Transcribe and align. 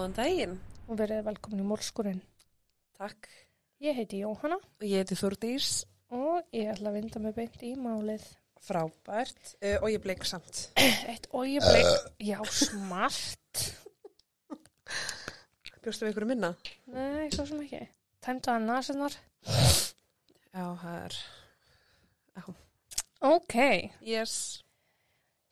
Góðan 0.00 0.14
daginn 0.16 0.52
og 0.88 0.96
verið 0.96 1.26
velkomin 1.26 1.60
í 1.60 1.64
Mórskurinn. 1.68 2.20
Takk. 2.96 3.26
Ég 3.84 3.98
heiti 3.98 4.22
Jóhanna 4.22 4.56
Og 4.56 4.84
ég 4.88 5.02
heiti 5.02 5.18
Þúrdís. 5.18 5.82
og 6.08 6.40
ég 6.56 6.70
ætla 6.72 6.88
að 6.88 6.94
vinda 6.96 7.20
mig 7.20 7.34
beint 7.36 7.60
í 7.68 7.74
málið. 7.76 8.24
Frábært. 8.64 9.50
Uh, 9.60 9.76
og 9.82 9.90
ég 9.92 10.00
bleik 10.00 10.24
samt. 10.24 10.70
Eitt 11.12 11.28
og 11.36 11.44
ég 11.44 11.60
bleik, 11.60 12.08
já, 12.16 12.40
smart. 12.48 13.60
Bjóstu 15.84 16.08
við 16.08 16.14
ykkur 16.14 16.28
minna? 16.32 16.54
Nei, 16.96 17.28
svo 17.36 17.44
sem 17.50 17.60
ekki. 17.66 17.82
Tæmta 18.24 18.56
að 18.56 18.66
nasinnar. 18.70 19.18
Já, 19.44 20.64
það 20.80 20.96
er... 20.96 21.20
Ok, 23.20 23.58
Yes. 24.00 24.64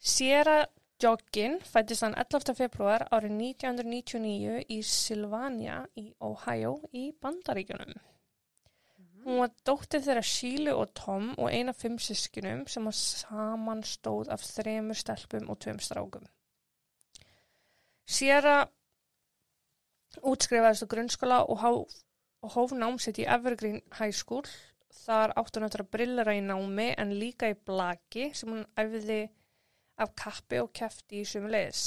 Sierra 0.01 0.63
Joggin 0.99 1.61
fættist 1.63 2.03
hann 2.03 2.15
11. 2.19 2.51
februar 2.57 3.05
árið 3.15 3.31
1999 3.39 4.65
í 4.75 4.79
Sylvania 4.83 5.77
í 5.95 6.09
Ohio 6.27 6.73
í 6.91 7.05
Bandaríkjunum. 7.23 7.93
Hún 9.23 9.39
var 9.39 9.53
dóttir 9.67 10.03
þeirra 10.03 10.23
Sheila 10.27 10.73
og 10.75 10.91
Tom 10.99 11.29
og 11.37 11.55
eina 11.55 11.71
fimm 11.71 11.95
sískinum 12.03 12.65
sem 12.67 12.91
að 12.91 12.97
saman 12.99 13.85
stóð 13.87 14.33
af 14.35 14.43
þremur 14.43 14.99
stelpum 14.99 15.47
og 15.47 15.61
tveim 15.63 15.79
strákum. 15.79 16.27
Sierra 18.03 18.57
útskrifaðist 20.19 20.83
á 20.83 20.91
grunnskóla 20.91 21.41
og, 21.47 21.95
og 22.43 22.55
hóf 22.57 22.75
námsitt 22.75 23.23
í 23.23 23.29
Evergreen 23.37 23.79
High 24.01 24.15
School. 24.15 24.43
Þar 25.05 25.37
átti 25.39 25.61
hún 25.61 25.69
eftir 25.69 25.87
að 25.87 25.91
brillera 25.95 26.35
í 26.35 26.43
námi 26.43 26.91
en 26.99 27.15
líka 27.15 27.53
í 27.53 27.55
blaki 27.55 28.33
sem 28.35 28.51
hún 28.51 28.67
æfiði 28.75 29.29
af 30.03 30.13
kappi 30.23 30.61
og 30.63 30.71
kefti 30.75 31.21
í 31.23 31.27
sumu 31.27 31.51
leiðis. 31.51 31.83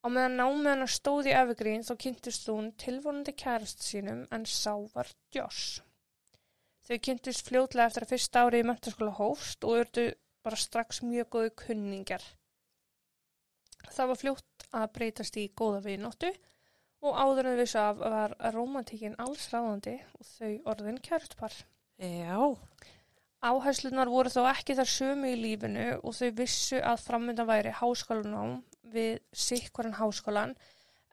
Á 0.00 0.06
meðan 0.08 0.38
námið 0.40 0.70
hennar 0.70 0.92
stóð 0.94 1.28
í 1.28 1.36
Evergreen 1.36 1.84
þá 1.84 1.92
kynntist 2.04 2.48
hún 2.48 2.70
tilvonandi 2.80 3.34
kærast 3.36 3.84
sínum 3.84 4.22
en 4.32 4.46
sá 4.48 4.72
var 4.94 5.10
Josh. 5.34 5.82
Þau 6.88 6.96
kynntist 7.06 7.44
fljótlega 7.46 7.90
eftir 7.90 8.06
að 8.06 8.12
fyrsta 8.14 8.44
ári 8.46 8.62
í 8.62 8.66
mentaskóla 8.66 9.12
hófst 9.18 9.66
og 9.68 9.82
urdu 9.82 10.06
bara 10.44 10.56
strax 10.58 11.02
mjög 11.04 11.28
góðu 11.34 11.50
kunningar. 11.64 12.24
Það 13.90 14.10
var 14.12 14.20
fljótt 14.22 14.66
að 14.76 14.88
breytast 14.96 15.36
í 15.40 15.50
góða 15.60 15.82
vinóttu 15.84 16.32
og 17.04 17.20
áður 17.20 17.50
en 17.52 17.60
vissu 17.60 17.80
af 17.80 18.00
var 18.00 18.34
romantíkin 18.56 19.18
alls 19.22 19.46
ráðandi 19.52 19.98
og 20.16 20.26
þau 20.32 20.72
orðin 20.72 21.00
kærustpar. 21.04 21.54
Já. 22.00 22.36
Áherslunar 23.40 24.10
voru 24.12 24.28
þó 24.28 24.42
ekki 24.50 24.76
þar 24.76 24.90
sömu 24.92 25.30
í 25.32 25.38
lífinu 25.40 25.86
og 26.04 26.12
þau 26.16 26.28
vissu 26.36 26.80
að 26.84 27.04
framöndan 27.06 27.48
væri 27.48 27.72
háskólanám 27.72 28.58
við 28.92 29.20
sikkvaran 29.32 29.96
háskólan 29.96 30.52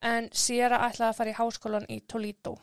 en 0.04 0.28
Sierra 0.36 0.82
ætlaði 0.90 1.10
að 1.10 1.20
fara 1.22 1.32
í 1.32 1.38
háskólan 1.38 1.88
í 1.94 2.02
Toledo. 2.12 2.58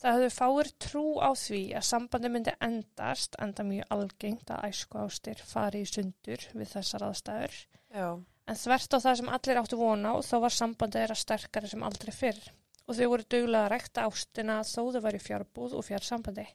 Það 0.00 0.16
höfðu 0.18 0.32
fáir 0.32 0.70
trú 0.86 1.04
á 1.20 1.30
því 1.36 1.60
að 1.76 1.86
sambandi 1.88 2.30
myndi 2.32 2.52
endast, 2.64 3.36
enda 3.40 3.64
mjög 3.64 3.92
algengt 3.96 4.50
að 4.52 4.66
æsku 4.68 5.00
ástir 5.00 5.40
fari 5.40 5.84
í 5.84 5.88
sundur 5.88 6.48
við 6.52 6.72
þessar 6.74 7.06
aðstæður. 7.08 7.56
Já. 7.92 8.08
En 8.46 8.60
þvert 8.60 8.96
á 8.96 8.98
það 9.00 9.16
sem 9.20 9.32
allir 9.36 9.60
áttu 9.60 9.80
vona 9.80 10.12
og 10.18 10.24
þá 10.24 10.36
var 10.44 10.56
sambandið 10.56 11.02
þeirra 11.02 11.18
sterkari 11.22 11.72
sem 11.72 11.86
aldrei 11.86 12.12
fyrr. 12.14 12.42
Og 12.86 12.96
þau 12.98 13.08
voru 13.12 13.26
duglega 13.34 13.64
að 13.64 13.72
rekta 13.72 14.04
ástina 14.06 14.60
þó 14.68 14.82
þau 14.94 15.02
væri 15.08 15.22
fjárbúð 15.24 15.74
og 15.80 15.88
fjársambandi. 15.88 16.46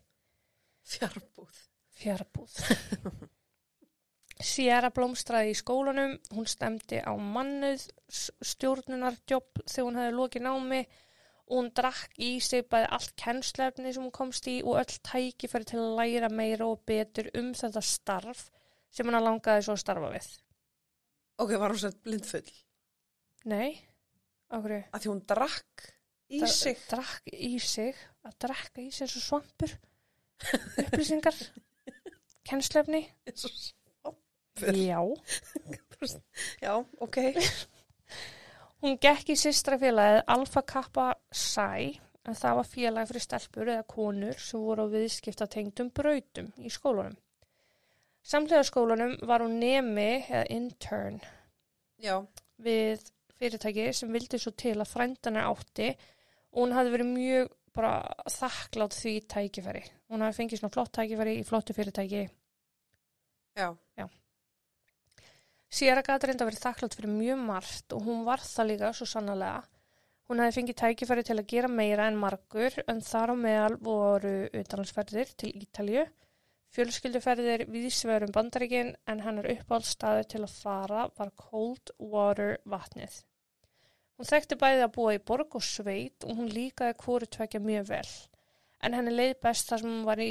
Fjarbúð. 0.94 1.66
Fjarbúð. 2.00 2.58
Sierra 4.42 4.90
blómstraði 4.94 5.54
í 5.54 5.58
skólanum, 5.58 6.16
hún 6.34 6.48
stemdi 6.50 6.98
á 6.98 7.14
mannuð 7.14 7.84
stjórnunarjobb 8.10 9.62
þegar 9.68 9.86
hún 9.86 10.00
hefði 10.02 10.16
lokið 10.18 10.46
námi 10.48 10.82
og 11.52 11.58
hún 11.60 11.70
drakk 11.78 12.16
í 12.24 12.32
sig 12.42 12.66
bæði 12.72 12.90
allt 12.96 13.14
kennslefni 13.20 13.92
sem 13.94 14.06
hún 14.06 14.16
komst 14.16 14.48
í 14.50 14.62
og 14.64 14.80
öll 14.82 14.98
tækifæri 15.06 15.68
til 15.68 15.82
að 15.84 15.98
læra 16.00 16.32
meira 16.34 16.70
og 16.72 16.82
betur 16.88 17.30
um 17.38 17.52
þetta 17.58 17.84
starf 17.86 18.48
sem 18.92 19.08
hann 19.08 19.24
langaði 19.24 19.68
svo 19.68 19.76
að 19.76 19.84
starfa 19.84 20.12
við. 20.16 20.30
Ok, 21.42 21.56
var 21.60 21.74
hún 21.74 21.82
sett 21.82 22.02
blindfull? 22.06 22.52
Nei, 23.52 23.76
okkur. 24.54 24.78
Að 24.90 25.04
því 25.04 25.12
hún 25.12 25.24
drakk 25.30 25.88
í 26.32 26.42
sig. 26.48 26.82
Drakk 26.92 27.32
í 27.34 27.56
sig, 27.64 27.98
að 28.28 28.38
drakka 28.46 28.84
í 28.84 28.92
sig 28.94 29.08
eins 29.08 29.18
og 29.20 29.26
svampur, 29.26 29.76
upplýsingar, 30.86 31.40
kennslefni. 32.48 33.06
Já. 34.62 35.02
Já, 36.62 36.74
ok. 37.00 37.18
Hún 38.82 38.98
gekk 38.98 39.30
í 39.30 39.38
systrafélagið 39.38 40.24
Alfa 40.34 40.64
Kappa 40.66 41.12
Psi 41.30 41.92
en 42.26 42.38
það 42.38 42.58
var 42.58 42.70
félag 42.70 43.10
fyrir 43.10 43.24
stelpur 43.26 43.70
eða 43.70 43.86
konur 43.90 44.40
sem 44.42 44.62
voru 44.62 44.88
á 44.90 44.94
viðskipta 44.94 45.48
tengdum 45.50 45.92
brautum 45.94 46.50
í 46.58 46.72
skólanum. 46.74 47.18
Samlega 48.22 48.66
skólanum 48.66 49.16
var 49.30 49.46
hún 49.46 49.60
nemi 49.62 50.24
eða 50.24 50.44
intern 50.54 51.22
Já. 52.02 52.22
við 52.62 53.06
fyrirtæki 53.38 53.88
sem 53.98 54.12
vildi 54.14 54.38
svo 54.42 54.54
til 54.54 54.76
að 54.78 54.92
frændanar 54.92 55.50
átti 55.50 55.90
og 55.94 56.64
hún 56.64 56.76
hafði 56.78 56.94
verið 56.96 57.14
mjög 57.16 57.56
bara 57.76 57.94
þakklátt 58.30 58.96
því 58.98 59.14
tækifæri. 59.32 59.84
Hún 60.12 60.24
hafði 60.26 60.40
fengið 60.42 60.62
svona 60.62 60.76
flott 60.76 60.94
tækifæri 60.98 61.38
í 61.40 61.46
flottu 61.48 61.76
fyrirtæki. 61.78 62.24
Já. 63.98 64.08
Sierra 65.72 66.04
gæti 66.04 66.28
reynda 66.28 66.48
verið 66.48 66.66
þakklátt 66.66 66.98
fyrir 66.98 67.14
mjög 67.16 67.44
margt 67.48 67.94
og 67.96 68.04
hún 68.08 68.26
var 68.28 68.44
það 68.44 68.72
líka 68.74 68.92
svo 68.96 69.08
sannlega. 69.08 69.62
Hún 70.28 70.44
hefði 70.44 70.56
fengið 70.58 70.80
tækifæri 70.82 71.24
til 71.28 71.38
að 71.40 71.48
gera 71.52 71.70
meira 71.72 72.08
en 72.12 72.20
margur 72.20 72.76
en 72.92 73.00
þar 73.04 73.32
á 73.32 73.36
meðal 73.40 73.78
voru 73.84 74.36
utanlandsferðir 74.52 75.32
til 75.40 75.52
Ítalju, 75.64 76.06
fjölskylduferðir 76.76 77.66
viðsverum 77.72 78.32
bandaríkin 78.36 78.94
en 79.12 79.24
hennar 79.26 79.50
uppáhaldstaði 79.56 80.30
til 80.36 80.44
að 80.46 80.56
fara 80.60 81.10
var 81.18 81.36
Cold 81.40 81.92
Water 82.00 82.58
vatnið. 82.64 83.22
Hún 84.22 84.28
þekkti 84.30 84.56
bæði 84.62 84.82
að 84.86 84.92
búa 84.94 85.12
í 85.16 85.20
borg 85.26 85.56
og 85.58 85.64
sveit 85.66 86.26
og 86.30 86.36
hún 86.38 86.50
líkaði 86.54 86.94
hvori 87.02 87.28
tvekja 87.34 87.60
mjög 87.64 87.88
vel 87.88 88.10
en 88.86 88.94
henni 88.94 89.14
leið 89.16 89.32
best 89.42 89.72
þar 89.72 89.82
sem 89.82 89.90
hún 89.90 90.04
var 90.06 90.20
í 90.22 90.28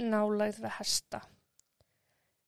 nálægð 0.00 0.62
við 0.62 0.72
hesta. 0.78 1.20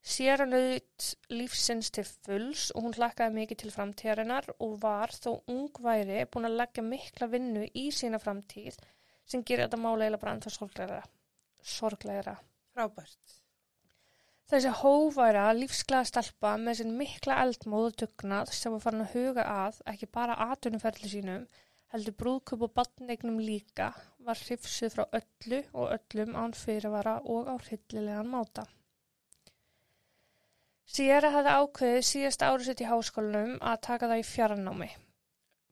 Sierra 0.01 0.47
naut 0.49 1.09
lífsins 1.29 1.93
til 1.93 2.07
fulls 2.09 2.71
og 2.73 2.87
hún 2.87 2.97
hlakkaði 2.97 3.37
mikið 3.37 3.61
til 3.63 3.75
framtíðarinnar 3.75 4.49
og 4.57 4.79
var 4.81 5.13
þó 5.13 5.43
ungværi 5.53 6.25
búin 6.33 6.49
að 6.49 6.57
leggja 6.63 6.87
mikla 6.89 7.29
vinnu 7.37 7.69
í 7.77 7.85
sína 7.93 8.23
framtíð 8.25 8.81
sem 9.29 9.45
gerir 9.45 9.67
þetta 9.67 9.83
máleila 9.85 10.23
bara 10.25 10.39
ennþá 10.39 10.55
sorgleira. 10.57 11.03
sorgleira. 11.61 12.39
Frábært. 12.73 13.37
Þessi 14.51 14.71
hóværa 14.81 15.45
lífsglæða 15.55 16.07
stelpa 16.09 16.57
með 16.59 16.81
sinn 16.81 16.97
mikla 16.99 17.37
eldmóðu 17.45 17.91
dugnað 18.03 18.49
sem 18.57 18.73
var 18.75 18.81
farin 18.83 19.05
að 19.05 19.13
huga 19.15 19.45
að 19.47 19.77
ekki 19.93 20.09
bara 20.17 20.39
atunumferðli 20.51 21.11
sínum 21.13 21.45
heldur 21.95 22.17
brúðkup 22.23 22.65
og 22.67 22.73
badnegnum 22.81 23.39
líka 23.43 23.93
var 24.27 24.43
hrifsuð 24.43 24.97
frá 24.97 25.05
öllu 25.21 25.63
og 25.71 25.95
öllum 25.95 26.35
án 26.43 26.57
fyrirvara 26.65 27.15
og 27.37 27.47
á 27.47 27.55
hryllilegan 27.63 28.35
máta. 28.35 28.67
Sierra 30.91 31.31
hafði 31.37 31.57
ákveðið 31.63 32.07
síðast 32.11 32.43
árið 32.43 32.69
sitt 32.73 32.83
í 32.83 32.91
háskólanum 32.91 33.57
að 33.63 33.83
taka 33.87 34.11
það 34.11 34.25
í 34.25 34.29
fjarnámi. 34.35 34.89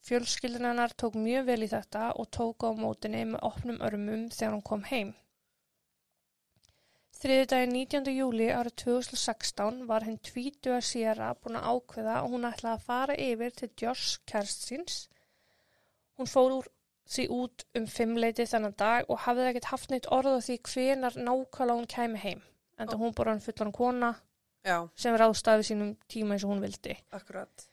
Fjölskyldun 0.07 0.71
hennar 0.71 0.95
tók 1.03 1.19
mjög 1.19 1.51
vel 1.51 1.63
í 1.67 1.75
þetta 1.75 2.13
og 2.15 2.31
tók 2.31 2.63
á 2.63 2.71
mótinni 2.79 3.27
með 3.33 3.43
opnum 3.51 3.83
örmum 3.89 4.29
þegar 4.31 4.55
hún 4.55 4.69
kom 4.71 4.87
heim. 4.87 5.17
Þriðdagi 7.19 7.67
19. 7.73 8.11
júli 8.15 8.47
árið 8.55 8.75
2016 8.85 9.81
var 9.88 10.05
henn 10.06 10.20
tvítu 10.23 10.70
að 10.76 10.85
Sierra 10.87 11.32
búin 11.35 11.56
að 11.59 11.67
ákveða 11.73 12.19
og 12.23 12.35
hún 12.37 12.47
ætlaði 12.47 12.75
að 12.76 12.85
fara 12.87 13.17
yfir 13.19 13.56
til 13.59 13.70
Josh 13.82 14.20
Kerstsins. 14.31 14.99
Hún 16.19 16.31
fór 16.31 16.55
úr 16.61 16.69
því 17.11 17.25
út 17.35 17.65
um 17.81 17.88
fimmleiti 17.91 18.47
þennan 18.47 18.76
dag 18.79 19.11
og 19.11 19.19
hafði 19.25 19.49
ekkert 19.50 19.70
haft 19.73 19.91
neitt 19.91 20.06
orð 20.15 20.38
á 20.38 20.41
því 20.47 20.59
hvenar 20.70 21.19
nákvæmlega 21.19 21.79
hún 21.81 21.91
kæmi 21.91 22.23
heim. 22.23 22.44
En 22.79 22.87
það 22.87 23.03
hún 23.03 23.17
bara 23.19 23.35
hann 23.35 23.43
fullan 23.43 23.73
kona 23.75 24.12
Já, 24.67 24.79
sem 24.94 25.17
ráðstafi 25.19 25.67
sínum 25.73 25.97
tíma 26.06 26.37
eins 26.37 26.44
og 26.47 26.53
hún 26.55 26.62
vildi. 26.62 26.94
akkurat. 27.11 27.67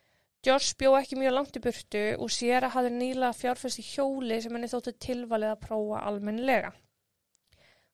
Josh 0.45 0.73
bjó 0.77 0.95
ekki 0.97 1.17
mjög 1.21 1.33
langt 1.37 1.57
í 1.57 1.61
burtu 1.61 2.03
og 2.21 2.31
Sierra 2.33 2.69
hafði 2.73 2.91
nýla 2.97 3.29
fjárfæst 3.33 3.81
í 3.81 3.85
hjóli 3.93 4.41
sem 4.41 4.53
henni 4.53 4.69
þótti 4.69 4.93
tilvalið 5.05 5.53
að 5.53 5.61
prófa 5.67 6.01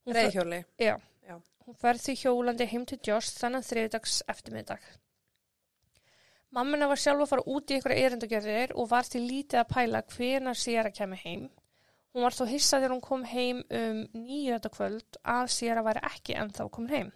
fer- 0.06 0.15
Reiðhjóli. 0.15 0.63
Já. 0.80 0.95
Hún 1.66 1.78
ferð 1.78 2.04
því 2.08 2.18
hjólandi 2.24 2.68
heim 2.72 2.86
til 2.90 2.98
Josh 3.06 3.38
þannig 3.38 3.68
þriðdags 3.68 4.22
eftirmiddag. 4.34 4.84
Mammina 6.52 6.88
var 6.92 7.00
sjálf 7.00 7.24
að 7.24 7.30
fara 7.31 7.48
út 7.54 7.72
í 7.72 7.78
ykkur 7.78 7.94
erindagjörðir 7.96 8.74
og 8.75 8.90
var 8.92 9.08
til 9.08 9.22
lítið 9.24 9.62
að 9.62 9.69
pæla 9.72 10.02
hvenar 10.16 10.58
Sierra 10.60 10.92
kemur 10.92 11.22
heim. 11.22 11.46
Hún 12.12 12.25
var 12.25 12.36
þó 12.36 12.44
hissað 12.50 12.81
þegar 12.81 12.94
hún 12.96 13.06
kom 13.06 13.24
heim 13.31 13.62
um 13.78 14.02
nýju 14.18 14.58
þetta 14.58 14.72
kvöld 14.74 15.19
að 15.36 15.46
Sierra 15.56 15.84
væri 15.86 16.04
ekki 16.10 16.36
ennþá 16.42 16.68
komin 16.75 16.96
heim. 16.96 17.12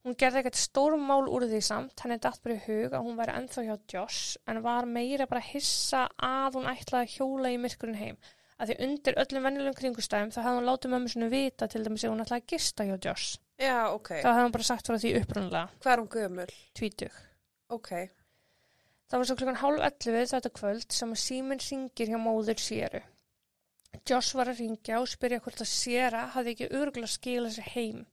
Hún 0.00 0.16
gerði 0.16 0.40
ekkert 0.40 0.56
stórum 0.56 1.02
mál 1.04 1.28
úr 1.28 1.44
því 1.50 1.58
samt, 1.66 2.00
henni 2.00 2.16
datt 2.16 2.40
bara 2.40 2.56
í 2.56 2.62
hug 2.64 2.94
að 2.96 3.04
hún 3.04 3.18
væri 3.18 3.34
ennþá 3.36 3.64
hjá 3.66 3.74
Josh 3.92 4.38
en 4.48 4.62
var 4.64 4.88
meira 4.88 5.26
bara 5.28 5.42
að 5.44 5.50
hissa 5.50 6.06
að 6.16 6.56
hún 6.56 6.70
ætlaði 6.70 7.02
að 7.02 7.16
hjóla 7.18 7.52
í 7.52 7.58
myrkurinn 7.60 8.00
heim. 8.00 8.16
Að 8.60 8.70
því 8.70 8.76
undir 8.84 9.16
öllum 9.22 9.46
venjulegum 9.48 9.76
kringustæðum 9.78 10.30
þá 10.34 10.40
hefði 10.44 10.56
hún 10.58 10.66
látið 10.68 10.92
mömmu 10.92 11.10
sinu 11.14 11.28
vita 11.32 11.68
til 11.72 11.80
dæmis 11.86 12.02
ef 12.04 12.10
hún 12.12 12.20
ætlaði 12.24 12.42
að 12.42 12.50
gista 12.52 12.84
hjá 12.84 12.96
Josh. 13.06 13.38
Já, 13.60 13.78
ok. 13.94 14.10
Þá 14.20 14.28
hefði 14.34 14.42
hún 14.44 14.54
bara 14.56 14.66
sagt 14.68 14.90
frá 14.90 14.98
því 15.00 15.12
upprunlega, 15.22 15.62
Hvað 15.80 15.92
er 15.94 16.02
hún 16.02 16.10
gömul? 16.12 16.50
tvítug. 16.76 17.16
Ok. 17.72 17.90
Það 19.10 19.18
var 19.22 19.26
svo 19.30 19.36
klukkan 19.40 19.60
hálf 19.62 19.80
11 19.88 20.28
þetta 20.34 20.52
kvöld 20.60 20.92
sem 20.94 21.14
að 21.16 21.22
síminn 21.24 21.64
ringir 21.64 22.12
hjá 22.12 22.18
móður 22.20 22.60
Séru. 22.62 23.00
Josh 24.06 24.36
var 24.38 24.52
að 24.52 24.60
ringja 24.62 25.00
og 25.00 25.08
spyrja 25.10 25.40
hvort 25.42 25.64
að 25.64 25.70
Séra 25.72 26.26
hafði 26.36 26.52
ekki 26.54 26.68
örgulega 26.78 27.10
skilað 27.10 27.56
sér 27.56 27.70
heim. 27.74 28.04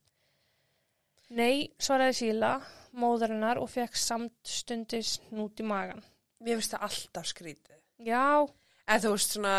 Nei, 1.37 1.67
svaraði 1.83 2.15
Síla, 2.21 2.53
móðurinnar 2.97 3.59
og 3.61 3.67
fekk 3.69 3.99
samt 3.99 4.47
stundis 4.47 5.17
nút 5.35 5.59
í 5.59 5.65
magan. 5.67 5.99
Mér 6.39 6.57
finnst 6.61 6.73
það 6.73 6.85
alltaf 6.87 7.27
skrítið. 7.33 7.75
Já, 8.07 8.47
En 8.87 9.01
þú 9.03 9.09
veist 9.17 9.33
svona, 9.35 9.53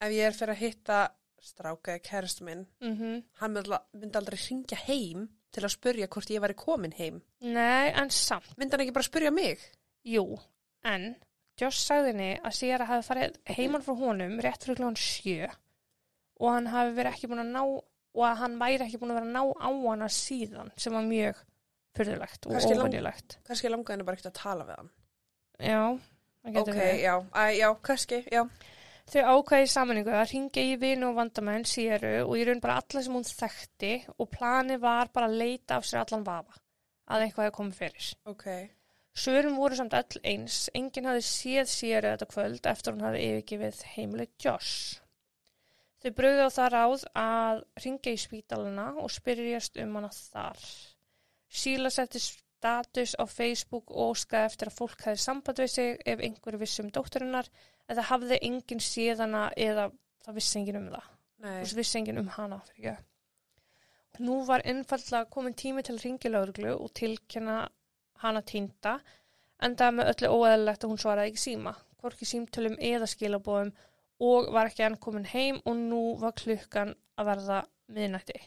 ef 0.00 0.12
ég 0.12 0.26
er 0.26 0.36
fyrir 0.36 0.54
að 0.54 0.62
hitta 0.64 1.00
stráka 1.40 1.94
eða 1.96 2.04
kærastu 2.04 2.44
minn, 2.44 2.66
mhm, 2.84 3.22
hann 3.40 3.52
myndi 3.54 3.72
al- 3.72 3.86
myndi 4.00 4.16
aldrei 4.20 4.38
ringja 4.42 4.76
heim 4.86 5.28
til 5.52 5.62
að 5.64 5.72
spurja 5.74 6.06
hvort 6.08 6.30
ég 6.30 6.40
væri 6.44 6.54
komin 6.54 6.92
heim. 6.98 7.22
nei, 7.40 7.90
en 7.96 8.10
samt, 8.10 8.56
Myndi 8.58 8.72
hann 8.76 8.80
ekki 8.86 8.92
bara 8.94 9.08
spurja 9.08 9.30
mig? 9.32 9.58
jú, 10.04 10.38
en 10.84 11.16
Josh 11.60 11.80
sagði 11.84 12.12
henni 12.14 12.40
að 12.40 12.54
Séra 12.56 12.86
hafi 12.86 13.06
farið 13.08 13.34
heiman 13.56 13.82
frá 13.82 13.94
honum 13.98 14.38
rétt 14.40 14.62
fyrir 14.64 14.76
klukkan 14.76 14.96
sjö 14.96 15.48
og 16.40 16.52
hann 16.54 16.66
hafi 16.72 16.94
verið 16.96 17.12
ekki 17.12 17.28
búin 17.28 17.42
að 17.42 17.50
ná 17.52 17.62
og 18.14 18.24
að 18.24 18.36
hann 18.40 18.58
væri 18.58 18.86
ekki 18.86 18.98
búin 18.98 19.10
að 19.12 19.18
vera 19.20 19.26
að 19.28 19.34
ná 19.36 19.42
á 19.60 19.68
hana 19.90 20.08
síðan 20.08 20.70
sem 20.76 20.92
var 20.92 21.02
mjög 21.04 21.42
fyrðulegt 21.96 22.46
og 22.46 22.52
óvenjulegt. 22.56 23.38
Kannski 23.44 23.68
langaði 23.68 23.92
henni 23.96 24.04
bara 24.08 24.16
ekkert 24.16 24.30
að 24.32 24.40
tala 24.42 24.64
við 24.64 24.76
hann. 24.78 24.90
Já, 25.60 25.82
það 26.44 26.54
getur 26.56 26.72
Ok, 26.72 26.80
verið. 26.80 27.00
já, 27.02 27.14
Æ, 27.34 27.44
já, 27.58 27.68
kannski, 27.82 28.20
já. 28.32 28.42
Þau 29.10 29.22
ákvæði 29.26 29.66
í 29.66 29.70
samanningu 29.72 30.12
að 30.14 30.28
ringja 30.30 30.62
í 30.62 30.74
vinu 30.78 31.08
og 31.08 31.16
vandamenn 31.16 31.64
séru 31.66 32.12
og 32.22 32.36
í 32.38 32.44
raun 32.46 32.60
bara 32.62 32.76
alla 32.78 33.02
sem 33.02 33.14
hún 33.16 33.26
þekkti 33.26 33.94
og 34.16 34.28
plani 34.30 34.76
var 34.78 35.10
bara 35.14 35.26
að 35.26 35.40
leita 35.40 35.80
af 35.80 35.88
sér 35.88 36.04
allan 36.04 36.26
vafa 36.26 36.60
að 37.10 37.24
eitthvað 37.24 37.48
hefði 37.48 37.56
komið 37.56 37.80
fyrir. 37.80 38.10
Ok, 38.30 38.44
Svörum 39.20 39.56
voru 39.58 39.74
samt 39.74 39.96
öll 39.98 40.20
eins, 40.22 40.68
enginn 40.78 41.08
hafði 41.10 41.24
séð 41.26 41.70
séru 41.72 42.12
þetta 42.12 42.28
kvöld 42.30 42.68
eftir 42.70 42.94
hún 42.94 43.02
hafði 43.04 43.24
yfirgefið 43.26 43.80
heimilið 43.96 44.30
Josh. 44.44 45.00
Þau 46.00 46.12
bröðu 46.16 46.46
á 46.46 46.50
það 46.54 46.70
ráð 46.76 47.02
að 47.18 47.64
ringja 47.84 48.14
í 48.14 48.20
spítalana 48.22 48.86
og 49.02 49.10
spyrjast 49.12 49.76
um 49.82 49.98
hana 49.98 50.12
þar. 50.14 50.62
Síla 51.50 51.90
setti 51.90 52.22
status 52.22 53.16
á 53.18 53.26
Facebook 53.26 53.90
og 53.90 54.14
óskaði 54.14 54.52
eftir 54.52 54.70
að 54.70 54.78
fólk 54.78 55.04
hefði 55.08 55.24
samband 55.26 55.60
við 55.64 55.74
sig 55.74 56.00
ef 56.14 56.22
einhver 56.24 56.60
vissi 56.62 56.84
um 56.84 56.94
dótturinnar 56.94 57.50
en 57.90 57.98
það 57.98 58.08
hafði 58.12 58.38
enginn 58.46 58.82
séð 58.84 59.24
hana 59.24 59.46
eða 59.58 59.90
það 60.24 60.36
vissi 60.38 60.58
enginn 60.60 60.80
um 60.80 60.90
það. 60.94 61.06
nei. 61.42 61.54
Og 61.60 61.70
svo 61.70 61.80
vissi 61.80 61.98
enginn 61.98 62.20
um 62.22 62.28
hana. 62.36 62.60
Nú 64.20 64.42
var 64.46 64.62
einfallega 64.68 65.24
komin 65.32 65.54
tími 65.56 65.82
til 65.82 65.96
lauruglu 66.30 66.74
og 66.76 66.92
tilkynna 66.94 67.68
hana 68.20 68.42
týnda 68.42 68.98
en 69.64 69.76
það 69.76 69.94
með 69.96 70.10
öllu 70.12 70.32
óeðlilegt 70.34 70.84
að 70.84 70.92
hún 70.92 71.00
svaraði 71.00 71.32
ekki 71.32 71.42
síma, 71.44 71.72
hvorki 72.00 72.28
símtölum 72.28 72.76
eða 72.78 73.08
skilabóðum 73.08 73.72
og 74.20 74.50
var 74.52 74.68
ekki 74.68 74.84
enn 74.84 74.98
komin 75.00 75.28
heim 75.32 75.60
og 75.64 75.76
nú 75.80 76.02
var 76.20 76.36
klukkan 76.36 76.94
að 77.16 77.30
verða 77.30 77.60
miðnætti. 77.88 78.40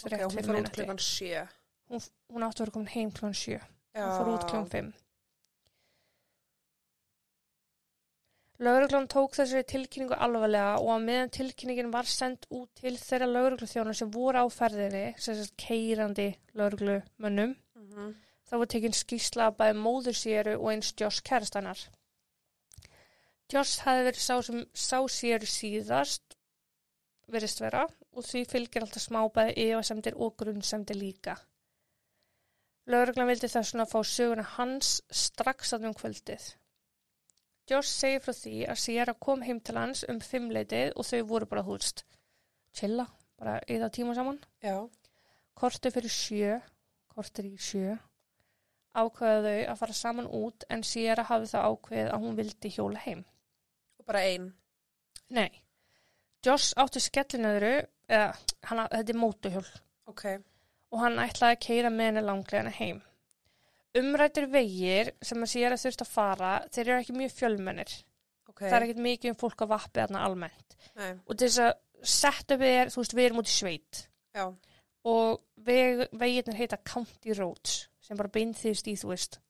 Ok, 0.00 0.16
hún 0.16 0.46
fór 0.48 0.60
út 0.62 0.72
klukkan 0.72 1.02
sjö. 1.04 1.44
Hún, 1.90 2.02
hún 2.32 2.46
átti 2.46 2.62
að 2.62 2.66
vera 2.66 2.76
komin 2.78 2.92
heim 2.94 3.12
klukkan 3.12 3.36
sjö. 3.36 3.60
Já. 3.92 4.04
Hún 4.06 4.16
fór 4.16 4.32
út 4.32 4.46
klukkan 4.48 4.70
fimm. 4.72 4.92
Lauruglan 8.60 9.06
tók 9.08 9.32
þessari 9.38 9.64
tilkynningu 9.64 10.16
alvarlega 10.20 10.74
og 10.82 10.90
að 10.92 11.04
meðan 11.06 11.30
tilkynningin 11.32 11.92
var 11.94 12.08
sendt 12.12 12.42
út 12.52 12.68
til 12.76 12.92
þeirra 13.00 13.28
laurugluþjóna 13.30 13.94
sem 13.96 14.10
voru 14.12 14.42
á 14.44 14.46
ferðinni, 14.52 15.14
sem 15.16 15.38
sagt 15.38 15.54
keirandi 15.56 16.26
lauruglumönnum, 16.52 17.54
Mhm. 17.74 18.10
þá 18.50 18.58
var 18.58 18.66
tekinn 18.66 18.92
skýrsla 18.98 19.46
af 19.46 19.56
bæði 19.56 19.78
móður 19.80 20.18
séru 20.18 20.58
og 20.58 20.68
eins 20.74 20.92
Josh 20.92 21.22
kærastannar. 21.22 21.88
Josh 23.50 23.80
hefði 23.80 24.04
verið 24.10 24.20
sá 24.20 24.42
sem 24.42 24.66
sá 24.74 24.98
séru 25.08 25.48
síðast, 25.48 26.36
verist 27.28 27.60
vera, 27.60 27.88
og 28.12 28.24
því 28.24 28.44
fylgir 28.46 28.82
alltaf 28.82 29.08
smábæði 29.08 29.56
efasemdir 29.56 30.14
og 30.16 30.36
grunnsemdir 30.36 30.96
líka. 30.96 31.38
Lauruglan 32.86 33.26
vildi 33.26 33.48
þess 33.48 33.72
vegna 33.72 33.86
fá 33.86 34.00
söguna 34.04 34.44
hans 34.44 35.00
strax 35.10 35.72
að 35.72 35.86
um 35.86 35.94
kvöldið. 35.94 36.59
Josh 37.70 37.90
segir 37.92 38.22
frá 38.24 38.34
því 38.34 38.54
að 38.72 38.80
Sierra 38.82 39.14
kom 39.14 39.42
heim 39.46 39.60
til 39.62 39.76
hans 39.78 40.02
um 40.10 40.18
fimmleitið 40.24 40.96
og 40.98 41.06
þau 41.06 41.20
voru 41.30 41.46
bara 41.50 41.62
húst. 41.66 42.04
Chilla, 42.74 43.06
bara 43.38 43.60
eða 43.70 43.90
tíma 43.94 44.14
saman. 44.18 44.40
Já, 44.62 44.88
Kortu 45.60 45.90
fyrir 45.92 46.12
sjö, 46.12 46.54
kortur 47.12 47.44
í 47.44 47.56
sjö, 47.60 47.96
ákveða 48.96 49.42
þau 49.44 49.58
að 49.72 49.80
fara 49.82 49.96
saman 49.98 50.28
út 50.38 50.64
en 50.72 50.84
Sierra 50.86 51.26
hafði 51.28 51.50
það 51.52 51.66
ákveðið 51.70 52.12
að 52.14 52.22
hún 52.24 52.38
vildi 52.38 52.72
hjóla 52.76 53.02
heim. 53.04 53.24
og 54.00 54.06
bara 54.06 54.22
ein. 54.24 54.46
Nei, 55.28 55.50
Josh 56.46 56.72
átti 56.80 57.02
skellinöðru, 57.04 57.74
eða 58.08 58.32
hann, 58.70 58.86
þetta 58.88 59.12
er 59.12 59.20
mótuhjól 59.20 59.66
Ok, 60.08 60.24
og 60.90 61.02
hann 61.04 61.20
ætlaði 61.22 61.58
að 61.58 61.62
keira 61.66 61.90
með 61.90 62.08
henni 62.10 62.22
langlegana 62.24 62.72
heim. 62.74 63.02
Umrættir 63.98 64.46
vegir 64.52 65.10
sem 65.22 65.42
að 65.42 65.50
Sierra 65.50 65.76
þurft 65.80 66.04
að 66.04 66.10
fara, 66.14 66.50
þeir 66.70 66.84
eru 66.88 66.98
ekki 67.00 67.16
mjög 67.18 67.32
fjölmennir. 67.34 67.94
ok. 68.48 68.60
Það 68.62 68.76
er 68.76 68.84
ekkert 68.86 69.02
mikið 69.06 69.30
um 69.32 69.38
fólk 69.40 69.64
að 69.64 69.72
vappi 69.72 70.00
þarna 70.00 70.24
almennt. 70.28 70.76
Nei, 70.96 71.12
Og 71.26 71.36
til 71.36 71.48
þess 71.48 71.58
að 71.64 71.72
setja 72.14 72.56
við 72.60 72.74
er, 72.80 72.90
þú 72.94 73.00
veist, 73.02 73.14
við 73.18 73.24
erum 73.26 73.40
út 73.42 73.50
í 73.50 73.54
sveit 73.54 74.02
já, 74.34 74.44
og 75.10 75.40
veg, 75.56 76.04
vegirnir 76.16 76.56
heita 76.60 76.78
County 76.86 77.34
Roads 77.36 77.88
sem 78.00 78.16
bara 78.16 78.30
beinþýðist 78.32 78.86
í, 78.88 78.94
þú 79.00 79.10
veist, 79.14 79.40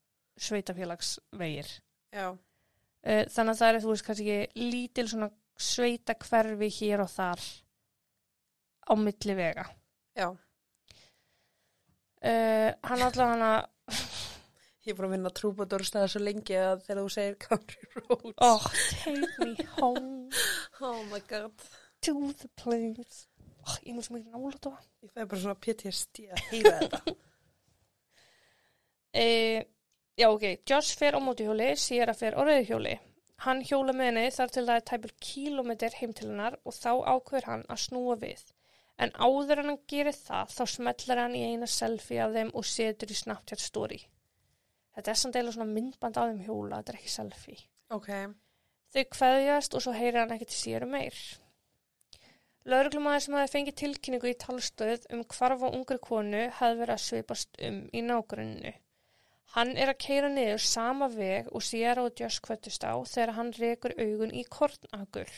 sveitafélagsvegir. 0.40 1.68
já, 2.12 2.30
Uh, 3.00 3.24
þannig 3.32 3.54
að 3.54 3.60
það 3.62 3.68
er, 3.70 3.76
þú 3.80 3.88
veist, 3.94 4.04
kannski 4.04 4.24
ekki 4.34 4.64
lítil 4.72 5.06
svona 5.08 5.28
sveita 5.56 6.12
hverfi 6.20 6.66
hér 6.68 7.00
og 7.00 7.08
þar 7.08 7.40
á 8.84 8.92
milli 9.00 9.36
vega. 9.38 9.64
já. 10.12 10.26
Uh, 12.20 12.68
hann 12.84 13.00
allavega 13.00 13.30
hana, 13.32 13.52
Ég 14.80 14.94
er 14.94 14.96
búin 14.96 15.10
að 15.10 15.12
vinna 15.12 15.30
trúbadórstæða 15.36 16.08
svo 16.08 16.20
lengi 16.22 16.54
að 16.56 16.86
þegar 16.86 16.98
þú 17.02 17.10
segir 17.12 17.34
country 17.42 17.88
roads. 17.98 18.36
oh, 18.46 18.68
take 19.02 19.48
me 19.50 19.66
home 19.76 20.30
oh 20.88 21.02
my 21.10 21.20
god. 21.28 21.66
to 22.00 22.14
the 22.40 22.48
place. 22.56 23.26
Oh, 23.66 23.74
ég 23.84 23.92
mjög 23.92 24.06
sem 24.06 24.16
ekki 24.16 24.30
nála 24.32 24.52
þetta. 24.54 24.70
Ég 25.04 25.10
fæði 25.12 25.26
bara 25.32 25.40
svona 25.42 25.58
PTSD 25.66 26.22
að 26.30 26.40
heyra 26.46 26.72
þetta. 26.78 27.14
Uh, 29.20 29.58
já, 30.22 30.26
ok, 30.30 30.46
Josh 30.70 30.96
fer 30.96 31.18
á 31.18 31.20
mótihjóli, 31.20 31.66
Sierra 31.76 32.14
fer 32.16 32.38
á 32.38 32.40
rauðhjóli. 32.40 32.94
Hann 33.44 33.60
hjóla 33.64 33.92
með 33.96 34.08
henni 34.10 34.32
þar 34.36 34.54
til 34.54 34.64
það 34.64 34.78
er 34.78 34.86
tæpil 34.88 35.12
kílómetr 35.26 35.98
heim 35.98 36.14
til 36.16 36.30
hennar 36.30 36.56
og 36.64 36.76
þá 36.76 36.90
ákveður 37.04 37.50
hann 37.50 37.66
að 37.68 37.82
snúa 37.84 38.16
við. 38.24 38.46
En 39.00 39.12
áður 39.16 39.60
en 39.60 39.70
hann 39.74 39.82
gerir 39.92 40.16
það, 40.16 40.56
þá 40.56 40.64
smellar 40.74 41.22
hann 41.26 41.36
í 41.36 41.44
eina 41.52 41.68
selfie 41.68 42.20
af 42.24 42.32
þeim 42.36 42.54
og 42.56 42.68
setur 42.68 43.12
í 43.12 43.16
Snapchat 43.20 43.60
story. 43.64 44.00
Þetta 44.96 45.10
er 45.12 45.18
samt 45.22 45.36
eða 45.38 45.54
svona 45.54 45.70
myndband 45.70 46.18
af 46.18 46.30
þeim 46.30 46.44
hjóla, 46.46 46.80
þetta 46.80 46.92
er 46.92 47.00
ekki 47.00 47.12
selfie. 47.14 47.60
Ok, 47.94 48.08
Þau 48.90 49.04
kveðjast 49.14 49.74
og 49.78 49.82
svo 49.84 49.92
heyrir 49.94 50.18
hann 50.18 50.32
ekki 50.34 50.48
til 50.50 50.58
sér 50.58 50.82
um 50.82 50.90
meir. 50.96 51.18
Lauruglumæður 52.70 53.22
sem 53.24 53.36
hefði 53.38 53.52
fengið 53.52 53.76
tilkynningu 53.80 54.30
í 54.32 54.38
talstöð 54.44 55.04
um 55.14 55.22
hvarf 55.30 55.62
á 55.62 55.68
ungri 55.70 55.98
konu 56.02 56.40
hefði 56.56 56.80
verið 56.80 56.94
að 56.96 57.04
svipast 57.04 57.60
um 57.68 57.78
í 57.94 58.02
nágrunnu. 58.08 58.72
Hann 59.54 59.70
er 59.78 59.92
að 59.92 60.02
keira 60.04 60.30
niður 60.32 60.64
sama 60.66 61.06
veg 61.14 61.48
og 61.54 61.64
sér 61.66 62.02
og 62.02 62.18
Josh 62.18 62.42
kvöttust 62.42 62.82
á 62.86 62.94
þegar 63.12 63.34
hann 63.38 63.54
rekur 63.60 63.94
augun 63.94 64.34
í 64.34 64.44
kornagur. 64.58 65.32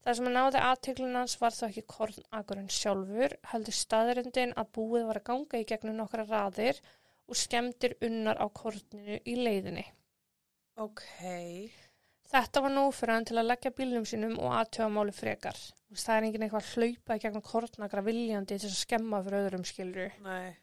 Það 0.00 0.16
sem 0.16 0.30
að 0.30 0.36
náði 0.38 0.64
aðteklunans 0.70 1.36
var 1.42 1.54
þó 1.54 1.64
ekki 1.66 1.86
kornagurinn 1.96 2.72
sjálfur, 2.72 3.36
heldur 3.50 3.76
staðrindin 3.76 4.54
að 4.54 4.70
búið 4.78 5.10
var 5.10 5.20
að 5.20 5.28
ganga 5.32 5.60
í 5.60 5.66
gegnum 5.68 5.98
nokkra 5.98 6.24
raðir 6.30 6.78
og 6.78 6.99
skemmtir 7.38 7.96
unnar 8.06 8.40
á 8.40 8.46
korninu 8.48 9.20
í 9.24 9.36
leiðinni. 9.38 9.84
ok. 10.80 11.04
Þetta 12.30 12.60
var 12.62 12.70
nóg 12.70 12.92
fyrir 12.94 13.14
hann 13.16 13.24
til 13.26 13.38
að 13.40 13.48
leggja 13.50 13.70
bílnum 13.74 14.04
sínum 14.06 14.36
og 14.38 14.52
aðtöfa 14.54 14.86
máli 14.94 15.12
frekar. 15.12 15.56
Það 15.90 16.16
er 16.16 16.26
enginn 16.28 16.44
eitthvað 16.46 16.62
að 16.62 16.74
hlaupa 16.76 17.16
í 17.16 17.22
gegnum 17.24 17.42
kortnagra 17.42 18.02
viljandi 18.06 18.58
til 18.62 18.68
að 18.70 18.76
skemma 18.78 19.18
fyrir 19.26 19.48
öðrum 19.48 19.64
skilru. 19.66 20.04
Nei, 20.22 20.54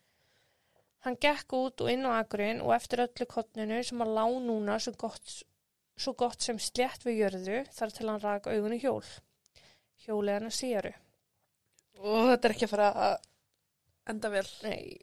Hann 1.06 1.18
gekk 1.22 1.54
út 1.54 1.84
og 1.84 1.92
inn 1.92 2.08
á 2.08 2.18
agurinn 2.18 2.64
og 2.64 2.74
eftir 2.76 3.04
öllu 3.04 3.28
kottninu 3.30 3.82
sem 3.86 4.02
að 4.04 4.14
lá 4.18 4.26
núna 4.44 4.78
svo 4.82 4.94
gott, 5.00 5.36
svo 5.96 6.14
gott 6.18 6.42
sem 6.44 6.58
slétt 6.60 7.06
við 7.06 7.22
jörðu 7.22 7.60
þar 7.76 7.94
til 7.96 8.08
hann 8.10 8.24
rak 8.24 8.50
augunni 8.52 8.80
hjól. 8.82 9.04
Hjólið 10.06 10.34
hann 10.38 10.50
að 10.50 10.56
síru. 10.58 10.94
og 11.98 12.32
þetta 12.32 12.48
er 12.48 12.56
ekki 12.56 12.68
að 12.68 12.74
fara 12.74 12.90
að 13.06 13.16
enda 14.14 14.30
vel. 14.30 14.48
Nei, 14.64 14.98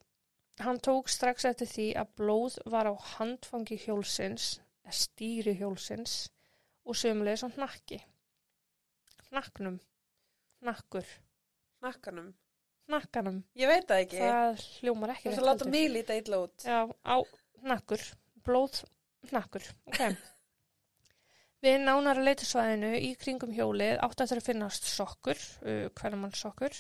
Hann 0.63 0.79
tók 0.79 1.09
strax 1.11 1.45
eftir 1.49 1.67
því 1.67 1.87
að 1.99 2.11
blóð 2.21 2.57
var 2.71 2.87
á 2.87 2.95
handfangi 3.17 3.79
hjólsins, 3.83 4.61
stýri 4.87 5.57
hjólsins 5.59 6.29
og 6.87 6.99
sömulegis 7.01 7.43
á 7.43 7.51
hnakki. 7.57 7.99
Hnakknum, 9.31 9.81
hnakkur, 10.63 11.09
Nakkanum. 11.83 12.29
hnakkanum. 12.87 13.41
Ég 13.59 13.67
veit 13.69 13.89
það 13.89 14.05
ekki. 14.05 14.21
Það 14.23 14.63
hljómar 14.79 15.15
ekki 15.17 15.27
Þú 15.27 15.33
ætla 15.33 15.43
að 15.43 15.49
láta 15.51 15.71
mig 15.73 15.89
líta 15.91 16.19
illa 16.21 16.41
út. 16.45 16.69
Já, 16.69 16.79
á 16.87 17.17
hnakkur, 17.65 18.07
blóð 18.47 18.85
hnakkur, 19.33 19.67
ok. 19.91 20.05
Við 21.65 21.79
nánara 21.81 22.23
leitusvæðinu 22.29 22.93
í 23.01 23.15
kringum 23.17 23.55
hjólið 23.57 23.97
eftir 24.05 24.39
að 24.39 24.47
finnast 24.53 24.87
sokkur, 24.87 25.41
uh, 25.65 25.87
hverjumann 25.97 26.35
sokkur, 26.37 26.77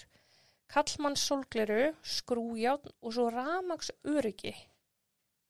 kallmann 0.72 1.16
sólgleru, 1.20 1.92
skrújátn 2.02 2.92
og 3.02 3.12
svo 3.14 3.28
ramags 3.32 3.90
öryggi 4.04 4.54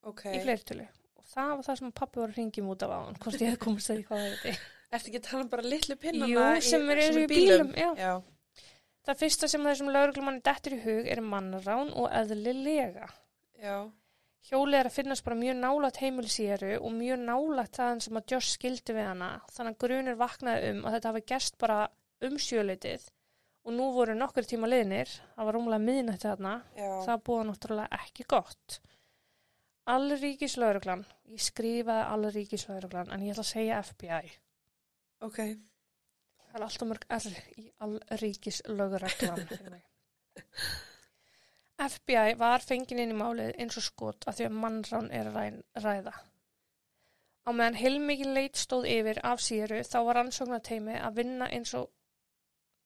Ok. 0.04 0.24
í 0.34 0.40
fleirtölu. 0.42 0.86
Og 1.16 1.24
það 1.32 1.50
var 1.56 1.64
það 1.68 1.78
sem 1.80 1.92
pappi 1.92 2.20
var 2.20 2.28
að 2.32 2.38
ringjum 2.40 2.70
út 2.74 2.82
af 2.84 2.90
á 2.92 2.98
hann, 3.04 3.18
hvort 3.22 3.40
ég 3.40 3.48
hefði 3.52 3.62
komist 3.64 3.90
að 3.90 3.96
því 4.00 4.06
hvað 4.10 4.24
er 4.28 4.36
þetta. 4.42 4.70
Ertu 4.94 5.10
ekki 5.10 5.18
að 5.18 5.26
tala 5.30 5.42
um 5.42 5.48
bara 5.50 5.62
litlu 5.66 5.96
pinnana 5.96 6.30
Jú, 6.30 6.60
sem 6.62 6.90
eru 6.90 7.02
í 7.02 7.24
í 7.24 7.26
bílum, 7.30 7.72
já. 7.74 7.90
Já. 7.98 8.12
Það 9.04 9.18
fyrsta 9.20 9.48
sem 9.50 9.64
þessum 9.66 9.90
lauruglumanni 9.92 10.40
dettur 10.44 10.76
í 10.76 10.80
hug 10.84 11.08
er 11.12 11.20
mannrán 11.20 11.90
og 11.92 12.06
eðlilega. 12.10 13.08
Já. 13.60 13.90
Hjólið 14.44 14.78
er 14.78 14.88
að 14.90 14.92
finnast 14.98 15.24
bara 15.24 15.36
mjög 15.40 15.56
nálægt 15.56 15.98
heimilisíru 16.02 16.70
og 16.78 16.92
mjög 16.92 17.20
nálægt 17.24 17.78
þaðan 17.78 18.02
sem 18.04 18.16
að 18.20 18.32
Joss 18.34 18.54
skildi 18.58 18.92
við 18.96 19.06
hana. 19.08 19.28
Þannig 19.56 19.74
að 19.74 19.82
grunir 19.84 20.18
vaknaði 20.20 20.70
um 20.74 20.82
að 20.84 20.96
þetta 20.98 21.12
hafi 21.12 21.22
gerst 21.32 21.58
bara 21.58 21.78
um 22.28 22.36
sjöleitið 22.36 23.06
og 23.64 23.72
nú 23.72 23.86
voru 23.96 24.14
nokkur 24.16 24.44
tíma 24.48 24.68
liðnir, 24.68 25.08
það 25.34 25.48
var 25.48 25.56
rúmlega 25.56 25.84
miðnætti 25.84 26.28
þarna, 26.28 26.54
Já. 26.76 26.88
það 27.06 27.22
búið 27.28 27.46
náttúrulega 27.50 28.00
ekki 28.04 28.26
gott. 28.28 28.78
Allríkislauruglan, 29.94 31.04
ég 31.32 31.42
skrifaði 31.44 32.04
allríkislauruglan 32.14 33.10
en 33.12 33.24
ég 33.26 33.34
ætla 33.34 33.44
að 33.44 33.50
segja 33.50 33.80
FBI. 33.84 34.30
Ok. 35.24 35.38
Það 36.44 36.58
er 36.60 36.66
alltaf 36.68 36.88
mörg 36.88 37.06
R 37.18 37.38
í 37.60 37.66
allríkislauruglan. 37.84 39.46
fyrir 39.50 39.70
mig. 39.74 39.84
FBI 41.84 42.36
var 42.38 42.62
fengin 42.64 43.00
inn 43.02 43.12
í 43.12 43.18
málið 43.18 43.56
eins 43.60 43.76
og 43.80 43.84
skot 43.84 44.24
af 44.30 44.36
því 44.38 44.46
að 44.48 44.56
mannrán 44.62 45.08
er 45.12 45.28
að 45.30 45.36
ræn- 45.40 45.62
ræða. 45.84 46.12
Á 47.44 47.50
meðan 47.52 47.76
heilmikið 47.76 48.30
leit 48.38 48.56
stóð 48.56 48.86
yfir 48.88 49.18
af 49.26 49.42
síru 49.44 49.80
þá 49.84 49.96
var 50.06 50.16
rannsóknarteimi 50.20 50.94
að 50.96 51.18
vinna 51.18 51.48
eins 51.52 51.74
og 51.76 51.90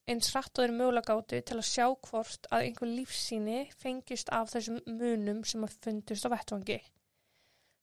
eins 0.09 0.31
rætt 0.35 0.59
og 0.59 0.65
þeir 0.65 0.75
mögulega 0.79 1.15
gátu 1.15 1.41
til 1.45 1.59
að 1.61 1.67
sjá 1.69 1.87
hvort 2.09 2.49
að 2.51 2.65
einhver 2.67 2.91
lífsýni 2.93 3.59
fengist 3.83 4.31
af 4.33 4.51
þessum 4.55 4.79
munum 4.87 5.43
sem 5.45 5.65
að 5.67 5.75
fundust 5.85 6.27
á 6.27 6.33
vettvangi. 6.33 6.79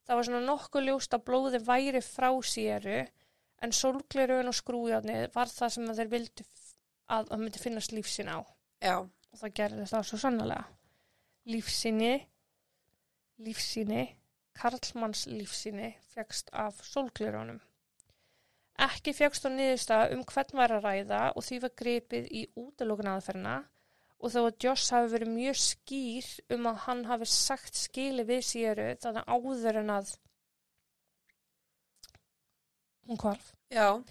Það 0.06 0.16
var 0.20 0.26
svona 0.28 0.42
nokkuð 0.46 0.86
ljóst 0.88 1.14
að 1.16 1.24
blóði 1.28 1.60
væri 1.66 2.02
frá 2.04 2.28
síru 2.46 2.98
en 3.62 3.72
sólglerun 3.74 4.50
og 4.50 4.54
skrújarnið 4.58 5.28
var 5.34 5.50
það 5.50 5.72
sem 5.76 5.86
þeir 5.98 6.10
vildu 6.12 6.44
f- 6.46 6.74
að 7.10 7.30
það 7.30 7.42
myndi 7.44 7.62
finnast 7.62 7.94
lífsýni 7.96 8.34
á 8.34 8.40
Já. 8.84 8.96
og 9.02 9.38
það 9.40 9.54
gerði 9.60 9.86
það 9.90 10.06
svo 10.10 10.18
sannlega. 10.22 10.64
Lífsýni, 11.46 12.12
lífsýni, 13.46 14.02
Karlmanns 14.56 15.26
lífsýni 15.30 15.92
fegst 16.14 16.50
af 16.52 16.78
sólglerunum. 16.84 17.60
Ekki 18.84 19.14
fegst 19.16 19.46
á 19.46 19.50
niðurstað 19.52 20.12
um 20.16 20.22
hvern 20.28 20.58
var 20.58 20.74
að 20.76 20.84
ræða 20.84 21.22
og 21.32 21.44
því 21.46 21.58
var 21.62 21.74
gripið 21.80 22.28
í 22.28 22.42
útilokun 22.60 23.08
aðferna 23.14 23.56
og 24.16 24.32
þó 24.32 24.38
að 24.42 24.58
Joss 24.64 24.92
hafi 24.92 25.12
verið 25.12 25.32
mjög 25.32 25.58
skýr 25.62 26.28
um 26.56 26.68
að 26.70 26.80
hann 26.84 27.02
hafi 27.08 27.28
sagt 27.30 27.78
skili 27.78 28.24
við 28.28 28.42
síru 28.48 28.88
þannig 29.00 29.28
áður 29.32 29.80
en 29.82 29.92
að 29.96 30.12
hún 33.06 33.20
kvarf. 33.20 33.52
Já. 33.72 34.02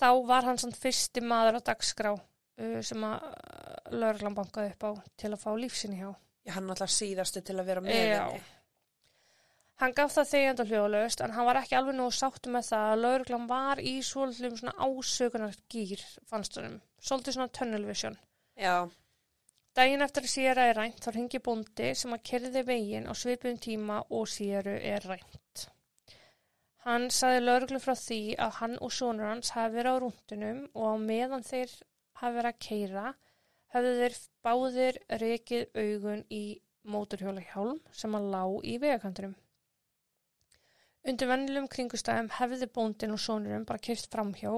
Þá 0.00 0.08
var 0.26 0.48
hann 0.48 0.60
samt 0.60 0.78
fyrsti 0.80 1.22
maður 1.24 1.60
á 1.62 1.66
dagskrá 1.70 2.12
uh, 2.16 2.80
sem 2.84 3.04
að 3.06 3.28
lögreglan 3.92 4.36
bankaði 4.36 4.72
upp 4.74 4.88
á 4.88 4.92
til 5.20 5.32
að 5.32 5.42
fá 5.44 5.50
lífsinni 5.56 6.00
hjá. 6.00 6.10
Ég 6.48 6.56
hann 6.56 6.72
alltaf 6.72 6.90
síðastu 6.90 7.44
til 7.44 7.60
að 7.60 7.68
vera 7.68 7.84
með 7.84 8.04
Já. 8.10 8.26
Hann 9.80 9.94
gaf 9.96 10.12
það 10.14 10.30
þegjand 10.30 10.62
og 10.62 10.72
hljóðlaust 10.72 11.22
en 11.24 11.32
hann 11.34 11.46
var 11.48 11.58
ekki 11.62 11.76
alveg 11.78 11.96
nógu 11.98 12.14
sáttu 12.14 12.52
með 12.54 12.68
það 12.68 12.88
að 12.88 13.04
lögreglan 13.04 13.46
var 13.50 13.80
í 13.82 13.94
svolítlum 14.06 14.58
svona 14.58 14.74
ásökunar 14.86 15.56
gýr 15.72 16.02
fannst 16.28 16.58
honum. 16.58 16.76
Svolítið 17.02 17.38
svona 17.38 17.54
tunnel 17.58 17.86
vision. 17.88 18.18
Já. 18.58 18.90
Daginn 19.72 20.04
eftir 20.04 20.26
að 20.26 20.32
Sýra 20.34 20.64
er 20.68 20.76
rænt 20.76 21.00
þá 21.00 21.10
ringi 21.14 21.40
bóndi 21.40 21.92
sem 21.96 22.12
að 22.12 22.24
kerði 22.28 22.62
veginn 22.68 23.08
á 23.08 23.12
svipuðum 23.16 23.60
tíma 23.66 24.02
og 24.12 24.28
Sýru 24.28 24.74
er 24.76 25.06
rænt. 25.08 25.66
Hann 26.84 27.08
saði 27.14 27.40
lögreglu 27.40 27.78
frá 27.80 27.94
því 27.96 28.20
að 28.42 28.56
hann 28.58 28.72
og 28.84 28.92
sonur 28.92 29.30
hans 29.30 29.54
hafi 29.56 29.76
verið 29.78 29.96
á 29.96 30.02
rúndunum 30.02 30.62
og 30.74 30.86
á 30.92 30.96
meðan 31.00 31.46
þeir 31.46 31.72
hafi 32.20 32.36
verið 32.36 32.50
að 32.50 32.62
keira 32.66 33.04
höfðu 33.72 33.92
þeir 34.00 34.18
báðir 34.44 34.98
rekið 35.22 35.78
augun 35.84 36.24
í 36.28 36.44
móturhjóla 36.82 37.44
hjálm 37.52 37.78
sem 37.96 38.18
að 38.18 38.28
lá 38.34 38.42
í 38.66 38.76
vegakantunum. 38.82 39.36
Undir 41.02 41.26
vennilegum 41.26 41.66
kringustæðum 41.70 42.30
hefði 42.36 42.68
bóndin 42.70 43.14
og 43.14 43.20
sonurum 43.20 43.64
bara 43.66 43.82
keirt 43.82 44.06
framhjá 44.12 44.52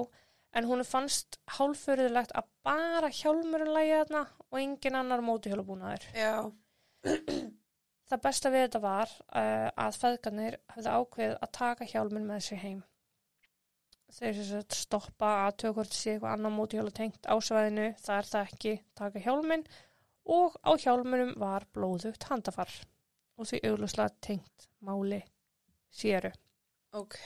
en 0.55 0.67
hún 0.69 0.83
fannst 0.87 1.39
hálfurðulegt 1.57 2.33
að 2.37 2.49
bara 2.65 3.09
hjálmurinn 3.11 3.73
lægi 3.73 3.95
þarna 3.95 4.21
og 4.51 4.59
engin 4.61 4.97
annar 4.99 5.23
mótuhjólabúnaður. 5.25 6.05
Já. 6.13 6.35
Það 8.09 8.21
besta 8.21 8.51
við 8.53 8.67
þetta 8.67 8.81
var 8.83 9.09
uh, 9.09 9.69
að 9.81 9.97
feðgarnir 10.03 10.59
hefði 10.75 10.93
ákveðið 10.99 11.35
að 11.41 11.53
taka 11.57 11.89
hjálminn 11.89 12.29
með 12.29 12.43
sér 12.45 12.61
heim. 12.61 12.83
Þeir 14.15 14.41
sagt 14.45 14.77
stoppa 14.77 15.31
að 15.47 15.55
tökur 15.63 15.79
hvort 15.79 15.97
sé 15.97 16.13
eitthvað 16.13 16.35
annar 16.37 16.53
mótuhjóla 16.53 16.93
tengt 16.93 17.25
á 17.25 17.35
svæðinu, 17.41 17.89
það 18.05 18.19
er 18.21 18.29
það 18.29 18.51
ekki, 18.51 18.75
taka 19.01 19.23
hjálminn 19.25 19.65
og 20.37 20.59
á 20.61 20.71
hjálminum 20.77 21.33
var 21.41 21.65
blóðugt 21.73 22.29
handafar 22.29 22.69
og 23.35 23.49
því 23.49 23.65
auglustlega 23.65 24.13
tengt 24.21 24.69
máli 24.85 25.25
séru. 25.91 26.31
Ok. 26.95 27.19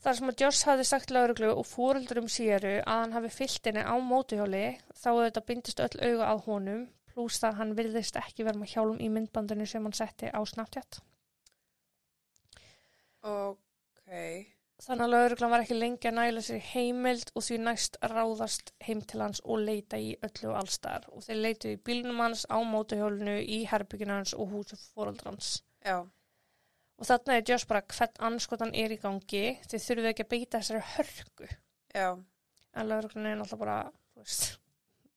Þar 0.00 0.16
sem 0.16 0.30
að 0.32 0.42
Joss 0.42 0.62
hafði 0.64 0.84
sagt 0.88 1.10
lauruglu 1.12 1.50
og 1.52 1.66
fóreldurum 1.68 2.28
síru 2.32 2.78
að 2.80 3.02
hann 3.02 3.12
hafi 3.18 3.30
fyllt 3.34 3.66
henni 3.68 3.82
á 3.84 3.94
mótuhjóli 4.00 4.64
þá 4.96 5.10
þetta 5.10 5.46
bindist 5.50 5.82
öll 5.84 5.96
auga 6.00 6.30
að 6.30 6.46
honum 6.46 6.86
pluss 7.10 7.40
það 7.42 7.58
hann 7.58 7.74
virðist 7.76 8.16
ekki 8.16 8.46
vera 8.46 8.58
með 8.58 8.72
hjálm 8.74 9.02
í 9.02 9.10
myndbandinu 9.12 9.66
sem 9.68 9.84
hann 9.84 9.96
setti 9.96 10.30
á 10.32 10.40
Snapchat. 10.46 11.02
Ok. 13.28 14.14
Þannig 14.80 15.04
að 15.04 15.12
lauruglan 15.12 15.52
var 15.52 15.62
ekki 15.66 15.76
lengi 15.76 16.08
að 16.08 16.16
næla 16.16 16.42
sér 16.46 16.62
heimild 16.70 17.32
og 17.36 17.44
því 17.44 17.58
næst 17.66 17.98
ráðast 18.00 18.72
heim 18.86 19.02
til 19.04 19.20
hans 19.20 19.42
og 19.44 19.60
leita 19.66 20.00
í 20.00 20.14
öllu 20.24 20.54
allstar 20.56 21.04
og 21.12 21.26
þeir 21.26 21.42
leitu 21.44 21.74
í 21.74 21.80
bílnum 21.88 22.22
hans 22.24 22.46
á 22.48 22.56
mótuhjólinu 22.64 23.36
í 23.44 23.60
herbygginu 23.68 24.16
hans 24.16 24.32
og 24.32 24.54
húsu 24.54 24.80
fóreldrans. 24.80 25.58
Já. 25.84 26.08
Og 27.00 27.08
þarna 27.08 27.36
er 27.38 27.44
Joss 27.48 27.64
bara 27.68 27.80
hvern 27.88 28.24
anskotan 28.28 28.74
er 28.76 28.92
í 28.92 28.98
gangi 29.00 29.44
þið 29.64 29.84
þurfið 29.86 30.08
ekki 30.10 30.26
að 30.26 30.32
beita 30.34 30.60
þessari 30.60 30.82
hörku 30.94 31.48
Já. 31.96 32.08
en 32.76 32.90
lauruglan 32.90 33.30
er 33.30 33.38
náttúrulega 33.40 33.62
bara, 33.64 33.78
þú 34.12 34.24
veist, 34.24 34.50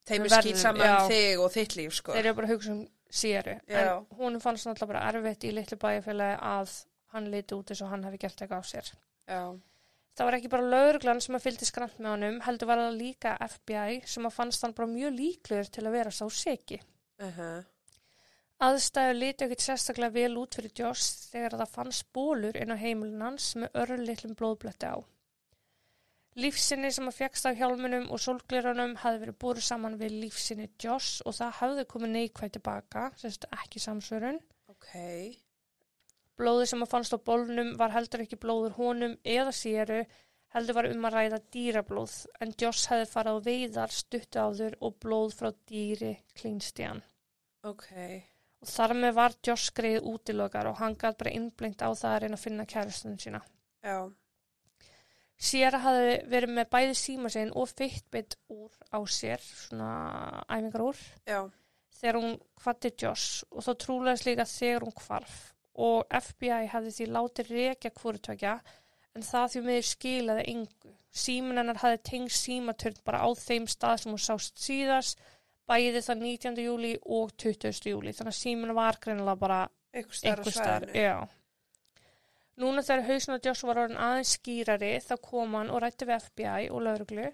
Þeim 0.07 0.25
er 0.27 0.33
skýt 0.35 0.59
saman 0.59 0.87
já. 0.87 0.95
þig 1.07 1.43
og 1.43 1.51
þitt 1.53 1.75
líf, 1.79 1.93
sko. 1.95 2.15
þeir 2.15 2.25
eru 2.25 2.37
bara 2.39 2.47
að 2.47 2.53
hugsa 2.55 2.71
um 2.73 2.81
séru 3.13 3.53
en 3.67 4.07
hún 4.19 4.39
fannst 4.43 4.67
náttúrulega 4.67 4.93
bara 4.93 5.03
erfitt 5.11 5.45
í 5.47 5.51
litlu 5.53 5.77
bæjarfélagi 5.79 6.39
að 6.49 6.73
hann 7.13 7.29
liti 7.31 7.55
út 7.55 7.69
eins 7.71 7.83
og 7.85 7.91
hann 7.93 8.07
hefði 8.07 8.23
gert 8.23 8.41
eitthvað 8.41 8.63
á 8.63 8.71
sér. 8.71 8.89
Já. 9.29 9.43
Það 10.13 10.27
var 10.27 10.37
ekki 10.37 10.49
bara 10.53 10.69
lauruglan 10.69 11.21
sem 11.25 11.37
að 11.37 11.45
fylgdi 11.47 11.67
skrant 11.67 11.99
með 11.99 12.11
honum, 12.11 12.39
heldur 12.45 12.69
var 12.69 12.81
það 12.83 12.97
líka 12.99 13.35
FBI 13.47 14.01
sem 14.09 14.27
að 14.29 14.35
fannst 14.35 14.65
hann 14.65 14.75
bara 14.77 14.89
mjög 14.91 15.15
líklegur 15.17 15.71
til 15.73 15.85
að 15.87 15.95
vera 15.95 16.13
sá 16.13 16.25
seki. 16.29 16.79
Uh 17.21 17.37
-huh. 17.37 17.63
Aðstæður 18.63 19.17
líti 19.17 19.43
ekkert 19.43 19.63
sérstaklega 19.65 20.15
vel 20.15 20.37
út 20.39 20.55
fyrir 20.55 20.71
Joss 20.77 21.27
þegar 21.33 21.57
það 21.59 21.71
fannst 21.73 22.05
bólur 22.15 22.55
inn 22.55 22.71
á 22.71 22.77
heimilin 22.79 23.25
hans 23.25 23.49
með 23.59 23.75
örlitlum 23.81 24.37
blóðbletti 24.39 24.87
á. 24.87 24.95
Lífsinni 26.39 26.89
sem 26.95 27.09
að 27.09 27.17
fjekst 27.17 27.45
af 27.49 27.59
hjálmunum 27.59 28.07
og 28.13 28.21
sólglirunum 28.23 28.95
hafði 29.03 29.21
verið 29.25 29.37
búið 29.43 29.59
saman 29.67 29.99
við 29.99 30.15
lífsinni 30.23 30.69
Joss 30.81 31.19
og 31.27 31.35
það 31.37 31.51
hafði 31.59 31.85
komið 31.91 32.13
neikvæð 32.15 32.55
tilbaka, 32.55 33.03
sérst 33.19 33.45
ekki 33.51 33.83
samsvörun. 33.83 34.39
Ok. 34.71 34.89
Blóðið 36.39 36.71
sem 36.71 36.87
að 36.87 36.93
fannst 36.95 37.13
á 37.13 37.19
bólnum 37.19 37.75
var 37.77 37.93
heldur 37.93 38.23
ekki 38.23 38.41
blóður 38.41 38.77
honum 38.79 39.17
eða 39.21 39.53
séru, 39.53 40.01
heldur 40.55 40.79
var 40.79 40.89
um 40.89 41.09
að 41.09 41.17
ræða 41.19 41.43
dýrablóð, 41.53 42.19
en 42.41 42.55
Joss 42.63 42.89
hefði 42.89 43.11
farið 43.11 43.37
á 43.37 43.45
veiðar 43.51 43.97
stuttu 44.01 44.41
áður 44.41 44.79
og 44.81 45.01
blóð 45.03 45.35
frá 45.37 45.51
dýri 45.69 46.15
klínst 46.33 46.79
í 46.79 46.87
hann. 46.89 47.03
Ok. 47.61 47.91
Og 48.63 48.69
þar 48.71 48.93
með 48.95 49.15
var 49.17 49.33
Joss 49.43 49.71
greið 49.75 50.05
útilokar 50.07 50.69
og 50.69 50.77
hann 50.79 50.93
gæti 50.95 51.19
bara 51.19 51.33
innblengt 51.35 51.83
á 51.83 51.91
það 51.91 52.13
að 52.13 52.21
reyna 52.23 52.37
að 52.37 52.43
finna 52.45 52.65
kærastunum 52.73 53.17
sína. 53.19 53.41
Já. 53.83 53.97
Sér 55.43 55.75
hafði 55.83 56.13
verið 56.31 56.53
með 56.55 56.69
bæði 56.71 56.93
síma 56.95 57.31
sinn 57.33 57.51
og 57.59 57.67
fitbit 57.73 58.37
úr 58.53 58.71
á 58.95 58.99
sér, 59.11 59.43
svona 59.43 59.89
æfingar 60.47 60.85
úr. 60.85 61.01
Já. 61.27 61.41
þegar 62.03 62.19
hún 62.19 62.37
kvatti 62.59 62.91
Joss 62.99 63.43
og 63.51 63.63
þá 63.63 63.71
trúlegaðist 63.83 64.25
líka 64.27 64.45
þegar 64.49 64.85
hún 64.87 64.95
kvarf 64.97 65.35
og 65.73 66.15
FBI 66.19 66.71
hafði 66.71 66.95
því 66.97 67.05
látið 67.15 67.51
rekja 67.57 67.91
hvorutökja 67.99 68.55
en 69.13 69.25
það 69.27 69.51
því 69.53 69.61
meður 69.67 69.87
skilaði 69.89 70.43
engu. 70.53 70.91
Símin 71.13 71.59
hennar 71.61 71.79
hafði 71.83 72.01
tengst 72.09 72.47
símaturn 72.47 72.99
bara 73.05 73.21
á 73.23 73.29
þeim 73.37 73.67
stað 73.69 74.01
sem 74.01 74.13
hún 74.13 74.23
sást 74.23 74.59
síðast 74.61 75.21
bæði 75.69 76.01
það 76.03 76.25
19. 76.25 76.59
júli 76.65 76.91
og 77.05 77.31
20. 77.39 77.89
júli 77.91 78.13
þannig 78.13 78.33
að 78.33 78.39
símin 78.39 78.75
var 78.77 78.99
greinilega 79.03 79.39
bara 79.39 79.61
starf 80.11 80.49
einhver 80.49 80.95
já. 80.97 81.15
Núna 82.61 82.83
þegar 82.85 83.07
hausinn 83.07 83.37
á 83.37 83.43
Josh 83.45 83.65
var 83.65 83.79
orðin 83.81 83.97
aðeins 83.97 84.35
skýrari 84.37 84.91
þá 85.01 85.15
kom 85.25 85.55
hann 85.57 85.71
og 85.73 85.81
rætti 85.81 86.05
við 86.05 86.27
FBI 86.27 86.69
og 86.69 86.83
lauruglu 86.85 87.31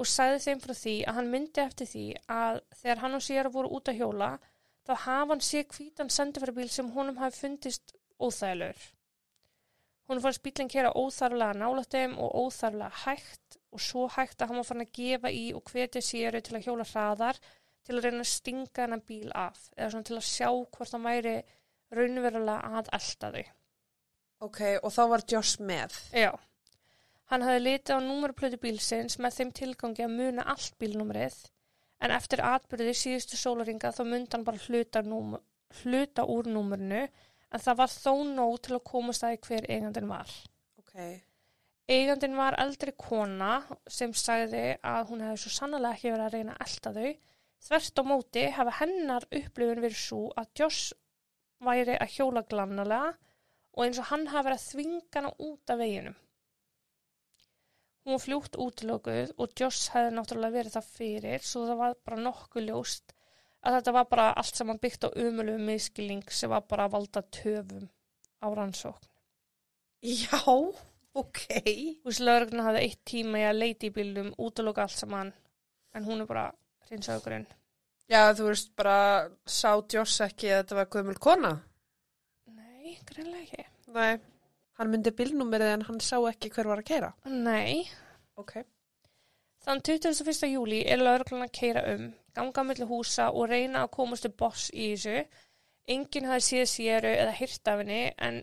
og 0.00 0.08
sagði 0.08 0.40
þeim 0.44 0.62
frá 0.64 0.74
því 0.76 0.94
að 1.04 1.16
hann 1.18 1.30
myndi 1.32 1.62
eftir 1.64 1.88
því 1.88 2.06
að 2.34 2.60
þegar 2.82 3.02
hann 3.04 3.16
og 3.16 3.24
sér 3.24 3.50
voru 3.54 3.72
út 3.78 3.88
að 3.88 4.00
hjóla 4.02 4.30
þá 4.88 4.94
hafa 5.06 5.32
hann 5.32 5.44
sé 5.44 5.64
hvítan 5.64 6.12
sendifærabíl 6.12 6.68
sem 6.72 6.90
honum 6.96 7.20
hafi 7.20 7.44
fundist 7.44 7.94
óþægilegur. 8.20 8.88
Hún 10.10 10.20
fannst 10.24 10.42
bílinn 10.42 10.70
kera 10.72 10.90
óþarflega 10.98 11.56
nálægt 11.56 11.94
þeim 11.94 12.16
og 12.18 12.32
óþarflega 12.44 13.02
hægt 13.04 13.58
og 13.70 13.80
svo 13.80 14.08
hægt 14.10 14.42
að 14.42 14.50
hann 14.50 14.60
var 14.60 14.66
fann 14.66 14.84
að 14.84 14.94
gefa 14.98 15.30
í 15.30 15.44
og 15.54 15.70
hvetja 15.70 16.02
séru 16.02 16.40
til 16.42 16.56
að 16.58 16.66
hjóla 16.66 16.86
hraðar 16.90 17.38
til 17.90 17.98
að 17.98 18.06
reyna 18.06 18.24
að 18.24 18.30
stinga 18.30 18.84
hennar 18.84 19.02
bíl 19.06 19.30
af 19.36 19.64
eða 19.76 19.90
svona 19.92 20.08
til 20.08 20.18
að 20.18 20.28
sjá 20.28 20.48
hvort 20.48 20.94
hann 20.96 21.06
væri 21.06 21.34
raunverulega 21.96 22.78
að 22.80 22.92
elda 22.98 23.30
þau. 23.34 23.50
Ok, 24.46 24.60
og 24.80 24.92
þá 24.94 25.00
var 25.12 25.24
Joss 25.28 25.58
með. 25.60 25.96
Já. 26.16 26.30
Hann 27.30 27.44
hafði 27.46 27.62
litið 27.62 27.98
á 27.98 28.06
númerplötu 28.06 28.58
bílsins 28.62 29.18
með 29.22 29.36
þeim 29.38 29.50
tilgangi 29.58 30.06
að 30.06 30.14
muna 30.16 30.46
allt 30.54 30.78
bílnúmerið 30.82 31.40
en 32.00 32.14
eftir 32.16 32.42
atbyrði 32.42 32.94
síðustu 32.96 33.38
sólaringa 33.38 33.92
þá 33.94 34.04
myndi 34.08 34.32
hann 34.34 34.46
bara 34.46 34.62
hluta, 34.64 35.02
númer, 35.04 35.42
hluta 35.82 36.24
úr 36.24 36.48
númerinu 36.48 37.02
en 37.04 37.64
það 37.66 37.82
var 37.82 37.92
þó 37.92 38.14
nóg 38.30 38.62
til 38.64 38.78
að 38.78 38.86
komast 38.88 39.26
að 39.26 39.36
því 39.36 39.42
hver 39.46 39.68
eigandin 39.74 40.08
var. 40.10 40.32
Ok, 40.80 40.94
Eigandin 41.90 42.36
var 42.38 42.54
eldri 42.62 42.92
kona 42.94 43.64
sem 43.90 44.12
sagði 44.14 44.76
að 44.86 45.08
hún 45.08 45.22
hefði 45.24 45.40
svo 45.42 45.50
sannlega 45.56 45.96
ekki 45.96 46.12
verið 46.12 46.26
að 46.26 46.34
reyna 46.36 46.52
að 46.54 46.66
elda 46.66 46.92
þau. 46.94 47.08
Þvert 47.60 48.00
á 48.00 48.02
móti 48.08 48.46
hafa 48.56 48.78
hennar 48.80 49.26
upplifun 49.28 49.82
verið 49.84 50.00
svo 50.00 50.22
að 50.40 50.48
Joss 50.60 50.94
væri 51.60 51.98
að 52.00 52.14
hjóla 52.16 52.42
glannalega 52.48 53.12
og 53.76 53.84
eins 53.84 54.00
og 54.00 54.08
hann 54.10 54.26
hafi 54.32 54.48
verið 54.48 54.60
að 54.60 54.68
þvinga 54.70 55.18
hana 55.18 55.32
út 55.46 55.72
af 55.74 55.80
veginum. 55.80 56.18
Hún 58.00 58.16
var 58.16 58.22
fljútt 58.24 58.56
útilökuð 58.64 59.34
og 59.36 59.56
Joss 59.60 59.90
hefði 59.94 60.14
náttúrulega 60.16 60.56
verið 60.56 60.76
það 60.78 60.92
fyrir 60.96 61.44
svo 61.46 61.66
það 61.68 61.82
var 61.82 61.98
bara 62.08 62.22
nokkuð 62.24 62.68
ljóst 62.70 63.12
að 63.60 63.76
þetta 63.76 63.94
var 63.96 64.06
bara 64.14 64.28
allt 64.40 64.56
saman 64.56 64.80
byggt 64.80 65.04
á 65.04 65.08
umölu 65.20 65.58
miskilning 65.60 66.24
sem 66.32 66.50
var 66.52 66.64
bara 66.68 66.86
að 66.88 66.94
valda 66.96 67.22
töfum 67.28 67.90
á 68.40 68.46
rannsókn. 68.56 69.10
já, 70.00 70.40
ok. 71.12 71.44
Þú 72.00 72.08
veist, 72.08 72.24
lögregluna 72.24 72.66
hafði 72.70 72.86
eitt 72.86 73.02
tíma 73.04 73.42
í 73.42 73.44
að 73.50 73.60
leiti 73.60 73.90
í 73.90 73.94
bílum, 73.94 74.32
útloka 74.40 74.86
allt 74.86 74.96
saman, 74.96 75.34
en 75.92 76.08
hún 76.08 76.24
er 76.24 76.30
bara 76.30 76.46
hreinsaukurinn. 76.88 77.46
Já, 78.10 78.32
þú 78.34 78.48
veist 78.48 78.72
bara, 78.78 79.28
sá 79.46 79.76
Joss 79.92 80.22
ekki 80.24 80.50
að 80.50 80.62
þetta 80.62 80.78
var 80.80 80.90
gömul 80.90 81.18
kona? 81.22 81.52
Nei, 82.56 82.96
greinlega 83.06 83.44
ekki. 83.44 83.66
Nei. 83.94 84.18
Hann 84.80 84.90
myndi 84.90 85.12
bílnúmerið 85.14 85.74
en 85.76 85.86
hann 85.90 86.00
sá 86.02 86.16
ekki 86.30 86.50
hver 86.54 86.70
var 86.70 86.80
að 86.82 86.88
keira. 86.88 87.12
Nei. 87.28 87.84
Ok. 88.40 88.56
Þann 89.60 89.82
21. 89.84 90.48
júli 90.48 90.80
er 90.88 91.02
lögregluna 91.02 91.46
að 91.50 91.56
keira 91.58 91.84
um, 91.92 92.06
ganga 92.34 92.64
milli 92.64 92.86
húsa 92.88 93.28
og 93.30 93.50
reyna 93.50 93.84
að 93.84 93.92
komast 93.98 94.24
til 94.24 94.32
boss 94.32 94.70
í 94.72 94.94
þessu. 94.94 95.44
Enginn 95.90 96.30
hafði 96.30 96.46
séð 96.46 96.68
séru 96.72 97.10
eða 97.12 97.34
hyrt 97.36 97.68
af 97.68 97.82
henni, 97.82 98.02
en 98.16 98.40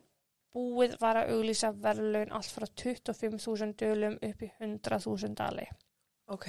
búið 0.53 0.97
var 1.01 1.21
að 1.21 1.33
auglýsa 1.35 1.71
verðlaun 1.73 2.33
allt 2.37 2.53
frá 2.53 2.67
25.000 2.83 3.75
dölum 3.81 4.17
upp 4.29 4.43
í 4.43 4.51
100.000 4.59 5.37
dali. 5.37 5.65
Ok. 6.33 6.47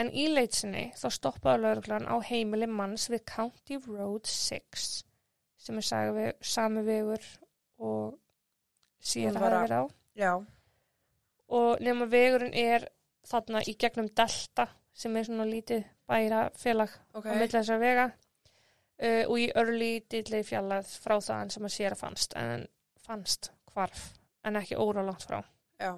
En 0.00 0.08
í 0.16 0.26
leitsinni 0.32 0.86
þá 0.96 1.06
stoppaði 1.12 1.62
lauruglan 1.64 2.06
á 2.08 2.16
heimili 2.24 2.68
manns 2.70 3.08
við 3.12 3.24
County 3.28 3.76
Road 3.84 4.28
6 4.30 4.86
sem 5.60 5.80
er 5.82 6.12
við, 6.16 6.30
sami 6.40 6.82
vegur 6.86 7.26
og 7.84 8.14
síðan 9.02 9.34
Hún 9.36 9.42
hafa 9.42 9.44
var 9.50 9.56
að- 9.56 9.64
verið 9.66 9.76
á. 9.76 9.84
Já. 10.22 10.32
Og 11.50 11.80
nema 11.84 12.06
vegurinn 12.06 12.54
er 12.54 12.86
þarna 13.26 13.60
í 13.68 13.74
gegnum 13.76 14.08
Delta 14.16 14.68
sem 14.94 15.16
er 15.16 15.24
svona 15.28 15.44
lítið 15.48 15.84
bæra 16.08 16.50
félag 16.56 16.90
Ok. 17.14 17.26
á 17.26 17.34
þessar 17.50 17.78
vega 17.82 18.06
uh, 18.08 19.24
og 19.28 19.36
í 19.38 19.50
örli 19.54 19.90
dilli 20.10 20.40
fjallað 20.46 20.88
frá 21.02 21.18
þaðan 21.20 21.50
sem 21.54 21.64
að 21.68 21.74
sér 21.76 21.92
að 21.96 22.02
fannst 22.04 22.36
en 22.36 22.66
fannst 23.04 23.50
hvarf 23.74 24.06
en 24.44 24.56
ekki 24.56 24.76
óralangt 24.80 25.26
frá. 25.28 25.42
Já. 25.80 25.92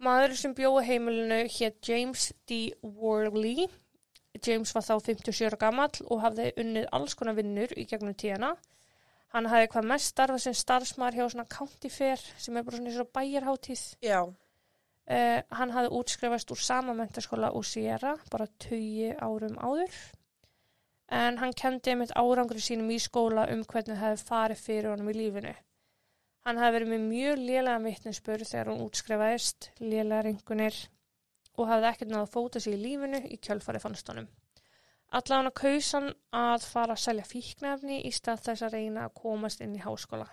Maður 0.00 0.32
sem 0.40 0.52
bjóði 0.56 0.86
heimilinu 0.88 1.38
hétt 1.52 1.84
James 1.84 2.30
D. 2.48 2.72
Worley. 2.80 3.66
James 4.40 4.72
var 4.72 4.84
þá 4.86 4.94
57 5.10 5.48
ára 5.50 5.58
gamall 5.60 6.06
og 6.06 6.22
hafði 6.22 6.46
unnið 6.62 6.86
alls 6.96 7.16
konar 7.18 7.36
vinnur 7.36 7.74
í 7.76 7.84
gegnum 7.90 8.16
tíðana. 8.16 8.54
Hann 9.34 9.50
hafði 9.50 9.68
hvað 9.74 9.90
mest 9.90 10.14
starfað 10.14 10.44
sem 10.46 10.56
starfsmaður 10.56 11.18
hjá 11.18 11.26
svona 11.34 11.50
county 11.52 11.90
fair 11.92 12.22
sem 12.32 12.56
er 12.56 12.64
bara 12.64 12.78
svona 12.78 12.90
eins 12.90 13.02
og 13.02 13.12
bæjarháttíð. 13.18 13.84
Já. 14.06 14.20
Uh, 15.10 15.38
hann 15.58 15.74
hafði 15.74 15.92
útskrifast 15.98 16.54
úr 16.54 16.62
sama 16.64 16.94
mentaskóla 16.96 17.52
úr 17.58 17.66
Sierra, 17.66 18.14
bara 18.32 18.48
20 18.64 19.20
árum 19.20 19.60
áður. 19.60 20.00
En 21.12 21.42
hann 21.42 21.52
kendi 21.52 21.92
einmitt 21.92 22.14
árangri 22.16 22.62
sínum 22.62 22.88
í 22.94 22.98
skóla 23.02 23.50
um 23.52 23.66
hvernig 23.66 23.98
það 23.98 24.06
hefði 24.06 24.28
farið 24.30 24.64
fyrir 24.64 24.94
honum 24.94 25.12
í 25.12 25.18
lífinu. 25.18 25.54
Hann 26.46 26.60
hafði 26.60 26.78
verið 26.78 26.92
með 26.94 27.06
mjög 27.10 27.40
lélega 27.44 27.80
vittnesspur 27.84 28.44
þegar 28.48 28.70
hún 28.72 28.84
útskrifaðist, 28.86 29.70
lélega 29.82 30.24
ringunir 30.24 30.76
og 31.60 31.68
hafði 31.68 31.90
ekkert 31.90 32.12
náða 32.12 32.26
að 32.26 32.34
fóta 32.34 32.62
sig 32.64 32.76
í 32.76 32.80
lífinu 32.80 33.20
í 33.28 33.36
kjölfari 33.44 33.82
fannst 33.82 34.08
honum. 34.08 34.28
Alla 35.10 35.40
hann 35.40 35.50
að 35.50 35.58
kausan 35.58 36.12
að 36.38 36.66
fara 36.70 36.94
að 36.94 37.02
selja 37.04 37.26
fíknefni 37.26 37.98
í 38.06 38.12
stað 38.14 38.44
þess 38.46 38.66
að 38.66 38.76
reyna 38.76 39.08
að 39.08 39.16
komast 39.20 39.60
inn 39.64 39.74
í 39.76 39.82
háskóla. 39.82 40.28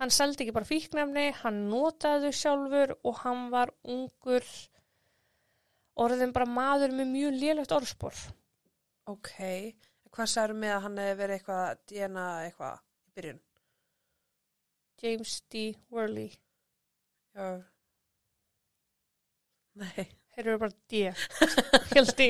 Hann 0.00 0.12
seldi 0.14 0.44
ekki 0.44 0.56
bara 0.56 0.68
fíknefni, 0.68 1.26
hann 1.42 1.64
notaði 1.68 2.30
þau 2.30 2.38
sjálfur 2.40 2.94
og 3.00 3.18
hann 3.24 3.48
var 3.52 3.72
ungur 3.82 4.46
orðin 6.00 6.32
bara 6.36 6.48
maður 6.48 6.94
með 6.96 7.14
mjög 7.16 7.38
lélegt 7.40 7.74
orðspor. 7.76 8.24
Ok. 9.10 9.32
Hvað 10.10 10.32
sagður 10.32 10.58
með 10.62 10.74
að 10.76 10.82
hann 10.86 11.00
hefði 11.02 11.20
verið 11.20 11.38
eitthvað 11.38 11.84
DNA 11.90 12.26
eitthvað 12.46 12.80
í 12.80 13.14
byrjun? 13.16 13.40
James 15.00 15.40
D. 15.52 15.74
Worley. 15.90 16.30
Já. 17.34 17.50
Nei. 19.80 20.08
Þeir 20.30 20.46
eru 20.46 20.58
bara 20.60 20.76
D. 20.90 21.00
Helt 21.94 22.20
í. 22.22 22.28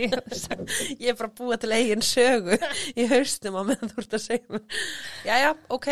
Ég 0.99 1.11
er 1.13 1.19
bara 1.19 1.31
búið 1.37 1.61
til 1.65 1.75
eigin 1.77 2.03
sögu 2.05 2.57
í 2.97 3.07
haustum 3.11 3.59
á 3.61 3.63
meðan 3.69 3.93
þú 3.93 4.03
ert 4.03 4.17
að 4.17 4.25
segja 4.25 4.55
mér. 4.55 4.81
Jæja, 5.29 5.53
ok. 5.77 5.89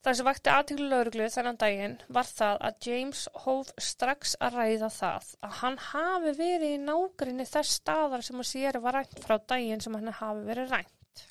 Það 0.00 0.16
sem 0.16 0.28
vakti 0.30 0.50
aðtíklu 0.50 0.86
lauruglu 0.88 1.26
þennan 1.28 1.58
daginn 1.60 1.96
var 2.16 2.28
það 2.28 2.62
að 2.68 2.86
James 2.88 3.24
hóf 3.44 3.72
strax 3.84 4.32
að 4.40 4.56
ræða 4.56 4.88
það 4.94 5.26
að 5.44 5.58
hann 5.58 5.76
hafi 5.90 6.32
verið 6.38 6.70
í 6.70 6.78
nágrinni 6.86 7.44
þess 7.48 7.76
staðar 7.82 8.24
sem 8.24 8.40
að 8.40 8.48
sér 8.48 8.80
var 8.80 8.96
rænt 8.96 9.20
frá 9.20 9.36
daginn 9.52 9.84
sem 9.84 9.98
hann 9.98 10.16
hafi 10.22 10.46
verið 10.48 10.72
rænt. 10.72 11.26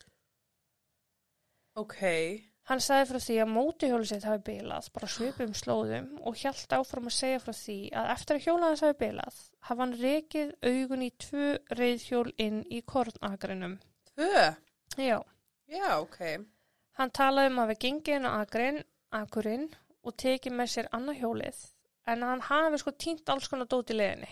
Ok. 1.82 1.98
Hann 2.70 2.82
sagði 2.86 3.06
frá 3.10 3.20
því 3.26 3.36
að 3.42 3.50
mótihjólu 3.50 4.06
sitt 4.06 4.26
hafi 4.30 4.44
bilað, 4.46 4.90
bara 4.94 5.08
svipum 5.10 5.54
slóðum 5.58 6.10
og 6.30 6.36
hjælt 6.38 6.76
áfram 6.78 7.08
að 7.10 7.16
segja 7.16 7.40
frá 7.42 7.56
því 7.58 7.78
að 7.98 8.10
eftir 8.14 8.38
að 8.38 8.44
hjóla 8.46 8.70
þess 8.70 8.86
hafi 8.86 8.98
bilað 9.00 9.40
hafa 9.70 9.82
hann 9.82 9.96
rekið 10.04 10.52
augun 10.70 11.06
í 11.08 11.10
tvö 11.26 11.48
reyðhjól 11.80 12.30
inn 12.46 12.60
í 12.70 12.84
kornagrinum. 12.86 13.80
Tvö. 14.14 14.46
Já, 15.02 15.18
Já, 15.70 15.90
ok. 15.98 16.20
hann 17.00 17.12
talaði 17.18 17.54
um 17.54 17.60
að 17.64 17.72
við 17.74 17.82
gengið 17.88 18.20
inn 18.20 18.30
á 18.30 18.32
agrin, 18.38 18.80
agurinn 19.18 19.68
og 20.06 20.16
tekið 20.22 20.58
með 20.60 20.72
sér 20.76 20.90
annað 20.94 21.22
hjólið 21.24 21.66
en 22.10 22.26
hann 22.30 22.46
hafi 22.52 22.82
sko 22.82 22.94
týnt 22.94 23.30
alls 23.34 23.50
konar 23.50 23.70
dót 23.70 23.90
í 23.94 23.98
leðinni. 23.98 24.30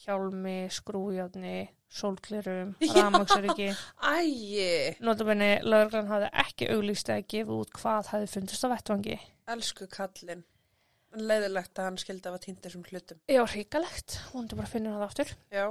Hjálmi, 0.00 0.58
skrújárni, 0.74 1.68
sólklerum, 1.90 2.74
Já. 2.80 2.92
ramaksariki. 2.94 3.68
Æi. 4.02 4.94
Notabenni, 5.02 5.50
laurglann 5.66 6.10
hafði 6.10 6.30
ekki 6.44 6.70
auglýst 6.74 7.10
eða 7.10 7.26
gefið 7.34 7.56
út 7.56 7.72
hvað 7.80 8.12
hefði 8.12 8.30
fundist 8.34 8.66
á 8.66 8.68
vettvangi. 8.72 9.18
Elsku 9.50 9.88
kallinn. 9.90 10.44
En 11.10 11.24
leiðilegt 11.26 11.78
að 11.78 11.88
hann 11.88 11.98
skildi 11.98 12.30
að 12.30 12.36
var 12.36 12.44
týndir 12.44 12.74
sem 12.74 12.84
hlutum. 12.86 13.18
Já, 13.26 13.42
hrikalegt. 13.42 14.20
Vondi 14.30 14.58
bara 14.58 14.68
að 14.68 14.74
finna 14.76 14.94
það 14.94 15.06
aftur. 15.08 15.32
Já. 15.50 15.66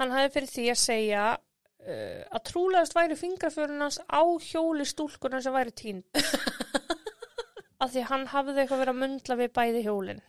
Hann 0.00 0.14
hafði 0.16 0.32
fyrir 0.34 0.50
því 0.50 0.64
að 0.72 0.80
segja 0.82 1.26
uh, 1.36 2.22
að 2.26 2.42
trúlegast 2.50 2.96
væri 2.98 3.18
fingraförun 3.20 3.84
hans 3.84 4.00
á 4.10 4.22
hjóli 4.50 4.86
stúlkunar 4.88 5.44
sem 5.44 5.54
væri 5.54 5.76
tínd. 5.78 6.22
að 7.80 7.94
því 7.94 8.04
hann 8.10 8.26
hafði 8.34 8.64
eitthvað 8.64 8.82
verið 8.82 8.94
að 8.96 9.00
mundla 9.04 9.38
við 9.38 9.54
bæði 9.60 9.84
hjólin. 9.86 10.24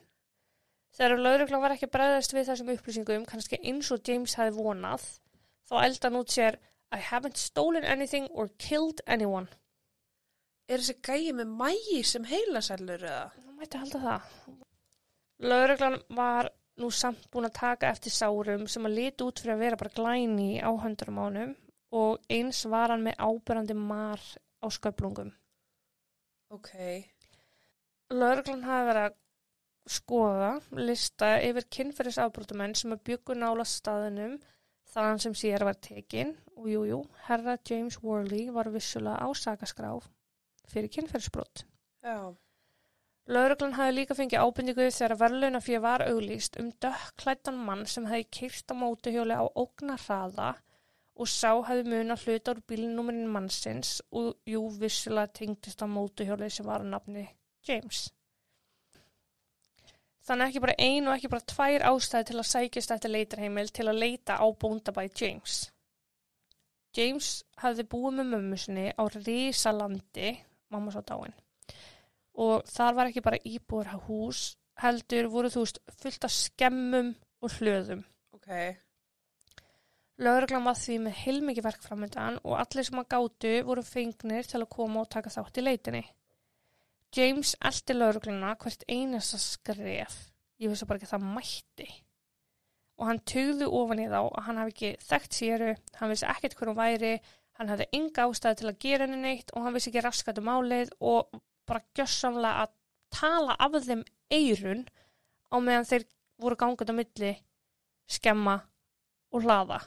Þegar 0.92 1.24
lauruglan 1.24 1.64
var 1.64 1.76
ekki 1.76 1.88
bregðast 1.92 2.34
við 2.36 2.50
þessum 2.50 2.72
upplýsingum, 2.74 3.26
kannski 3.30 3.60
eins 3.64 3.92
og 3.96 4.04
James 4.08 4.36
hafi 4.40 4.52
vonað, 4.58 5.06
þá 5.70 5.76
elda 5.86 6.10
hann 6.10 6.20
út 6.20 6.34
sér 6.34 6.60
I 6.92 7.00
haven't 7.00 7.40
stolen 7.40 7.86
anything 7.88 8.28
or 8.32 8.50
killed 8.60 9.00
anyone. 9.08 9.48
Er 10.68 10.82
þessi 10.84 10.98
gæi 11.04 11.32
með 11.36 11.54
mægi 11.62 12.02
sem 12.08 12.28
heilasælur 12.28 13.06
eða? 13.08 13.30
Það 13.38 13.56
mætti 13.62 13.80
halda 13.80 14.02
það. 14.04 14.34
Lauruglan 15.52 15.98
var 16.18 16.52
nú 16.82 16.90
samt 16.96 17.24
búin 17.32 17.48
að 17.48 17.58
taka 17.60 17.92
eftir 17.92 18.14
sárum 18.14 18.68
sem 18.72 18.86
að 18.88 18.98
lita 19.00 19.28
út 19.28 19.40
fyrir 19.42 19.56
að 19.56 19.64
vera 19.66 19.80
bara 19.80 19.96
glæni 19.96 20.52
á 20.60 20.72
höndurum 20.84 21.20
ánum 21.24 21.56
og 22.02 22.20
eins 22.32 22.62
var 22.72 22.94
hann 22.94 23.04
með 23.08 23.20
ábyrrandi 23.20 23.76
mar 23.80 24.22
á 24.60 24.68
sköplungum. 24.72 25.32
Ok. 26.52 26.72
Lauruglan 28.12 28.68
hafi 28.68 28.88
verið 28.92 29.08
að 29.08 29.18
skoða 29.90 30.54
lista 30.78 31.34
yfir 31.42 31.68
kynferðisafbrótumenn 31.78 32.76
sem 32.78 32.94
að 32.94 33.04
byggu 33.10 33.38
nála 33.38 33.66
staðinum 33.66 34.38
þaðan 34.92 35.22
sem 35.24 35.36
sér 35.38 35.66
var 35.66 35.80
tekin 35.80 36.36
og 36.58 36.68
jújú, 36.70 36.86
jú, 36.92 37.02
herra 37.28 37.58
James 37.68 37.98
Worley 38.04 38.52
var 38.54 38.70
vissulega 38.74 39.18
á 39.24 39.28
sakaskrá 39.34 39.92
fyrir 40.72 40.92
kynferðisbrót. 40.94 41.66
Já. 42.06 42.34
Lauruglan 43.32 43.76
hafi 43.78 43.94
líka 43.96 44.18
fengið 44.18 44.42
ábyrningu 44.44 44.88
þegar 44.90 45.18
verðlauna 45.20 45.62
fyrir 45.64 45.84
var 45.84 46.04
auglýst 46.08 46.58
um 46.60 46.72
dökklættan 46.84 47.60
mann 47.68 47.86
sem 47.88 48.08
hefði 48.10 48.28
kyrst 48.38 48.74
á 48.74 48.76
mótuhjóli 48.76 49.38
á 49.38 49.46
ógna 49.46 49.98
hraða 50.02 50.56
og 51.22 51.30
sá 51.30 51.52
hefði 51.68 51.92
mun 51.92 52.16
að 52.16 52.26
hluta 52.26 52.56
úr 52.56 52.64
bílnúmerinn 52.72 53.30
mannsins 53.32 54.00
og 54.12 54.34
jú 54.50 54.66
vissulega 54.82 55.32
tengdist 55.42 55.84
á 55.86 55.88
mótuhjóli 55.88 56.50
sem 56.50 56.66
var 56.66 56.84
á 56.84 56.88
nafni 56.88 57.28
James. 57.68 58.10
Þannig 60.22 60.52
ekki 60.52 60.62
bara 60.62 60.78
ein 60.78 61.08
og 61.10 61.16
ekki 61.16 61.30
bara 61.32 61.50
tvær 61.50 61.86
ástæði 61.90 62.28
til 62.30 62.40
að 62.40 62.50
sækjast 62.52 62.92
eftir 62.96 63.14
leitarheimil 63.16 63.72
til 63.74 63.88
að 63.90 64.02
leita 64.04 64.38
á 64.38 64.46
bóndabæ 64.64 65.08
James. 65.18 65.64
James 66.98 67.30
hafði 67.62 67.88
búið 67.90 68.18
með 68.20 68.30
mömmu 68.36 68.60
sinni 68.60 68.86
á 68.94 69.04
Rísalandi, 69.16 70.36
mamma 70.70 70.94
svo 70.94 71.02
dáin. 71.08 71.34
Og 72.38 72.68
þar 72.70 72.98
var 72.98 73.10
ekki 73.10 73.24
bara 73.26 73.42
íbúður 73.48 73.98
hús, 74.06 74.44
heldur 74.84 75.30
voru 75.32 75.52
þú 75.54 75.66
veist 75.66 75.82
fullt 76.04 76.28
af 76.28 76.36
skemmum 76.36 77.14
og 77.42 77.58
hlöðum. 77.58 78.06
Ok. 78.38 78.50
Lauruglan 80.22 80.68
var 80.68 80.78
því 80.78 81.00
með 81.02 81.20
heilmikið 81.24 81.66
verk 81.66 81.86
framöndan 81.86 82.38
og 82.44 82.60
allir 82.60 82.86
sem 82.86 83.00
að 83.02 83.10
gátu 83.16 83.54
voru 83.66 83.84
fengnir 83.86 84.46
til 84.46 84.62
að 84.62 84.74
koma 84.76 85.02
og 85.02 85.10
taka 85.10 85.34
þátt 85.34 85.58
í 85.58 85.66
leitinni. 85.66 86.04
James 87.16 87.56
eldi 87.68 87.96
laurugluna 87.98 88.56
hvert 88.62 88.86
einasta 88.88 89.40
skref. 89.42 90.16
Ég 90.62 90.72
vissi 90.72 90.88
bara 90.88 91.02
ekki 91.02 91.10
að 91.10 91.16
það 91.18 91.30
mætti. 91.36 91.88
Og 93.02 93.08
hann 93.10 93.22
tugði 93.28 93.68
ofan 93.68 94.02
í 94.04 94.08
þá 94.12 94.20
að 94.22 94.44
hann 94.46 94.60
hafi 94.62 94.74
ekki 94.76 94.92
þekkt 95.08 95.38
séru, 95.38 95.72
hann 95.98 96.12
vissi 96.14 96.28
ekkert 96.30 96.56
hver 96.58 96.72
hún 96.72 96.78
væri, 96.78 97.14
hann 97.58 97.72
hafði 97.72 97.88
enga 97.98 98.28
ástæði 98.30 98.60
til 98.60 98.70
að 98.70 98.82
gera 98.86 99.08
henni 99.08 99.22
neitt 99.24 99.52
og 99.56 99.66
hann 99.66 99.76
vissi 99.76 99.90
ekki 99.92 100.04
raskat 100.06 100.40
um 100.42 100.48
málið 100.48 100.94
og 101.02 101.42
bara 101.68 101.84
gjössamlega 101.98 102.66
að 102.66 102.76
tala 103.12 103.56
af 103.60 103.80
þeim 103.88 104.04
eirun 104.32 104.86
á 105.52 105.56
meðan 105.60 105.90
þeir 105.90 106.06
voru 106.42 106.60
gangað 106.62 106.94
á 106.94 107.00
milli 107.02 107.34
skemma 108.12 108.56
og 109.32 109.44
hlaða. 109.46 109.82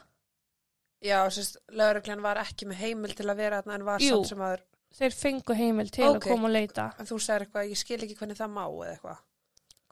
Já, 1.05 1.19
sérst, 1.29 1.59
lauruglan 1.73 2.23
var 2.25 2.39
ekki 2.41 2.67
með 2.69 2.81
heimil 2.81 3.13
til 3.17 3.27
að 3.29 3.41
vera 3.41 3.61
þarna 3.61 3.79
en 3.79 3.87
var 3.87 4.03
samt 4.03 4.29
sem 4.29 4.41
aður. 4.41 4.63
Þeir 4.95 5.11
fengu 5.11 5.55
heimil 5.59 5.89
til 5.91 6.05
Ok. 6.07 6.15
að 6.21 6.27
koma 6.29 6.47
og 6.47 6.53
leita. 6.55 6.85
En 6.99 7.05
þú 7.09 7.17
sagðir 7.19 7.45
eitthvað, 7.47 7.69
ég 7.73 7.77
skil 7.81 7.97
ekki 8.05 8.15
hvernig 8.19 8.37
það 8.39 8.53
má 8.55 8.63
eða 8.69 8.91
eitthvað. 8.93 9.17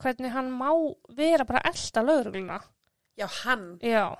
Hvernig 0.04 0.32
hann 0.32 0.50
má 0.50 0.70
vera 1.16 1.44
bara 1.44 1.60
elda 1.68 2.02
laurugluna. 2.02 2.60
Já, 3.20 3.26
hann. 3.44 3.66
Já. 3.82 4.16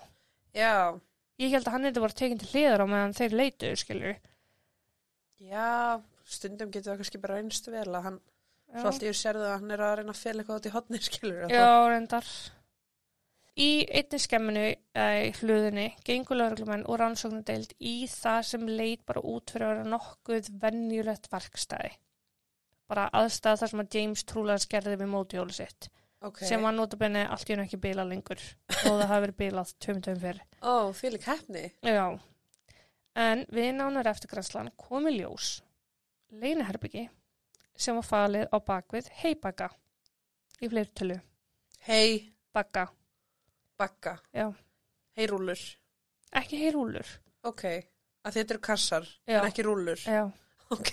Já. 0.54 1.00
Ég 1.40 1.50
held 1.50 1.66
að 1.66 1.72
hann 1.72 1.84
eitthvað 1.88 2.04
bara 2.06 2.18
tekin 2.20 2.38
til 2.38 2.48
hliðar 2.52 2.84
á 2.84 2.86
meðan 2.86 3.16
þeir 3.16 3.32
leituðu, 3.40 3.76
skilur. 3.80 4.18
Já, 5.40 6.00
stundum 6.24 6.70
getur 6.70 6.92
það 6.92 7.00
kannski 7.02 7.20
bara 7.24 7.38
reynst 7.40 7.66
vel 7.72 7.88
að 7.90 8.02
hann, 8.06 8.20
svo 8.74 8.86
allt 8.90 9.02
í 9.02 9.08
þessu 9.08 9.24
sérðu 9.24 9.48
að 9.48 9.56
hann 9.58 9.74
er 9.74 9.82
að 9.88 9.96
reyna 9.98 10.14
að 10.14 10.20
fela 10.20 10.42
eitthvað 10.44 10.60
út 10.60 10.68
í 10.68 10.74
hotni, 10.76 11.00
skilur. 11.08 11.48
Já, 11.50 11.66
reyndar. 11.90 12.30
Í 13.54 13.84
einni 13.86 14.18
skemminu 14.18 14.62
eða 14.66 15.18
í 15.22 15.34
hluðinni 15.38 15.84
gengur 16.06 16.40
lauruglumenn 16.40 16.86
og 16.90 16.98
rannsóknardeild 16.98 17.76
í 17.78 18.08
það 18.10 18.40
sem 18.48 18.64
leit 18.66 19.04
bara 19.06 19.22
út 19.22 19.52
fyrir 19.54 19.68
að 19.68 19.74
vera 19.74 19.90
nokkuð 19.92 20.48
venjulegt 20.64 21.28
verkstæði. 21.30 21.92
Bara 22.90 23.06
aðstæða 23.14 23.60
þar 23.60 23.72
sem 23.72 23.82
að 23.84 23.98
James 23.98 24.24
trúlega 24.26 24.64
skerði 24.64 24.96
við 25.00 25.12
mótjólu 25.12 25.54
sitt. 25.54 25.88
Ok. 26.24 26.42
Sem 26.48 26.66
var 26.66 26.74
notabenni 26.74 27.22
allt 27.28 27.46
í 27.46 27.54
hennu 27.54 27.68
ekki 27.68 27.78
bila 27.84 28.04
lengur. 28.08 28.42
Og 28.88 28.98
það 28.98 29.06
hafi 29.12 29.24
verið 29.26 29.38
bilað 29.44 29.72
tveim 29.86 30.02
fyrir. 30.24 30.42
Ó, 30.64 30.90
fylg 30.96 31.28
hefni. 31.28 31.64
Já. 31.84 32.06
En 33.14 33.46
við 33.54 33.70
nánar 33.78 34.10
eftir 34.10 34.32
græslan 34.32 34.72
kom 34.80 35.06
í 35.06 35.14
ljós 35.20 35.60
leinaherbyggi 36.34 37.06
sem 37.78 37.94
var 37.94 38.06
falið 38.06 38.48
á 38.50 38.58
bakvið 38.58 39.10
heibagga 39.20 39.70
í 40.58 40.70
fleirtölu. 40.70 41.20
Hei, 41.86 42.34
Bagga. 42.54 42.88
Bakka. 43.78 44.18
Já. 44.34 44.48
Hei, 45.16 45.26
rúlur. 45.30 45.60
Ekki 46.34 46.58
heyrúlur. 46.64 47.10
Ok. 47.46 47.64
Að 48.24 48.38
þetta 48.38 48.54
eru 48.54 48.62
kassar, 48.64 49.06
Já. 49.28 49.38
en 49.40 49.50
ekki 49.50 49.64
rúlur. 49.66 50.00
Já. 50.00 50.24
Ok. 50.74 50.90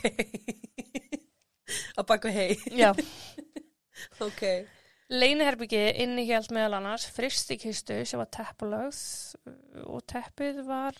að 1.99 2.05
baka 2.07 2.33
hei. 2.33 2.55
Já. 2.75 2.91
Ok. 4.21 4.41
Leinaherbyggi 5.13 5.81
innihjalt 6.01 6.49
meðal 6.55 6.79
annars 6.79 7.03
fristikistu 7.13 7.99
sem 8.07 8.17
var 8.17 8.29
teppalögð 8.33 9.01
og 9.85 10.01
teppið 10.09 10.61
var 10.65 10.97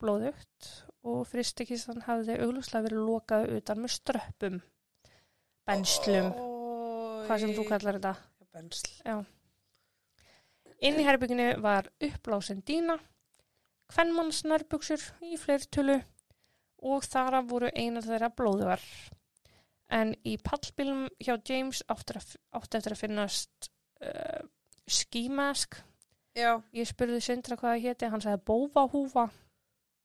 blóðugt 0.00 0.68
og 1.04 1.26
fristikistan 1.28 2.00
hafði 2.06 2.38
auglúslega 2.38 2.86
verið 2.86 3.04
lokað 3.04 3.50
utan 3.58 3.82
með 3.82 3.94
ströppum, 3.98 4.60
benslum, 5.68 6.30
Oj. 6.32 7.26
hvað 7.28 7.44
sem 7.44 7.54
þú 7.58 7.66
kallar 7.68 7.98
þetta. 8.00 8.14
Bensl. 8.48 8.94
Inn 10.78 11.00
í 11.00 11.06
herbygginu 11.06 11.48
var 11.62 11.88
uppblásin 12.04 12.60
dýna, 12.66 12.98
kvennmanns 13.90 14.44
nærbuksur 14.46 15.02
í 15.26 15.38
fleirtölu 15.40 15.96
og 16.86 17.06
þar 17.08 17.40
af 17.40 17.48
voru 17.50 17.70
einar 17.74 18.06
þeirra 18.06 18.30
blóðuvar. 18.38 18.84
En 19.90 20.12
í 20.28 20.36
pallbílum 20.38 21.08
hjá 21.18 21.34
James 21.48 21.80
átti 21.90 22.20
eftir 22.78 22.94
að 22.94 23.00
finnast 23.00 23.70
uh, 24.04 24.44
skimask. 24.86 25.80
Já, 26.38 26.60
Ég 26.76 26.86
spurði 26.86 27.20
Sindra 27.24 27.56
hvað 27.58 27.74
það 27.74 27.86
héti, 27.88 28.10
hann 28.12 28.22
sagði 28.22 28.44
bóvahúfa. 28.46 29.28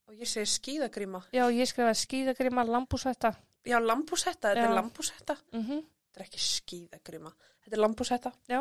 og 0.08 0.14
ég 0.18 0.28
segi 0.28 0.50
skíðagríma. 0.50 1.22
Já, 1.36 1.46
ég 1.54 1.70
skrifaði 1.70 2.00
skíðagrima, 2.02 2.66
lambúsvetta. 2.66 3.36
Já, 3.64 3.78
lambúsetta, 3.80 4.50
þetta 4.50 4.64
Já. 4.64 4.70
er 4.70 4.80
lambúsetta. 4.80 5.38
Mm 5.54 5.84
Þetta 6.14 6.22
er 6.22 6.26
ekki 6.28 6.42
skíðagrima. 6.46 7.32
Þetta 7.64 7.76
er 7.78 7.82
lambúsetta. 7.82 8.32
Já. 8.48 8.60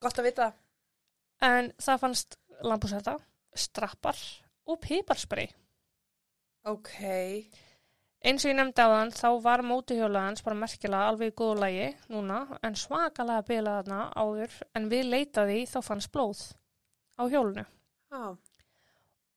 Gott 0.00 0.18
að 0.18 0.26
vita. 0.28 0.52
En 1.44 1.70
það 1.82 2.00
fannst 2.00 2.38
lambúsvetta, 2.64 3.18
strappar 3.54 4.18
og 4.70 4.80
piparspray. 4.80 5.50
Ok. 6.70 6.94
Eins 8.24 8.44
og 8.46 8.48
ég 8.48 8.56
nefndi 8.56 8.80
á 8.80 8.88
þann, 8.88 9.10
þá 9.12 9.28
var 9.44 9.60
mótuhjólaðans 9.68 10.40
bara 10.46 10.56
merkilega 10.56 11.10
alveg 11.10 11.34
í 11.34 11.36
góðu 11.36 11.58
lagi 11.60 11.88
núna, 12.08 12.38
en 12.64 12.78
svakalega 12.80 13.44
bilað 13.50 13.82
þarna 13.82 13.98
áður, 14.16 14.54
en 14.72 14.86
við 14.88 15.10
leitaði 15.12 15.58
þá 15.68 15.76
fannst 15.84 16.12
blóð 16.14 16.40
á 17.20 17.22
hjólunu. 17.28 17.66
Já. 18.14 18.22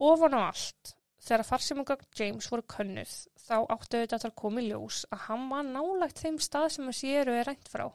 Ofan 0.08 0.38
á 0.40 0.42
allt, 0.46 0.94
þegar 1.20 1.44
farsímugögn 1.50 2.08
James 2.16 2.48
voru 2.54 2.64
könnuð, 2.64 3.18
þá 3.44 3.58
áttu 3.66 4.00
auðvitað 4.00 4.30
að 4.30 4.38
koma 4.40 4.64
í 4.64 4.70
ljós 4.70 5.02
að 5.12 5.26
hann 5.26 5.46
var 5.52 5.68
nálægt 5.68 6.24
þeim 6.24 6.40
stað 6.40 6.70
sem 6.78 6.88
að 6.88 7.00
séru 7.02 7.36
er 7.36 7.52
rænt 7.52 7.68
frá. 7.68 7.90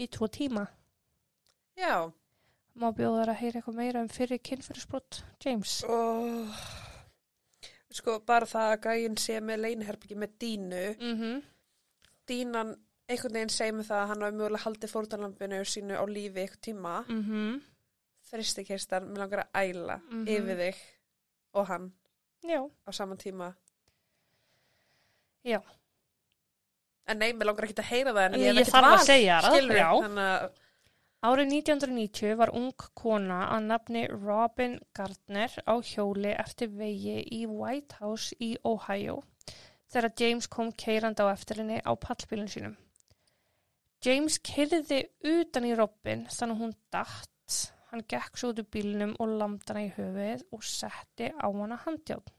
Í 0.00 0.08
tvo 0.08 0.30
tíma. 0.32 0.64
Já. 1.76 2.08
Má 2.80 2.90
bjóða 2.96 3.24
þær 3.24 3.32
að 3.34 3.40
heyra 3.42 3.60
eitthvað 3.60 3.76
meira 3.76 4.00
um 4.04 4.08
fyrir 4.08 4.38
kynfyrirsbrott 4.46 5.18
James. 5.44 5.72
Oh. 5.84 6.60
Sko, 7.92 8.20
bara 8.24 8.46
það 8.46 8.70
að 8.76 8.84
gæinn 8.86 9.16
sé 9.18 9.40
með 9.44 9.64
leinherbyggi 9.66 10.16
með 10.22 10.36
dínu. 10.40 10.84
Mm 11.00 11.40
Dínan 12.30 12.68
einhvern 13.10 13.34
veginn 13.34 13.50
segir 13.50 13.74
mig 13.74 13.86
það 13.88 14.00
að 14.04 14.08
hann 14.12 14.20
var 14.22 14.34
mjögulega 14.36 14.62
haldið 14.62 14.90
fórtanlampinu 14.92 15.56
sínu 15.66 15.96
á 15.98 16.04
lífi 16.06 16.44
eitthvað 16.44 16.60
tíma. 16.68 16.92
mm 17.08 17.56
Fristikistan, 18.30 19.08
mér 19.10 19.18
langar 19.24 19.40
að 19.42 19.50
æla 19.74 19.96
Mhm. 20.06 20.26
yfir 20.30 20.56
þig 20.60 20.76
og 21.54 21.66
hann 21.66 21.92
Já. 22.46 22.60
á 22.86 22.90
saman 22.94 23.18
tíma. 23.18 23.54
Já. 25.44 25.58
En 27.08 27.18
nei, 27.18 27.32
mér 27.32 27.46
langar 27.50 27.64
ekki 27.66 27.74
að 27.82 27.90
heyra 27.90 28.12
það 28.14 28.24
en 28.28 28.34
En 28.34 28.40
ég 28.40 28.46
hef 28.46 28.54
ég 28.54 28.60
ekkert 28.60 28.74
þarf 28.76 28.92
að 29.00 29.04
segja 29.06 29.40
það, 29.42 29.74
já. 29.74 29.90
Þannig 30.04 30.28
að, 30.30 30.50
Árið 31.20 31.50
1990 31.52 32.36
var 32.40 32.48
ung 32.56 32.70
kona 32.96 33.42
að 33.52 33.66
nafni 33.68 34.02
Robin 34.08 34.78
Gardner 34.96 35.52
á 35.68 35.76
hjóli 35.84 36.30
eftir 36.32 36.70
vegi 36.72 37.18
í 37.20 37.40
White 37.44 37.98
House 38.00 38.38
í 38.40 38.54
Ohio 38.64 39.18
þegar 39.92 40.14
James 40.22 40.48
kom 40.54 40.70
keirandi 40.82 41.20
á 41.20 41.28
eftir 41.28 41.60
henni 41.60 41.82
á 41.84 41.92
pallbílun 41.92 42.48
sínum. 42.48 42.78
James 44.00 44.38
kyrði 44.40 45.02
utan 45.34 45.66
í 45.68 45.74
Robin 45.76 46.24
þannig 46.32 46.62
hún 46.62 46.72
datt. 46.96 47.58
Hann 47.90 48.06
gekk 48.08 48.40
svo 48.40 48.54
út 48.54 48.64
úr 48.64 48.70
bílnum 48.72 49.12
og 49.20 49.36
lamdi 49.42 49.68
hana 49.68 49.84
í 49.90 49.92
höfuðið 49.98 50.46
og 50.56 50.64
setti 50.64 51.28
á 51.36 51.46
hana 51.50 51.82
handjátn. 51.84 52.32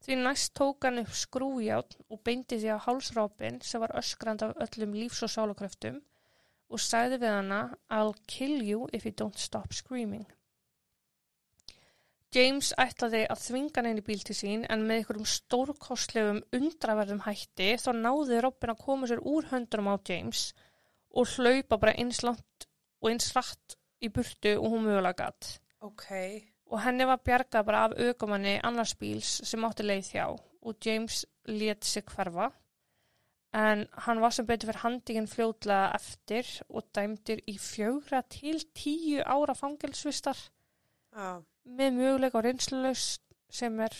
Því 0.00 0.20
næst 0.22 0.54
tók 0.56 0.88
hann 0.88 1.04
upp 1.04 1.12
skrújátn 1.12 2.08
og 2.08 2.24
beindi 2.24 2.56
því 2.56 2.72
á 2.72 2.84
háls 2.88 3.12
Robin 3.18 3.60
sem 3.60 3.84
var 3.84 3.92
öskrand 4.00 4.48
af 4.48 4.56
öllum 4.64 4.96
lífs- 4.96 5.24
og 5.28 5.34
sálakröftum 5.36 6.00
og 6.70 6.80
sagði 6.80 7.20
við 7.22 7.36
hana 7.38 7.60
I'll 7.90 8.14
kill 8.26 8.62
you 8.62 8.88
if 8.92 9.04
you 9.04 9.12
don't 9.12 9.38
stop 9.38 9.74
screaming. 9.76 10.26
James 12.34 12.72
ætlaði 12.82 13.20
að 13.30 13.42
þvinga 13.44 13.82
í 13.92 14.02
bíl 14.02 14.22
til 14.26 14.34
sín 14.34 14.64
en 14.66 14.82
með 14.88 15.00
einhverjum 15.00 15.28
stórkostlegum 15.30 16.40
undraverðum 16.56 17.22
hætti 17.28 17.68
þá 17.78 17.90
náði 17.94 18.40
Robin 18.42 18.72
að 18.72 18.80
koma 18.82 19.06
sér 19.10 19.22
úr 19.22 19.46
höndunum 19.52 19.92
á 19.94 19.96
James 20.08 20.48
og 21.14 21.30
hlaupa 21.36 21.78
bara 21.78 21.94
eins 21.94 22.24
langt 22.26 22.66
og 23.00 23.12
eins 23.12 23.30
rætt 23.36 23.76
í 24.02 24.10
burtu 24.10 24.56
og 24.56 24.66
hún 24.72 24.88
mögulega 24.88 25.20
gatt. 25.20 25.52
Ok. 25.86 26.08
Og 26.72 26.82
henni 26.82 27.06
var 27.06 27.22
bjargað 27.22 27.68
bara 27.68 27.84
af 27.86 27.96
aukumanni 28.02 28.56
annars 28.66 28.96
bíls 28.98 29.36
sem 29.46 29.68
átti 29.68 29.86
leið 29.86 30.10
hjá 30.16 30.26
og 30.34 30.76
James 30.82 31.22
let 31.46 31.86
sig 31.86 32.02
hverfa 32.10 32.50
en 33.54 33.84
hann 34.06 34.20
var 34.22 34.34
sem 34.34 34.46
betur 34.48 34.72
fyrir 34.72 34.82
handikinn 34.82 35.30
fljótlega 35.30 35.92
eftir 35.94 36.48
og 36.68 36.88
dæmdir 36.96 37.42
í 37.50 37.54
fjögra 37.62 38.24
til 38.32 38.64
tíu 38.74 39.22
ára 39.22 39.54
fangelsvistar 39.54 40.38
Já. 41.14 41.42
með 41.64 42.00
möguleika 42.00 42.42
á 42.42 42.46
reynslulaust 42.46 43.22
sem 43.54 43.78
er 43.80 43.94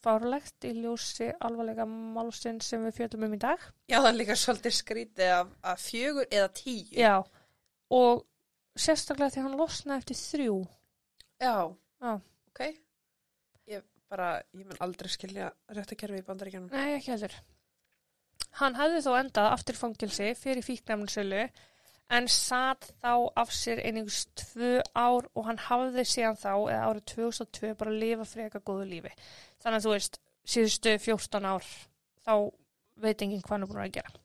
fárlegt 0.00 0.64
í 0.64 0.72
ljósi 0.78 1.28
alvarlega 1.44 1.84
málstinn 1.84 2.62
sem 2.64 2.80
við 2.86 2.96
fjöldum 2.96 3.26
um 3.26 3.36
í 3.36 3.40
dag. 3.42 3.60
Já, 3.90 3.98
það 3.98 4.10
er 4.10 4.16
líka 4.16 4.36
svolítið 4.40 4.76
skrítið 4.78 5.32
af, 5.36 5.50
af 5.72 5.84
fjögur 5.84 6.28
eða 6.30 6.48
tíu. 6.56 6.96
Já, 6.96 7.16
og 7.92 8.24
sérstaklega 8.80 9.34
því 9.34 9.44
hann 9.44 9.58
losnaði 9.60 10.00
eftir 10.00 10.20
þrjú. 10.22 10.58
Já. 11.40 11.54
Já. 12.00 12.14
Ok. 12.48 12.62
Ég 13.68 13.84
bara, 14.08 14.32
ég 14.56 14.64
mun 14.64 14.80
aldrei 14.88 15.12
skilja 15.12 15.52
réttakerfi 15.68 16.22
í 16.22 16.26
bandaríkjanum. 16.26 16.72
Nei, 16.72 16.96
ekki 16.96 17.12
heldur. 17.12 17.36
Hann 18.58 18.76
hefði 18.78 19.02
þó 19.06 19.10
endað 19.20 19.52
aftur 19.54 19.78
fangilsi 19.78 20.32
fyrir 20.38 20.66
fíknæmninsölu 20.66 21.44
en 22.10 22.26
satt 22.30 22.88
þá 23.02 23.12
af 23.38 23.52
sér 23.54 23.82
einhvers 23.86 24.24
tvö 24.38 24.80
ár 24.98 25.28
og 25.34 25.46
hann 25.46 25.60
hafði 25.68 26.04
síðan 26.08 26.38
þá, 26.40 26.52
eða 26.72 26.86
árið 26.88 27.04
2002, 27.12 27.74
bara 27.78 27.92
að 27.92 28.00
lifa 28.02 28.26
freka 28.26 28.62
góðu 28.66 28.88
lífi. 28.90 29.12
Þannig 29.62 29.78
að 29.78 29.86
þú 29.86 29.92
veist, 29.94 30.18
síðustu 30.54 30.96
14 31.06 31.46
ár, 31.52 31.68
þá 32.26 32.34
veit 33.00 33.22
enginn 33.22 33.44
hvað 33.44 33.54
hann 33.54 33.66
er 33.66 33.70
búin 33.70 33.84
að 33.84 33.92
gera. 34.00 34.16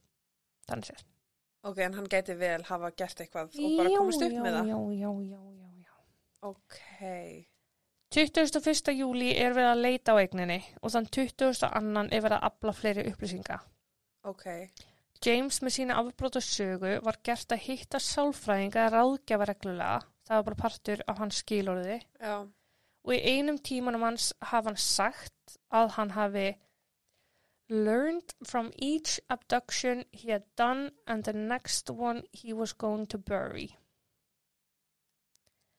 Þannig 0.65 0.89
séð. 0.89 1.03
Ok, 1.65 1.81
en 1.81 1.97
hann 1.97 2.09
gæti 2.09 2.37
vel 2.37 2.61
hafa 2.65 2.91
gert 2.97 3.21
eitthvað 3.21 3.53
og 3.57 3.77
bara 3.79 3.93
komist 3.97 4.21
upp 4.21 4.33
já, 4.33 4.41
með 4.41 4.57
það. 4.57 4.71
Já, 4.71 4.79
já, 5.01 5.11
já, 5.29 5.39
já, 5.61 5.69
já. 5.85 5.93
Ok. 6.49 6.81
21. 8.15 8.91
júli 8.95 9.31
er 9.33 9.55
við 9.57 9.69
að 9.69 9.81
leita 9.81 10.13
á 10.13 10.21
eigninni 10.21 10.59
og 10.81 10.93
þann 10.93 11.09
20. 11.17 11.65
annan 11.69 12.11
er 12.13 12.21
við 12.25 12.37
að 12.37 12.45
afla 12.49 12.73
fleiri 12.77 13.07
upplýsinga. 13.09 13.57
Ok. 14.25 14.45
James 15.25 15.61
með 15.63 15.73
sína 15.77 15.97
afbróta 16.01 16.41
sögu 16.43 16.97
var 17.05 17.17
gert 17.25 17.53
að 17.53 17.63
hitta 17.65 18.01
sálfræðinga 18.03 18.83
að 18.85 18.95
ráðgjafa 18.97 19.47
reglulega, 19.49 20.01
það 20.27 20.37
var 20.37 20.45
bara 20.49 20.61
partur 20.61 21.03
af 21.07 21.21
hans 21.21 21.39
skilorði 21.41 21.97
Já. 22.19 22.35
og 23.05 23.13
í 23.15 23.21
einum 23.23 23.57
tímanum 23.57 24.05
hans 24.05 24.33
hafa 24.41 24.73
hann 24.73 24.81
sagt 24.81 25.57
að 25.73 25.93
hann 25.95 26.13
hafi 26.17 26.47
learned 27.69 28.35
from 28.43 28.71
each 28.77 29.19
abduction 29.29 30.03
he 30.11 30.31
had 30.31 30.43
done 30.55 30.91
and 31.07 31.23
the 31.23 31.33
next 31.33 31.89
one 31.89 32.23
he 32.33 32.53
was 32.53 32.73
going 32.73 33.07
to 33.07 33.17
bury. 33.17 33.69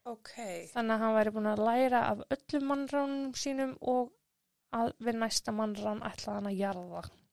Ok. 0.06 0.32
Þannig 0.70 0.94
að 0.94 1.02
hann 1.02 1.14
væri 1.18 1.34
búin 1.34 1.50
að 1.50 1.62
læra 1.66 2.00
af 2.12 2.24
öllum 2.30 2.66
mannránum 2.70 3.30
sínum 3.34 3.76
og 3.82 4.12
að 4.74 4.92
við 5.02 5.18
næsta 5.22 5.54
mannrán 5.54 6.02
ætlaði 6.06 6.36
hann 6.38 6.50
að 6.50 6.60
jarða. 6.60 7.06
Já. 7.06 7.25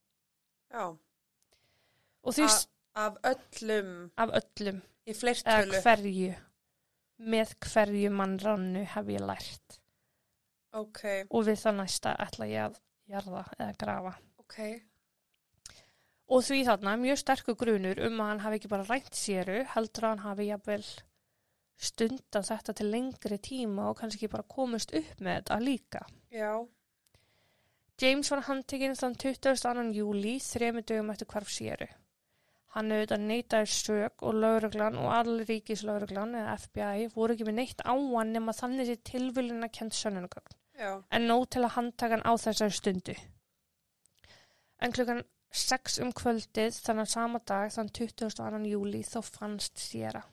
Og 2.23 2.35
því 2.37 2.47
A 2.47 2.55
af 2.95 3.17
öllum 3.25 3.93
af 4.17 4.33
öllum, 4.39 4.81
í 5.07 5.11
eða 5.11 5.19
fleirtölu. 5.19 5.79
hverju, 5.81 6.33
með 7.19 7.53
hverju 7.65 8.11
mannránu 8.13 8.83
hef 8.85 9.07
ég 9.09 9.23
lært. 9.23 9.79
Ok. 10.73 11.03
Og 11.29 11.45
við 11.47 11.61
það 11.61 11.79
næsta 11.81 12.15
ætla 12.21 12.49
ég 12.49 12.67
að 12.67 12.79
jarða 13.09 13.45
eða 13.59 13.77
grafa. 13.77 14.13
Ok. 14.41 14.59
Og 16.33 16.43
því 16.45 16.59
þarna 16.65 16.93
mjög 17.01 17.19
sterkur 17.21 17.57
grunur 17.59 17.99
um 18.07 18.21
að 18.21 18.29
hann 18.31 18.43
hafi 18.45 18.59
ekki 18.59 18.71
bara 18.71 18.87
rænt 18.87 19.17
séru, 19.17 19.59
heldur 19.73 20.07
að 20.07 20.13
hann 20.13 20.23
hafi 20.23 20.47
jafnvel 20.47 20.85
stundan 21.83 22.45
þetta 22.47 22.73
til 22.77 22.89
lengri 22.93 23.37
tíma 23.43 23.89
og 23.91 23.99
kannski 23.99 24.29
bara 24.31 24.45
komist 24.47 24.93
upp 24.95 25.19
með 25.19 25.41
þetta 25.41 25.59
líka. 25.61 26.05
Já. 26.31 26.53
James 28.01 28.31
var 28.31 28.41
handtekinn 28.47 28.95
þann 28.97 29.15
22. 29.21 29.91
júli, 29.93 30.37
þremi 30.41 30.81
dögum 30.81 31.11
eftir 31.13 31.29
hvarf 31.29 31.51
séru. 31.53 31.87
Hann 32.73 32.89
auðvitað 32.89 33.25
neitaði 33.27 33.69
sög 33.69 34.23
og 34.25 34.39
lauruglan 34.41 34.97
og 34.97 35.11
allríkislauruglan 35.13 36.33
eða 36.39 36.55
FBI 36.63 37.11
voru 37.13 37.35
ekki 37.35 37.45
með 37.45 37.59
neitt 37.59 37.83
á 37.85 37.93
hann 37.93 38.33
nema 38.33 38.55
þannig 38.57 38.89
sér 38.89 39.03
tilvillin 39.11 39.67
að 39.67 39.75
kent 39.77 39.97
sönnunugögn. 39.97 40.57
Já. 40.81 40.89
En 41.13 41.27
nóg 41.29 41.45
til 41.53 41.61
að 41.61 41.75
handtaka 41.75 42.17
hann 42.17 42.25
á 42.25 42.33
þessari 42.33 42.73
stundu. 42.73 43.15
En 44.81 44.95
klukkan 44.95 45.21
6 45.53 45.99
um 46.01 46.11
kvöldið 46.17 46.79
þannig 46.81 47.11
sama 47.11 47.43
dag 47.45 47.69
þann 47.75 47.93
22. 47.93 48.63
júli 48.71 49.03
þá 49.05 49.19
fannst 49.21 49.77
Sierra. 49.77 50.23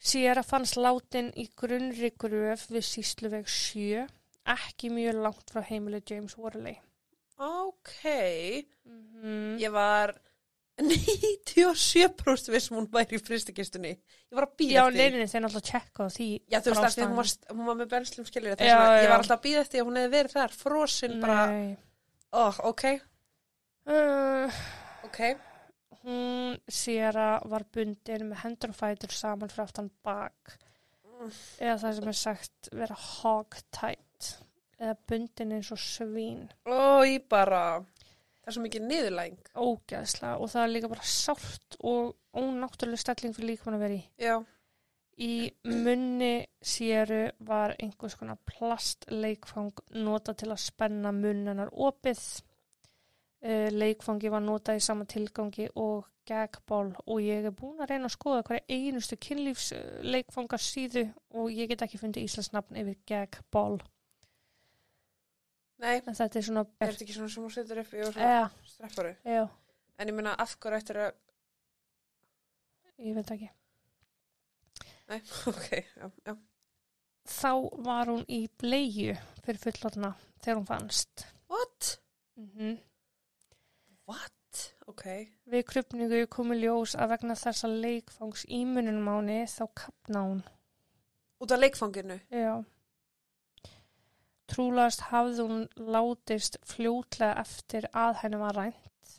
Sierra 0.00 0.42
fannst 0.46 0.78
látin 0.80 1.28
í 1.36 1.50
grunnri 1.60 2.14
gröf 2.16 2.70
við 2.72 2.88
sísluveg 2.88 3.52
7, 3.52 4.06
ekki 4.54 4.90
mjög 4.94 5.18
langt 5.24 5.50
frá 5.52 5.62
heimilu 5.66 6.00
James 6.10 6.36
Worley. 6.38 6.76
Ok. 7.38 7.96
Mm 8.86 9.58
Ég 9.60 9.72
var 9.74 10.14
97% 10.76 12.50
vissum 12.52 12.76
hún 12.76 12.86
væri 12.92 13.16
í 13.16 13.22
fristikistunni. 13.24 13.94
Ég 13.96 14.36
var 14.36 14.44
að 14.48 14.54
býða 14.60 14.74
Já, 14.74 14.80
eftir. 14.82 14.92
því. 14.92 15.00
neyrinni 15.00 15.28
þeir 15.32 15.42
náttúrulega 15.46 15.70
tjekka 15.70 16.04
á 16.04 16.08
því. 16.12 16.26
Já, 16.52 16.58
þú 16.60 16.74
veist 16.74 16.98
að 17.00 17.06
hún 17.06 17.16
var, 17.16 17.30
hún 17.56 17.66
var 17.70 17.78
með 17.80 17.90
benslum 17.94 18.26
skiljur. 18.28 18.56
Já, 18.60 18.76
að 18.76 18.96
ég 18.98 19.06
já. 19.06 19.10
var 19.12 19.18
alltaf 19.22 19.38
að 19.38 19.44
býða 19.46 19.62
eftir 19.64 19.80
að 19.80 19.86
hún 19.88 19.98
hefði 20.00 20.12
verið 20.16 20.34
þar. 20.36 20.56
Frosin 20.60 21.16
bara, 21.24 21.46
Nei. 21.52 21.76
oh, 22.32 22.62
ok, 22.72 22.86
Uh, 23.86 24.50
ok. 25.06 25.18
hún 26.02 26.56
Sierra 26.66 27.26
var 27.46 27.62
bundin 27.70 28.24
með 28.32 28.40
hendur 28.42 28.72
og 28.72 28.78
fætur 28.80 29.12
saman 29.14 29.48
frá 29.52 29.62
aftan 29.62 29.92
bak. 30.02 30.56
Eða 31.24 31.76
það 31.82 31.94
sem 31.98 32.10
er 32.12 32.18
sagt 32.20 32.72
vera 32.72 32.96
hog 33.00 33.58
tight. 33.74 34.32
Eða 34.76 34.96
bundin 35.08 35.54
eins 35.56 35.70
og 35.72 35.80
svín. 35.80 36.42
Ó, 36.68 37.00
ég 37.08 37.24
bara, 37.32 37.62
það 38.42 38.50
er 38.50 38.56
svo 38.58 38.64
mikið 38.66 38.90
niðurlæng. 38.90 39.38
Ógæðslega. 39.56 40.34
Og 40.36 40.52
það 40.52 40.66
er 40.66 40.74
líka 40.74 40.92
bara 40.92 41.08
sárt 41.08 41.78
og 41.80 42.12
ónáttúrulega 42.36 43.00
stelling 43.00 43.36
fyrir 43.36 43.54
líkamann 43.54 43.78
að 43.78 43.86
vera 43.86 43.96
í. 43.96 44.04
Já, 44.20 44.36
Í 45.16 45.48
munni 45.64 46.44
séru 46.60 47.22
var 47.48 47.72
einhvers 47.80 48.18
konar 48.20 48.36
plastleikfang 48.44 49.72
nota 49.96 50.34
til 50.36 50.50
að 50.52 50.60
spenna 50.66 51.12
munnanar 51.16 51.70
opið. 51.72 52.20
Uh, 53.40 53.68
leikfangi 53.72 54.28
var 54.32 54.44
notað 54.44 54.80
í 54.80 54.84
sama 54.84 55.06
tilgangi 55.08 55.70
og 55.80 56.04
gagball 56.28 56.92
og 57.06 57.20
ég 57.22 57.44
er 57.48 57.54
búin 57.56 57.80
að 57.82 57.90
reyna 57.92 58.08
að 58.10 58.14
skoða 58.16 58.42
hverja 58.48 58.64
einustu 58.76 59.16
kynlífsleikfangar 59.26 60.62
síðu 60.62 61.04
og 61.36 61.50
ég 61.54 61.68
get 61.72 61.84
ekki 61.86 62.00
fundið 62.02 62.26
Íslands 62.28 62.52
nafn 62.54 62.78
yfir 62.82 62.96
gagball. 63.10 63.78
nei, 65.82 66.00
En 66.06 66.14
þetta 66.16 66.38
er 66.40 66.46
svona... 66.48 66.64
er 66.80 66.90
þetta 66.92 67.04
ekki 67.06 67.16
svona 67.18 67.28
sem 67.34 67.44
hún 67.46 67.52
setur 67.54 67.82
upp 67.82 67.94
og 67.94 68.12
svona 68.14 68.32
Já, 68.32 68.44
streffaru? 68.72 69.14
já, 69.24 69.44
En 69.98 70.08
ég 70.10 70.14
meina, 70.16 70.34
af 70.38 70.56
hverju 70.60 70.76
ættir 70.82 70.98
að, 71.06 71.14
ég 73.00 73.14
veit 73.16 73.30
ekki. 73.36 73.50
nei, 75.08 75.20
ok, 75.52 75.68
já, 75.96 76.10
já. 76.26 76.34
Þá 77.26 77.50
var 77.86 78.06
hún 78.12 78.24
í 78.30 78.42
bleiu 78.60 79.14
fyrir 79.44 79.58
fullorna 79.62 80.12
þegar 80.44 80.60
hún 80.60 80.68
fannst. 80.68 81.24
What? 81.50 81.96
Mm 82.38 82.76
What? 84.06 84.35
Ok. 84.86 85.04
Við 85.50 85.64
krupningu 85.66 86.22
komu 86.30 86.54
ljós 86.54 86.94
að 86.94 87.16
vegna 87.16 87.34
þessa 87.38 87.68
leikfangs 87.70 88.44
ímununum 88.46 89.08
áni 89.10 89.40
þá 89.50 89.64
kapna 89.82 90.22
hún. 90.28 90.42
Út 91.42 91.52
af 91.52 91.60
leikfanginu? 91.60 92.20
Já. 92.30 92.62
Trúlast 94.46 95.08
hafði 95.10 95.46
hún 95.48 95.64
látist 95.90 96.60
fljótlega 96.70 97.42
eftir 97.42 97.88
að 97.90 98.20
henni 98.22 98.38
var 98.38 98.54
rænt. 98.54 99.16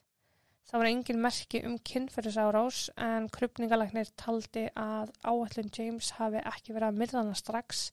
Það 0.67 0.81
var 0.81 0.89
engin 0.89 1.21
merki 1.23 1.61
um 1.67 1.75
kynferðisárás 1.89 2.79
en 3.03 3.27
krupningalæknir 3.31 4.09
taldi 4.19 4.65
að 4.71 5.11
áætlun 5.23 5.71
James 5.75 6.13
hafi 6.15 6.41
ekki 6.47 6.75
verið 6.75 6.89
að 6.89 7.01
myrða 7.03 7.21
hana 7.21 7.35
strax. 7.39 7.89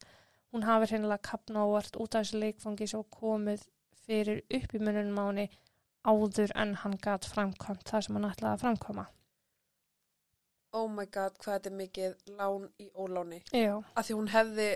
Hún 0.55 0.67
hafi 0.67 0.93
hreinlega 0.93 1.27
kapna 1.27 1.67
ávart 1.67 1.99
út 1.99 2.15
af 2.15 2.23
þessu 2.23 2.41
leikfangi 2.43 2.89
sem 2.91 3.03
var 3.03 3.11
komið 3.19 3.67
fyrir 4.07 4.43
upp 4.47 4.75
í 4.75 4.83
mununum 4.83 5.23
áni 5.27 5.51
áður 6.05 6.55
en 6.55 6.75
hann 6.83 6.97
gat 7.03 7.29
framkvæmt 7.29 7.85
það 7.89 8.07
sem 8.07 8.19
hann 8.19 8.31
ætlaði 8.31 8.53
að 8.53 8.65
framkvæma. 8.65 9.07
Oh 10.75 10.89
my 10.91 11.07
god, 11.07 11.37
hvað 11.39 11.55
þetta 11.55 11.71
er 11.71 11.77
mikið 11.79 12.15
lán 12.39 12.69
í 12.83 12.89
óláni. 12.99 13.43
Já. 13.55 13.79
Af 13.95 14.09
því 14.09 14.17
hún 14.19 14.31
hefði 14.33 14.71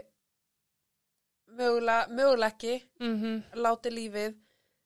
mögulega, 1.58 2.06
mögulega 2.08 2.52
ekki 2.52 2.74
Mm 3.00 3.42
látið 3.54 3.96
lífið 3.96 4.36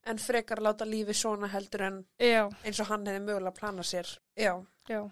en 0.07 0.19
frekar 0.19 0.63
láta 0.63 0.85
lífið 0.85 1.17
svona 1.17 1.49
heldur 1.53 1.83
en 1.87 1.99
Já, 2.19 2.49
eins 2.65 2.81
og 2.81 2.89
hann 2.91 3.07
hefði 3.07 3.27
mögulega 3.27 3.55
planað 3.59 3.87
sér. 3.87 4.15
Já. 4.37 4.65
já. 4.89 5.11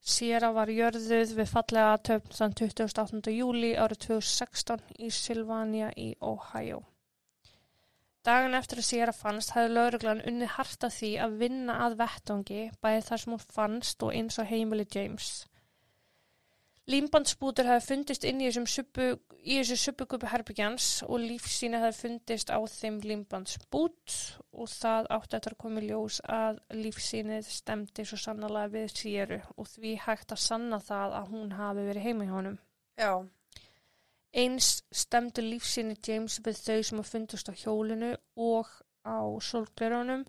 Sierra 0.00 0.52
var 0.56 0.70
jörðuð 0.72 1.34
við 1.36 1.50
fallega 1.50 1.98
töfn 1.98 2.32
þann 2.32 2.54
28. 2.56 3.34
júli 3.34 3.74
árið 3.76 4.06
2016 4.06 4.80
í 4.98 5.10
Sylvania 5.12 5.90
í 5.96 6.14
Ohio. 6.20 6.80
Dagan 8.26 8.56
eftir 8.58 8.82
að 8.82 8.88
Sierra 8.90 9.12
fannst 9.16 9.54
hefði 9.56 9.72
lauruglan 9.72 10.24
unnið 10.28 10.52
hart 10.58 10.84
að 10.84 10.96
því 10.98 11.12
að 11.24 11.36
vinna 11.40 11.78
að 11.86 11.94
vettangi 12.02 12.64
bæði 12.84 13.06
þar 13.06 13.22
sem 13.22 13.32
hún 13.36 13.46
fannst 13.54 14.04
og 14.04 14.12
eins 14.16 14.36
og 14.42 14.50
heimili 14.50 14.84
James. 14.92 15.30
Límbandsbútur 16.90 17.68
hefði 17.70 17.86
fundist 17.86 18.24
inn 18.26 18.40
í 18.42 18.48
í 18.50 19.56
þessu 19.56 19.76
subbugubi 19.78 20.28
herbyggjans 20.28 20.86
og 21.06 21.22
lífsýni 21.22 21.80
hefði 21.80 21.96
fundist 21.96 22.50
á 22.52 22.60
þeim 22.68 22.98
límbandsbút 23.06 24.16
og 24.52 24.68
það 24.68 25.08
átti 25.16 25.38
eftir 25.38 25.54
að 25.54 25.60
koma 25.64 25.80
í 25.80 25.88
ljós 25.88 26.20
að 26.28 26.60
lífsýnið 26.76 27.48
stemdi 27.48 28.04
svo 28.04 28.18
sannlega 28.20 28.72
við 28.74 28.88
Sieru 28.92 29.40
og 29.56 29.70
því 29.70 29.94
hægt 30.04 30.34
að 30.34 30.42
sanna 30.44 30.80
það 30.84 31.16
að 31.20 31.30
hún 31.36 31.54
hafi 31.56 31.86
verið 31.88 32.08
heima 32.08 32.26
hjá 32.26 32.34
honum. 32.36 32.58
Já. 33.00 33.12
Eins 34.30 34.84
stemdi 34.94 35.42
lífsýni 35.42 35.96
James 36.06 36.38
við 36.44 36.58
þau 36.62 36.82
sem 36.86 37.00
að 37.02 37.08
fundust 37.10 37.50
á 37.50 37.54
hjólinu 37.58 38.10
og 38.38 38.68
á 39.02 39.18
sólglerunum 39.42 40.22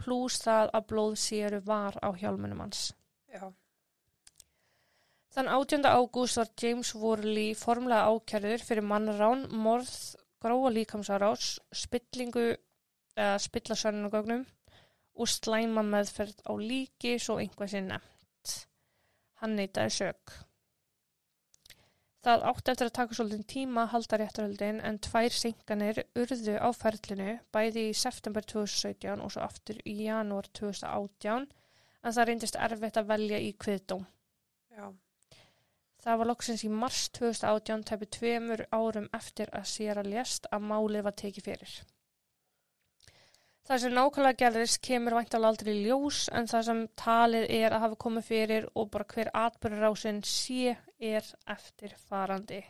pluss 0.00 0.40
það 0.42 0.72
að 0.74 0.86
blóð 0.90 1.14
Sieru 1.22 1.60
var 1.62 1.98
á 2.02 2.10
hjálmunum 2.18 2.64
hans. 2.64 2.88
Já. 3.30 3.52
Þann 5.34 5.50
18. 5.50 5.86
ágúst 5.86 6.38
var 6.38 6.50
James 6.62 6.92
Worley 6.94 7.54
formlega 7.58 8.10
ákjærður 8.10 8.64
fyrir 8.66 8.86
mannrán, 8.86 9.46
morð, 9.50 9.94
gróa 10.42 10.70
líkamsárás, 10.74 11.56
spillingu 11.74 12.52
eða 13.14 13.38
spillasönnugögnum 13.42 14.44
og 15.14 15.30
slæma 15.30 15.82
meðferð 15.86 16.42
á 16.46 16.52
líki 16.58 17.16
svo 17.22 17.38
einhvað 17.42 17.78
nefnt. 17.86 18.54
Hann 19.42 19.56
neytaði 19.58 19.94
sök. 19.94 20.34
Það 22.24 22.44
átti 22.48 22.72
eftir 22.72 22.88
að 22.88 22.94
taka 22.96 23.16
svolítið 23.18 23.48
tíma 23.52 23.82
að 23.82 23.90
halda 23.92 24.18
réttarhöldin 24.20 24.78
en 24.88 24.98
tvær 25.04 25.34
synganir 25.36 25.98
urðu 26.16 26.54
á 26.56 26.68
ferlinu 26.72 27.34
bæði 27.52 27.82
í 27.90 27.96
september 28.00 28.46
2017 28.48 29.20
og 29.20 29.32
svo 29.34 29.42
aftur 29.44 29.82
í 29.84 29.96
janúar 30.06 30.48
2018 30.56 31.44
en 31.44 32.14
það 32.16 32.28
reyndist 32.30 32.56
erfitt 32.56 32.96
að 32.96 33.10
velja 33.12 33.40
í 33.44 33.50
kviðdóm. 33.60 34.06
Já. 34.72 34.86
Það 36.04 36.18
var 36.20 36.30
loksins 36.30 36.64
í 36.64 36.70
mars 36.72 37.02
2018 37.18 37.84
tæpi 37.90 38.08
tveimur 38.16 38.64
árum 38.72 39.10
eftir 39.20 39.52
að 39.52 39.68
Sierra 39.74 40.04
lést 40.08 40.48
að 40.48 40.64
málið 40.72 41.04
var 41.04 41.18
tekið 41.20 41.48
fyrir. 41.50 41.76
Það 43.64 43.80
sem 43.80 43.94
nákvæmlega 43.96 44.36
gerðist 44.42 44.80
kemur 44.84 45.14
væntalega 45.16 45.50
aldrei 45.54 45.74
ljós 45.86 46.26
en 46.36 46.48
það 46.50 46.64
sem 46.66 46.80
talið 47.00 47.44
er 47.48 47.72
að 47.72 47.84
hafa 47.86 47.96
komið 48.04 48.26
fyrir 48.26 48.66
og 48.76 48.90
bara 48.92 49.06
hver 49.14 49.30
atbyrðurásin 49.40 50.20
sé 50.28 50.74
er 51.00 51.30
eftir 51.54 51.94
farandi. 52.10 52.60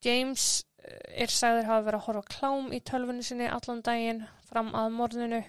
James 0.00 0.46
eh, 0.80 1.24
er 1.26 1.32
sagður 1.34 1.68
hafa 1.68 1.86
verið 1.90 2.00
að 2.00 2.06
horfa 2.06 2.38
klám 2.38 2.72
í 2.72 2.80
tölfunni 2.88 3.26
sinni 3.26 3.50
allan 3.52 3.84
daginn 3.84 4.24
fram 4.48 4.72
að 4.80 4.96
morðinu 4.96 5.42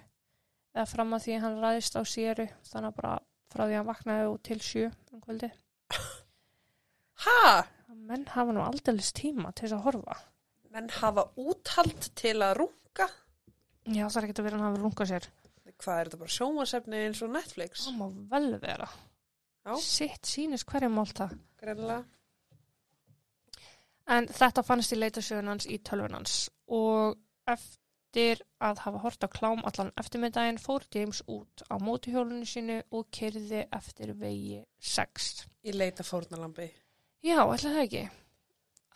eða 0.76 0.88
fram 0.92 1.16
að 1.16 1.28
því 1.28 1.40
hann 1.46 1.60
ræðist 1.64 1.96
á 1.96 2.02
Sieru 2.04 2.50
þannig 2.68 2.92
að 2.92 3.00
bara 3.00 3.16
frá 3.52 3.64
því 3.64 3.72
að 3.72 3.80
hann 3.80 3.90
vaknaði 3.94 4.28
og 4.34 4.38
til 4.44 4.60
sjö 4.60 4.90
um 4.92 5.24
kvöldi. 5.24 5.54
Ha? 7.22 7.64
Menn 8.10 8.24
hafa 8.34 8.50
nú 8.50 8.64
aldeilis 8.66 9.12
tíma 9.14 9.52
til 9.54 9.68
þess 9.68 9.76
að 9.78 9.84
horfa. 9.86 10.16
Menn 10.74 10.88
hafa 10.96 11.28
úthald 11.38 12.08
til 12.18 12.40
að 12.42 12.56
runga? 12.58 13.06
Já, 13.90 14.06
það 14.06 14.18
er 14.20 14.28
ekkert 14.28 14.42
að 14.42 14.48
vera 14.48 14.60
hann 14.60 14.68
hafi 14.68 14.82
rungað 14.84 15.10
sér. 15.12 15.28
Hvað 15.82 16.00
er 16.00 16.10
þetta 16.10 16.20
bara 16.22 16.36
sjómasefni 16.36 17.00
eins 17.08 17.22
og 17.26 17.32
Netflix? 17.34 17.86
Það 17.88 17.98
má 17.98 18.08
vel 18.34 18.50
vera. 18.62 18.88
Já. 19.66 19.74
Sitt 19.82 20.30
sýnist 20.30 20.68
hverjum 20.70 20.94
málta. 20.98 21.30
Greinlega. 21.62 22.04
En 24.12 24.28
þetta 24.28 24.64
fannst 24.66 24.94
í 24.94 25.00
leitasögun 25.00 25.52
hans 25.54 25.68
í 25.70 25.78
tölvun 25.86 26.18
hans 26.18 26.36
og 26.74 27.18
eftir 27.50 28.42
að 28.62 28.82
hafa 28.86 29.02
hort 29.06 29.26
á 29.26 29.30
klám 29.32 29.62
allan 29.70 29.94
eftirmiðdægin 30.02 30.60
fór 30.62 30.86
James 30.94 31.22
út 31.32 31.64
á 31.72 31.76
mótuhjólunni 31.82 32.50
sínu 32.50 32.82
og 32.92 33.08
kyrði 33.14 33.64
eftir 33.72 34.14
vegi 34.20 34.60
6. 34.78 35.46
Í 35.66 35.78
leita 35.78 36.04
fórnalambi. 36.06 36.68
Já, 37.22 37.40
ætla 37.46 37.70
það 37.78 37.84
ekki. 37.86 38.04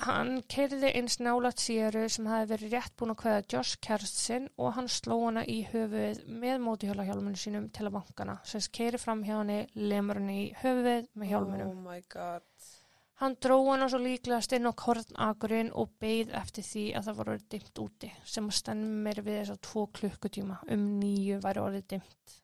Hann 0.03 0.41
keiriði 0.51 0.89
eins 0.99 1.15
nálat 1.23 1.61
Sieru 1.63 2.01
sem 2.11 2.25
hafi 2.27 2.49
verið 2.49 2.73
rétt 2.75 2.95
búin 2.99 3.13
að 3.13 3.19
kveða 3.21 3.43
Josh 3.53 3.77
kærst 3.85 4.17
sinn 4.19 4.49
og 4.59 4.73
hann 4.75 4.89
sló 4.91 5.21
hana 5.21 5.45
í 5.47 5.61
höfuð 5.71 6.25
með 6.27 6.59
mótihjólahjálmunum 6.65 7.39
sínum 7.39 7.69
til 7.71 7.87
að 7.87 7.95
bankana. 7.95 8.35
Sess 8.43 8.67
keiri 8.75 8.99
fram 8.99 9.23
hjá 9.23 9.37
henni, 9.37 9.61
lemur 9.79 10.19
henni 10.19 10.39
í 10.41 10.49
höfuð 10.59 11.07
með 11.15 11.31
hjálmunum. 11.31 11.71
Oh 11.71 11.85
my 11.87 12.03
god. 12.11 12.43
Hann 13.23 13.37
dró 13.39 13.61
hana 13.69 13.87
svo 13.87 14.01
líklegast 14.03 14.57
inn 14.57 14.67
á 14.67 14.75
kornakurinn 14.75 15.71
og 15.71 15.93
beigð 16.03 16.35
eftir 16.35 16.67
því 16.67 16.85
að 16.99 17.07
það 17.07 17.19
var 17.21 17.31
orðið 17.33 17.49
dimmt 17.53 17.83
úti 17.85 18.13
sem 18.27 18.49
að 18.51 18.57
stemmir 18.59 19.21
við 19.23 19.37
þess 19.39 19.53
að 19.55 19.61
tvo 19.69 19.85
klukkutíma 19.95 20.57
um 20.75 20.87
nýju 20.99 21.37
væri 21.45 21.63
orðið 21.63 21.85
dimmt 21.93 22.39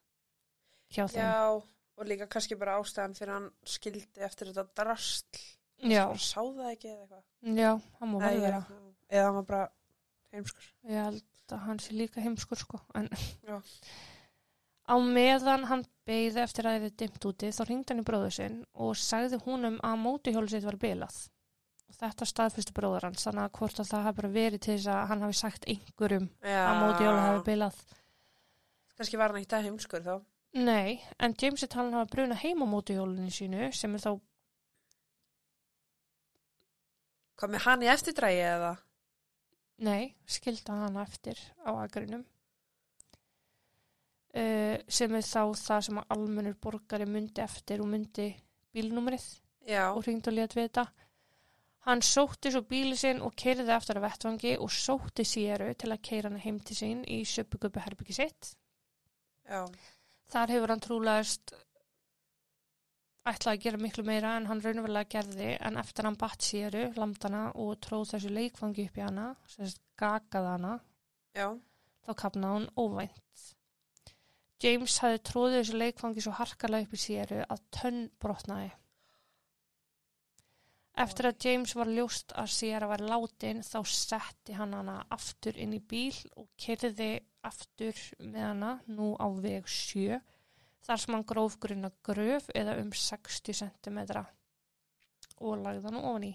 hjá 0.88 1.04
þeim. 1.04 1.20
Já, 1.20 1.60
og 2.00 2.08
líka 2.08 2.32
kannski 2.32 2.56
bara 2.62 2.78
ástæðan 2.80 3.18
fyrir 3.20 3.36
hann 3.36 3.52
skildi 3.68 4.24
eftir 4.24 4.54
þetta 4.54 4.72
drastl. 4.80 5.44
Já, 5.82 6.06
Bara 6.08 6.22
sá 6.22 6.42
það 6.42 6.72
ekki 6.72 6.90
eða 6.92 7.02
eitthvað. 7.02 7.58
já, 7.58 7.72
hann 8.00 8.12
má 8.12 8.18
Nei, 8.22 8.40
vera. 8.40 8.60
Eða 9.10 9.26
hann 9.26 9.36
var 9.40 9.46
bara 9.50 9.64
heimskur. 10.32 10.68
Ég 10.88 11.04
held 11.08 11.24
að 11.56 11.64
hann 11.68 11.80
sé 11.82 11.96
líka 11.98 12.22
heimskur 12.22 12.60
sko. 12.62 12.80
Á 14.92 14.96
meðan 15.00 15.66
hann 15.70 15.84
beigði 16.08 16.42
eftir 16.44 16.68
að 16.68 16.78
það 16.80 16.86
er 16.90 16.96
dimmt 17.00 17.26
úti 17.30 17.50
þá 17.56 17.62
ringdi 17.70 17.94
hann 17.94 18.02
í 18.02 18.08
bróður 18.08 18.34
sinn 18.36 18.58
og 18.74 18.96
sagði 19.00 19.40
húnum 19.46 19.78
að 19.86 20.00
mótuhjólu 20.04 20.50
sitt 20.52 20.66
var 20.68 20.78
bilað. 20.82 21.20
Þetta 22.02 22.26
staðfyrstu 22.28 22.74
bróður 22.76 23.06
hans, 23.10 23.24
þannig 23.28 23.46
að 23.46 23.56
hvort 23.60 23.80
að 23.84 23.90
það 23.92 24.06
hafi 24.08 24.18
bara 24.22 24.32
verið 24.36 24.62
til 24.64 24.76
þess 24.78 24.90
að 24.94 25.08
hann 25.12 25.24
hafi 25.26 25.38
sagt 25.38 25.68
einhverjum 25.70 26.28
Já. 26.42 26.62
að 26.66 26.80
mótuhjólu 26.82 27.24
hafi 27.26 27.44
bilað. 27.50 27.80
Kannski 28.98 29.20
var 29.20 29.32
hann 29.34 29.42
ekkert 29.42 29.58
að 29.60 29.68
heimskur 29.70 30.06
þá. 30.06 30.14
Nei, 30.62 31.00
en 31.20 31.36
James 31.40 31.64
er 31.64 31.72
talin 31.72 31.94
að 31.94 32.00
hafa 32.02 32.12
bruna 32.16 32.36
heim 32.42 32.64
á 32.64 32.68
mótuhjólunni 32.74 33.32
sínu 33.32 33.70
sem 33.76 33.94
er 33.96 34.04
þá, 34.04 34.12
Hvað 37.42 37.54
með 37.56 37.64
hann 37.66 37.84
í 37.84 37.90
eftirdrægi 37.90 38.42
eða? 38.46 38.72
nei, 39.82 40.14
skilda 40.30 40.78
hann 40.84 41.00
eftir 41.02 41.40
á 41.66 41.74
agrinum. 41.82 42.24
Uh, 44.32 44.78
sem 44.88 45.12
er 45.18 45.26
þá 45.28 45.52
það 45.60 45.86
sem 45.88 45.98
að 46.00 46.14
almennur 46.16 46.58
borgari 46.64 47.08
myndi 47.10 47.42
eftir 47.44 47.82
og 47.84 47.90
myndi 47.92 48.30
bílnúmerið 48.72 49.26
Já. 49.68 49.90
og 49.92 50.06
hringd 50.06 50.30
og 50.32 50.38
létt 50.38 50.56
við 50.56 50.70
þetta. 50.70 50.86
Hann 51.90 52.04
sótti 52.06 52.52
svo 52.54 52.62
bíli 52.70 52.96
sinn 52.96 53.20
og 53.26 53.34
keiriði 53.36 53.74
eftir 53.76 53.98
að 53.98 54.06
vettvangi 54.06 54.54
og 54.62 54.72
sótti 54.72 55.26
Sieru 55.28 55.72
til 55.74 55.90
að 55.92 56.04
keira 56.06 56.30
hann 56.30 56.44
heim 56.46 56.62
til 56.64 56.78
sín 56.78 57.02
í 57.10 57.24
söpugubbi 57.28 57.84
herbyggi 57.84 58.16
sitt. 58.22 58.54
Já. 59.50 59.66
Þar 60.32 60.56
hefur 60.56 60.72
hann 60.76 60.86
trúlegast 60.86 61.56
ætlaði 63.30 63.58
að 63.58 63.64
gera 63.66 63.82
miklu 63.82 64.04
meira 64.06 64.36
en 64.38 64.48
hann 64.50 64.62
raunverulega 64.64 65.10
gerði 65.14 65.52
en 65.62 65.78
eftir 65.82 66.08
hann 66.08 66.18
batt 66.20 66.46
Sieru, 66.46 66.88
lamdana 66.98 67.44
og 67.62 67.76
tróð 67.86 68.16
þessu 68.16 68.32
leikfangi 68.34 68.88
upp 68.90 68.98
í 68.98 69.06
hana, 69.06 69.28
sem 69.46 69.70
sagt 69.70 69.84
gagaði 70.02 70.54
hana, 70.56 70.76
Já. 71.38 71.48
þá 72.08 72.12
kapnaði 72.24 72.60
hann 72.60 72.70
óvænt. 72.82 73.48
James 74.62 75.00
hafði 75.02 75.24
tróðið 75.30 75.58
þessu 75.60 75.82
leikfangi 75.82 76.24
svo 76.26 76.36
harkalega 76.38 76.88
upp 76.88 76.98
í 76.98 77.02
Sieru 77.02 77.42
að 77.46 77.66
tönn 77.78 78.04
brotnaði. 78.22 78.72
Eftir 81.02 81.30
að 81.30 81.46
James 81.46 81.72
var 81.78 81.90
ljóst 81.90 82.34
að 82.38 82.50
Sierra 82.52 82.90
var 82.92 83.02
látin 83.06 83.62
þá 83.64 83.80
setti 83.88 84.58
hann 84.58 84.74
hana 84.76 84.98
aftur 85.14 85.56
inn 85.56 85.78
í 85.78 85.80
bíl 85.80 86.18
og 86.36 86.50
kerði 86.60 87.14
aftur 87.48 87.98
með 88.20 88.44
hana 88.44 88.72
nú 88.92 89.14
á 89.16 89.28
veg 89.32 89.70
7 89.72 90.20
þar 90.86 91.02
sem 91.02 91.16
hann 91.16 91.28
gróf 91.30 91.58
grunna 91.62 91.92
gröf 92.06 92.50
eða 92.58 92.78
um 92.82 92.92
60 92.94 93.58
cm 93.62 94.00
og 95.42 95.62
lagði 95.62 95.86
hann 95.88 96.00
ofan 96.02 96.28
í. 96.30 96.34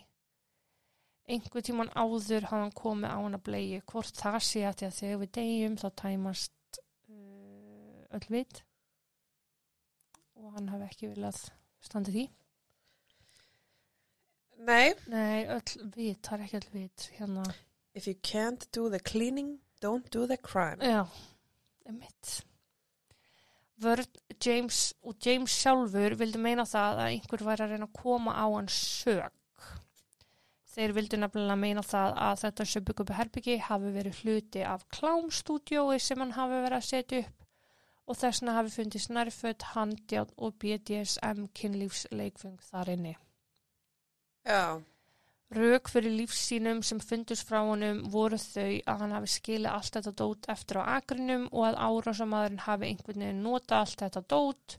Einhver 1.26 1.64
tíman 1.66 1.90
áður 1.98 2.46
hafði 2.46 2.62
hann 2.62 2.74
komið 2.78 3.10
á 3.10 3.18
hana 3.18 3.42
blei 3.42 3.80
hvort 3.90 4.14
það 4.14 4.38
sé 4.46 4.62
að 4.68 4.78
því 4.78 4.88
að 4.88 4.96
þegar 5.00 5.20
við 5.22 5.32
degjum 5.38 5.76
þá 5.82 5.86
tæmast 6.02 6.80
uh, 7.10 8.02
öll 8.14 8.26
vit 8.30 8.62
og 10.36 10.52
hann 10.54 10.70
hafi 10.70 10.86
ekki 10.86 11.10
viljað 11.10 11.40
standa 11.82 12.14
því. 12.14 12.26
Nei. 14.66 14.94
Nei, 15.10 15.46
öll 15.52 15.90
vit, 15.94 16.20
það 16.22 16.36
er 16.36 16.44
ekki 16.46 16.60
öll 16.60 16.72
vit 16.72 17.08
hérna. 17.18 17.46
If 17.96 18.06
you 18.06 18.14
can't 18.22 18.66
do 18.72 18.90
the 18.90 19.00
cleaning, 19.00 19.58
don't 19.80 20.10
do 20.12 20.26
the 20.26 20.36
crime. 20.36 20.78
Já, 20.84 21.06
Einmitt. 21.86 22.44
Vörn 23.82 24.06
James 24.44 24.94
og 25.04 25.16
James 25.24 25.52
sjálfur 25.52 26.16
vildi 26.16 26.40
meina 26.40 26.64
það 26.68 27.00
að 27.02 27.10
einhver 27.10 27.44
væri 27.44 27.64
að 27.64 27.74
reyna 27.74 27.88
að 27.88 27.98
koma 27.98 28.32
á 28.32 28.46
hann 28.48 28.70
sög. 28.72 29.32
Þeir 30.76 30.92
vildi 30.96 31.20
nefnilega 31.20 31.56
meina 31.60 31.82
það 31.84 32.14
að 32.26 32.40
þetta 32.44 32.68
söbyggubi 32.72 33.16
herbyggi 33.16 33.58
hafi 33.64 33.92
verið 33.94 34.22
hluti 34.22 34.64
af 34.64 34.84
klámstúdjói 34.96 35.98
sem 36.00 36.20
hann 36.20 36.34
hafi 36.36 36.58
verið 36.64 36.78
að 36.78 36.88
setja 36.88 37.20
upp 37.24 37.46
og 38.06 38.18
þess 38.20 38.42
vegna 38.42 38.56
hafi 38.56 38.72
fundist 38.74 39.10
nærfödd, 39.10 39.64
handjátt 39.74 40.34
og 40.36 40.58
BDSM 40.62 41.48
kynlífsleikfeng 41.58 42.60
þar 42.68 42.92
inni. 42.92 43.16
Já, 44.46 44.78
Rök 45.54 45.86
fyrir 45.92 46.10
lífsínum 46.10 46.80
sem 46.82 46.98
fundust 46.98 47.46
frá 47.46 47.60
honum 47.62 48.00
voru 48.10 48.34
þau 48.40 48.80
að 48.82 49.02
hann 49.04 49.12
hafi 49.14 49.28
skilið 49.30 49.70
allt 49.70 49.94
þetta 49.94 50.12
dót 50.18 50.48
eftir 50.50 50.80
á 50.82 50.98
akrinum 50.98 51.44
og 51.52 51.68
að 51.68 51.76
árásamadurinn 51.86 52.64
hafi 52.64 52.88
einhvern 52.88 53.22
veginn 53.22 53.44
nota 53.44 53.78
allt 53.84 54.00
þetta 54.02 54.24
dót 54.26 54.74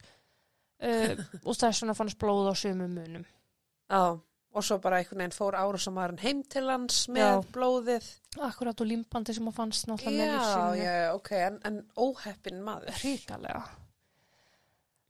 uh, 0.84 1.14
og 1.48 1.54
þess 1.56 1.84
vegna 1.86 1.96
fannst 1.96 2.20
blóð 2.20 2.52
á 2.52 2.56
sömu 2.60 2.88
munum. 2.92 3.24
já. 3.92 4.20
Og 4.58 4.64
svo 4.66 4.80
bara 4.82 4.98
einhvern 4.98 5.20
veginn 5.22 5.36
fór 5.36 5.54
árásamarinn 5.60 6.20
heim 6.24 6.40
til 6.50 6.64
hans 6.72 7.04
með 7.14 7.28
Já. 7.28 7.42
blóðið. 7.54 8.06
Akkurat 8.42 8.80
og 8.82 8.88
limbandi 8.90 9.36
sem 9.36 9.46
hann 9.46 9.54
fannst 9.54 9.86
náttúrulega 9.86 10.18
með 10.18 10.32
Já, 10.32 10.38
lífsínu. 10.40 10.84
já, 10.84 10.96
ok, 11.14 11.30
en, 11.46 11.60
en 11.68 11.78
óheppin 12.02 12.64
maður. 12.66 12.96
Ríkalega. 13.04 13.60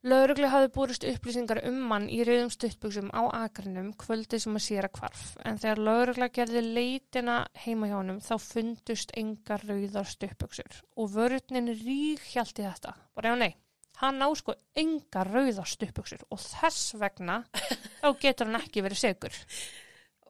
Laurugli 0.06 0.46
hafi 0.46 0.68
búrist 0.70 1.02
upplýsingar 1.02 1.58
um 1.66 1.78
mann 1.90 2.04
í 2.06 2.20
rauðum 2.22 2.52
stuttbuxum 2.54 3.08
á 3.10 3.26
akrinum 3.40 3.88
kvöldið 3.98 4.44
sem 4.44 4.54
að 4.54 4.62
séra 4.62 4.90
kvarf 4.94 5.32
en 5.42 5.56
þegar 5.58 5.80
laurugla 5.88 6.28
gerði 6.36 6.60
leitina 6.62 7.38
heima 7.64 7.88
hjá 7.90 7.96
honum 7.96 8.20
þá 8.22 8.36
fundust 8.38 9.10
engar 9.18 9.64
rauðar 9.66 10.06
stuttbuxur 10.06 10.76
og 10.94 11.08
vörðnin 11.16 11.72
rík 11.80 12.22
hjálti 12.30 12.62
þetta. 12.62 12.92
Bara 13.18 13.32
já 13.32 13.40
nei, 13.40 13.56
hann 13.98 14.22
á 14.22 14.30
sko 14.38 14.54
engar 14.78 15.32
rauðar 15.34 15.66
stuttbuxur 15.66 16.22
og 16.30 16.44
þess 16.44 16.94
vegna 17.00 17.40
þá 17.98 18.08
getur 18.22 18.46
hann 18.46 18.60
ekki 18.60 18.84
verið 18.86 19.02
segur. 19.02 19.40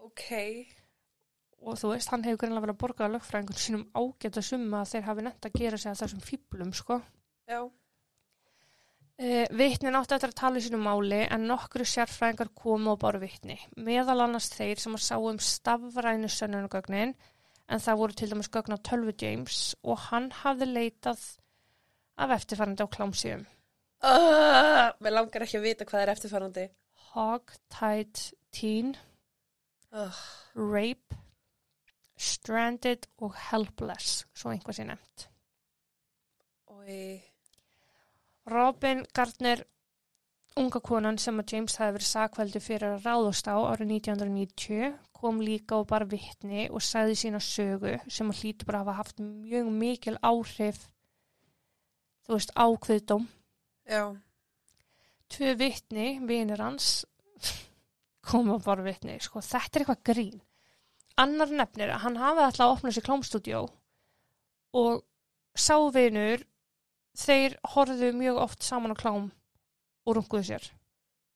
Ok. 0.01 0.31
Og 1.61 1.77
þú 1.77 1.91
veist, 1.93 2.09
hann 2.09 2.25
hefur 2.25 2.41
greinlega 2.41 2.64
verið 2.64 2.79
að 2.79 2.81
borga 2.87 3.05
að 3.05 3.19
lögfræðingun 3.19 3.61
sínum 3.61 3.85
ágæta 3.93 4.41
summa 4.49 4.81
að 4.81 4.95
þeir 4.95 5.07
hafi 5.11 5.27
nefnt 5.29 5.51
að 5.51 5.61
gera 5.61 5.83
sig 5.83 5.93
að 5.93 6.01
þessum 6.07 6.25
fýblum 6.25 6.73
sko. 6.81 7.03
Já. 7.45 7.61
Uh, 9.19 9.45
Vittnin 9.59 9.99
átti 9.99 10.14
eftir 10.14 10.31
að 10.31 10.39
tala 10.39 10.61
í 10.61 10.62
sínu 10.62 10.79
máli 10.79 11.25
en 11.27 11.49
nokkru 11.51 11.83
sérfræðingar 11.89 12.53
komu 12.55 12.93
og 12.93 13.01
báru 13.03 13.19
vittni. 13.25 13.57
Meðal 13.75 14.21
annars 14.23 14.47
þeir 14.55 14.79
sem 14.79 14.95
að 14.95 15.03
sá 15.09 15.16
um 15.19 15.41
stafrænu 15.43 16.31
sönnunugögnin 16.31 17.16
en 17.69 17.83
það 17.83 17.99
voru 17.99 18.16
til 18.21 18.31
dæmis 18.31 18.51
gögn 18.55 18.77
á 18.77 18.85
tölvu 18.87 19.16
James 19.19 19.75
og 19.83 19.99
hann 20.07 20.31
hafði 20.45 20.71
leitað 20.71 21.25
af 22.19 22.37
eftirfærandi 22.39 22.87
á 22.87 22.95
klámsíðum. 22.95 23.45
Uh, 23.99 24.95
mér 25.03 25.16
langar 25.16 25.43
ekki 25.43 25.59
að 25.59 25.66
vita 25.66 25.89
hvað 25.89 26.05
er 26.05 26.14
eftirfærandi. 26.14 26.69
Hog-tied 27.11 28.25
teen, 28.55 28.95
Uh, 29.89 30.12
rape, 30.55 31.16
stranded 32.21 33.07
og 33.25 33.33
helpless, 33.49 34.27
svo 34.37 34.51
einhvað 34.53 34.77
sé 34.77 34.85
nefnt. 34.85 35.25
og 36.69 36.85
Robin 38.49 39.05
Gardner, 39.14 39.62
unga 40.59 40.80
konan 40.80 41.18
sem 41.20 41.36
að 41.40 41.53
James 41.53 41.76
hafi 41.78 41.96
verið 41.99 42.09
sakveldu 42.09 42.62
fyrir 42.64 42.94
að 42.96 43.09
ráðast 43.09 43.51
á 43.51 43.57
árið 43.61 43.92
1990, 43.99 44.94
kom 45.18 45.42
líka 45.42 45.80
og 45.80 45.88
bara 45.90 46.07
vittni 46.09 46.68
og 46.70 46.82
sagði 46.84 47.18
sína 47.18 47.40
sögu 47.42 47.96
sem 48.07 48.30
að 48.30 48.40
hlýtu 48.40 48.68
bara 48.68 48.84
hafa 48.84 48.96
haft 49.01 49.20
mjög 49.20 49.68
mikil 49.74 50.16
áhrif, 50.22 50.86
þú 52.26 52.36
veist, 52.38 52.55
ákveðdóm. 52.55 53.28
já, 53.88 54.05
Tvö 55.28 55.55
vittni, 55.61 56.07
vinir 56.24 56.62
hans, 56.64 57.05
komu 58.28 58.57
og 58.57 58.64
bara 58.64 58.86
vittni, 58.86 59.18
sko, 59.20 59.42
þetta 59.44 59.76
er 59.76 59.84
eitthvað 59.84 60.05
grín. 60.09 60.38
Annar 61.18 61.51
nefnir 61.51 61.90
að 61.92 62.05
hann 62.07 62.16
hafi 62.16 62.44
alltaf 62.46 62.64
að 62.64 62.76
opna 62.76 62.92
sér 62.94 63.05
klámstúdjó 63.05 63.64
og 64.78 65.03
sá 65.59 65.76
vinur, 65.92 66.44
þeir 67.19 67.57
horfðu 67.75 68.12
mjög 68.16 68.39
oft 68.45 68.62
saman 68.62 68.95
á 68.95 68.97
klám 68.99 69.31
og 70.07 70.16
runguðu 70.16 70.45
sér. 70.53 70.69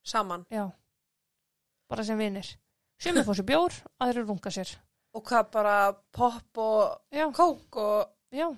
saman. 0.05 0.47
Já. 0.51 0.71
Bara 1.89 2.05
sem 2.05 2.19
vinir. 2.19 2.47
Sumir 3.03 3.25
fór 3.27 3.37
sér 3.39 3.47
bjór, 3.47 3.75
aðrir 4.01 4.27
runga 4.27 4.51
sér. 4.51 4.71
Og 5.15 5.23
hvað 5.29 5.51
bara 5.53 5.77
pop 6.13 6.59
og 6.59 7.01
Já. 7.13 7.27
kók 7.35 7.77
og... 7.77 8.09
Já. 8.33 8.49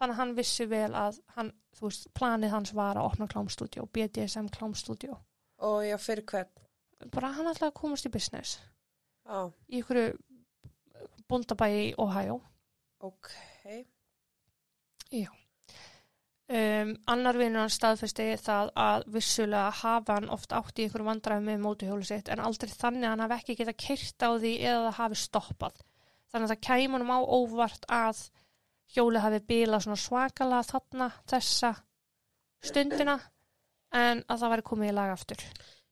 Þannig 0.00 0.14
að 0.16 0.18
hann 0.18 0.34
vissi 0.34 0.66
vel 0.66 0.90
að 0.98 1.20
hann, 1.36 1.52
þú 1.76 1.86
veist, 1.86 2.08
planið 2.18 2.50
hans 2.50 2.72
var 2.74 2.96
að 2.98 3.06
opna 3.12 3.28
klámstúdjó, 3.30 3.84
BDSM 3.92 4.48
klámstúdjó. 4.50 5.14
Og 5.62 5.84
já, 5.86 5.94
fyrir 6.02 6.24
hvern. 6.26 6.50
Bara 7.12 7.30
hann 7.36 7.46
ætlaði 7.52 7.70
að 7.70 7.76
komast 7.78 8.08
í 8.08 8.10
business. 8.10 8.56
Já, 9.28 9.52
Í 9.70 9.78
ykkur 9.84 10.00
bóndabæi 11.30 11.70
í 11.92 11.94
Ohio. 12.02 12.40
ok. 13.00 13.30
Um, 16.52 16.96
annar 17.08 17.38
vinnur 17.38 17.62
hann 17.62 17.72
staðfesti 17.72 18.24
það 18.42 18.72
að 18.82 19.04
vissulega 19.14 19.70
hafa 19.78 20.16
hann 20.18 20.28
oft 20.34 20.52
átt 20.52 20.80
í 20.80 20.84
einhverjum 20.84 21.08
vandræðum 21.12 21.46
með 21.48 21.60
mótuhjólu 21.62 22.04
sitt 22.04 22.28
en 22.28 22.42
aldrei 22.42 22.72
þannig 22.74 23.06
að 23.06 23.12
hann 23.14 23.22
hafi 23.24 23.36
ekki 23.38 23.56
getað 23.60 23.78
kyrt 23.84 24.26
á 24.26 24.30
því 24.34 24.52
eða 24.58 24.80
það 24.82 24.98
hafi 24.98 25.20
stoppað. 25.22 25.78
Þannig 26.32 26.48
að 26.48 26.52
það 26.52 26.64
kæm 26.66 26.96
honum 26.96 27.14
á 27.14 27.18
óvart 27.22 27.86
að 27.88 28.24
hjóli 28.92 29.22
hafi 29.22 29.40
bilað 29.48 29.86
svona 29.86 30.00
svakalega 30.02 30.68
þarna 30.68 31.08
þessa 31.32 31.72
stundina 32.62 33.16
en 34.02 34.24
að 34.26 34.42
það 34.42 34.52
væri 34.54 34.66
komið 34.72 34.90
í 34.90 34.96
lag 34.98 35.12
aftur. 35.14 35.44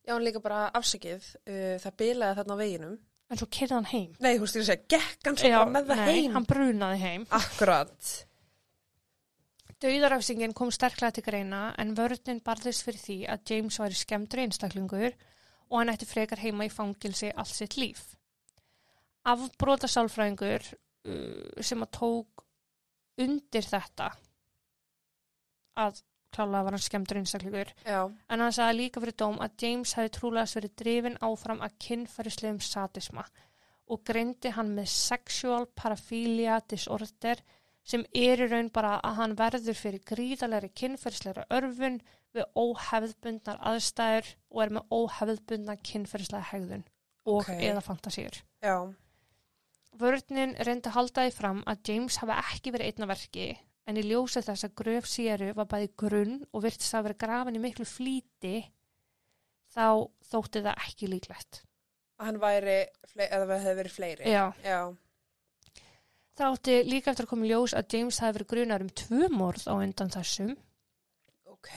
Já, 0.04 0.12
hann 0.16 0.24
líka 0.26 0.42
bara 0.42 0.64
afsakið. 0.76 1.30
Uh, 1.46 1.76
það 1.80 1.96
bilaði 2.02 2.40
þarna 2.40 2.56
á 2.56 2.60
veginum. 2.60 2.98
En 3.30 3.38
svo 3.38 3.46
kyrði 3.54 3.76
hann 3.76 3.88
heim. 3.92 4.10
Nei, 4.18 4.32
þú 4.34 4.44
veist, 4.44 4.58
ég 4.58 4.66
segja, 4.66 4.86
gekk 4.96 5.28
hann 5.28 5.38
svo 5.38 5.52
bara 5.54 5.70
með 5.70 5.92
það 5.92 6.00
nei, 6.02 6.08
heim. 6.10 6.32
hann 6.34 6.48
brunaði 6.50 7.00
heim. 7.04 7.26
Akkurat. 7.38 8.10
Dauðarafsingin 9.80 10.52
kom 10.52 10.68
sterklega 10.74 11.16
til 11.16 11.24
greina 11.24 11.60
en 11.80 11.94
vörðnin 11.96 12.42
barðist 12.44 12.84
fyrir 12.84 13.00
því 13.00 13.18
að 13.32 13.52
James 13.52 13.78
væri 13.80 13.96
skemmtur 13.96 14.42
einstaklingur 14.42 15.14
og 15.70 15.76
hann 15.78 15.92
ætti 15.92 16.08
frekar 16.10 16.42
heima 16.42 16.66
í 16.68 16.72
fangilsi 16.72 17.30
allt 17.32 17.54
sitt 17.54 17.78
líf. 17.80 18.02
Afbróta 19.30 19.88
sálfræðingur 19.88 20.66
uh, 20.68 21.62
sem 21.64 21.80
að 21.80 21.92
tók 21.96 22.44
undir 23.20 23.64
þetta 23.64 24.10
að 25.80 26.02
klálega 26.34 26.66
var 26.66 26.76
hann 26.76 26.84
skemmtur 26.84 27.20
einstaklingur 27.20 27.72
Já, 27.84 28.02
en 28.04 28.44
hann 28.44 28.54
sagði 28.54 28.76
líka 28.82 29.00
fyrir 29.02 29.16
dóm 29.22 29.40
að 29.40 29.64
James 29.64 29.94
hefði 29.96 30.12
trúlega 30.16 30.58
verið 30.58 30.74
drifin 30.82 31.18
áfram 31.24 31.64
að 31.64 31.78
kynfærislegum 31.86 32.60
sadisma 32.64 33.24
og 33.90 34.04
greindi 34.06 34.52
hann 34.54 34.74
með 34.76 34.92
sexual 34.92 35.64
paraphilia 35.74 36.60
disorder 36.68 37.40
sem 37.90 38.04
er 38.14 38.40
í 38.44 38.48
raun 38.50 38.70
bara 38.74 38.94
að 39.04 39.16
hann 39.18 39.36
verður 39.38 39.78
fyrir 39.78 40.02
gríðalegri 40.06 40.70
kynferðslegra 40.80 41.44
örfun 41.58 42.00
við 42.36 42.46
óhefðbundnar 42.62 43.58
aðstæður 43.72 44.28
og 44.54 44.62
er 44.64 44.72
með 44.76 44.92
óhefðbundnar 45.00 45.80
kynferðslega 45.90 46.50
hegðun 46.52 46.84
og 47.26 47.40
Ok. 47.42 47.50
eða 47.58 47.82
fantasíur. 47.84 48.36
já, 48.62 48.76
Vörninn 50.00 50.54
reyndi 50.64 50.86
að 50.88 50.94
halda 50.96 51.24
því 51.26 51.32
fram 51.34 51.64
að 51.68 51.80
James 51.90 52.16
hafi 52.22 52.36
ekki 52.38 52.72
verið 52.72 52.92
einna 52.92 53.08
verki 53.10 53.46
en 53.90 53.98
í 53.98 54.04
ljósi 54.06 54.40
þess 54.46 54.64
að 54.68 54.76
gröf 54.78 55.08
séru 55.10 55.48
var 55.58 55.66
bæði 55.72 55.88
grunn 55.98 56.36
og 56.54 56.62
virtist 56.62 56.94
að 56.94 57.08
vera 57.08 57.18
grafin 57.24 57.58
í 57.58 57.62
miklu 57.64 57.84
flýti 57.88 58.54
þá 59.74 60.06
þótti 60.30 60.62
það 60.62 60.84
ekki 60.86 61.08
líklegt. 61.10 61.62
að 62.20 62.26
hann 62.30 62.38
væri, 62.42 62.78
eða 63.16 63.46
það 63.48 63.62
hefði 63.64 63.76
verið 63.80 63.94
fleiri. 63.96 64.24
Já. 64.30 64.44
Já, 64.64 64.78
Það 66.40 66.54
átti 66.56 66.74
líka 66.88 67.12
eftir 67.12 67.26
að 67.26 67.30
koma 67.34 67.48
ljós 67.50 67.74
að 67.76 67.94
James 67.98 68.18
hafi 68.22 68.38
verið 68.38 68.48
grunar 68.54 68.80
um 68.84 68.90
tvö 68.96 69.26
morð 69.28 69.66
á 69.68 69.74
undan 69.76 70.12
þessum. 70.14 70.54
ok. 71.52 71.68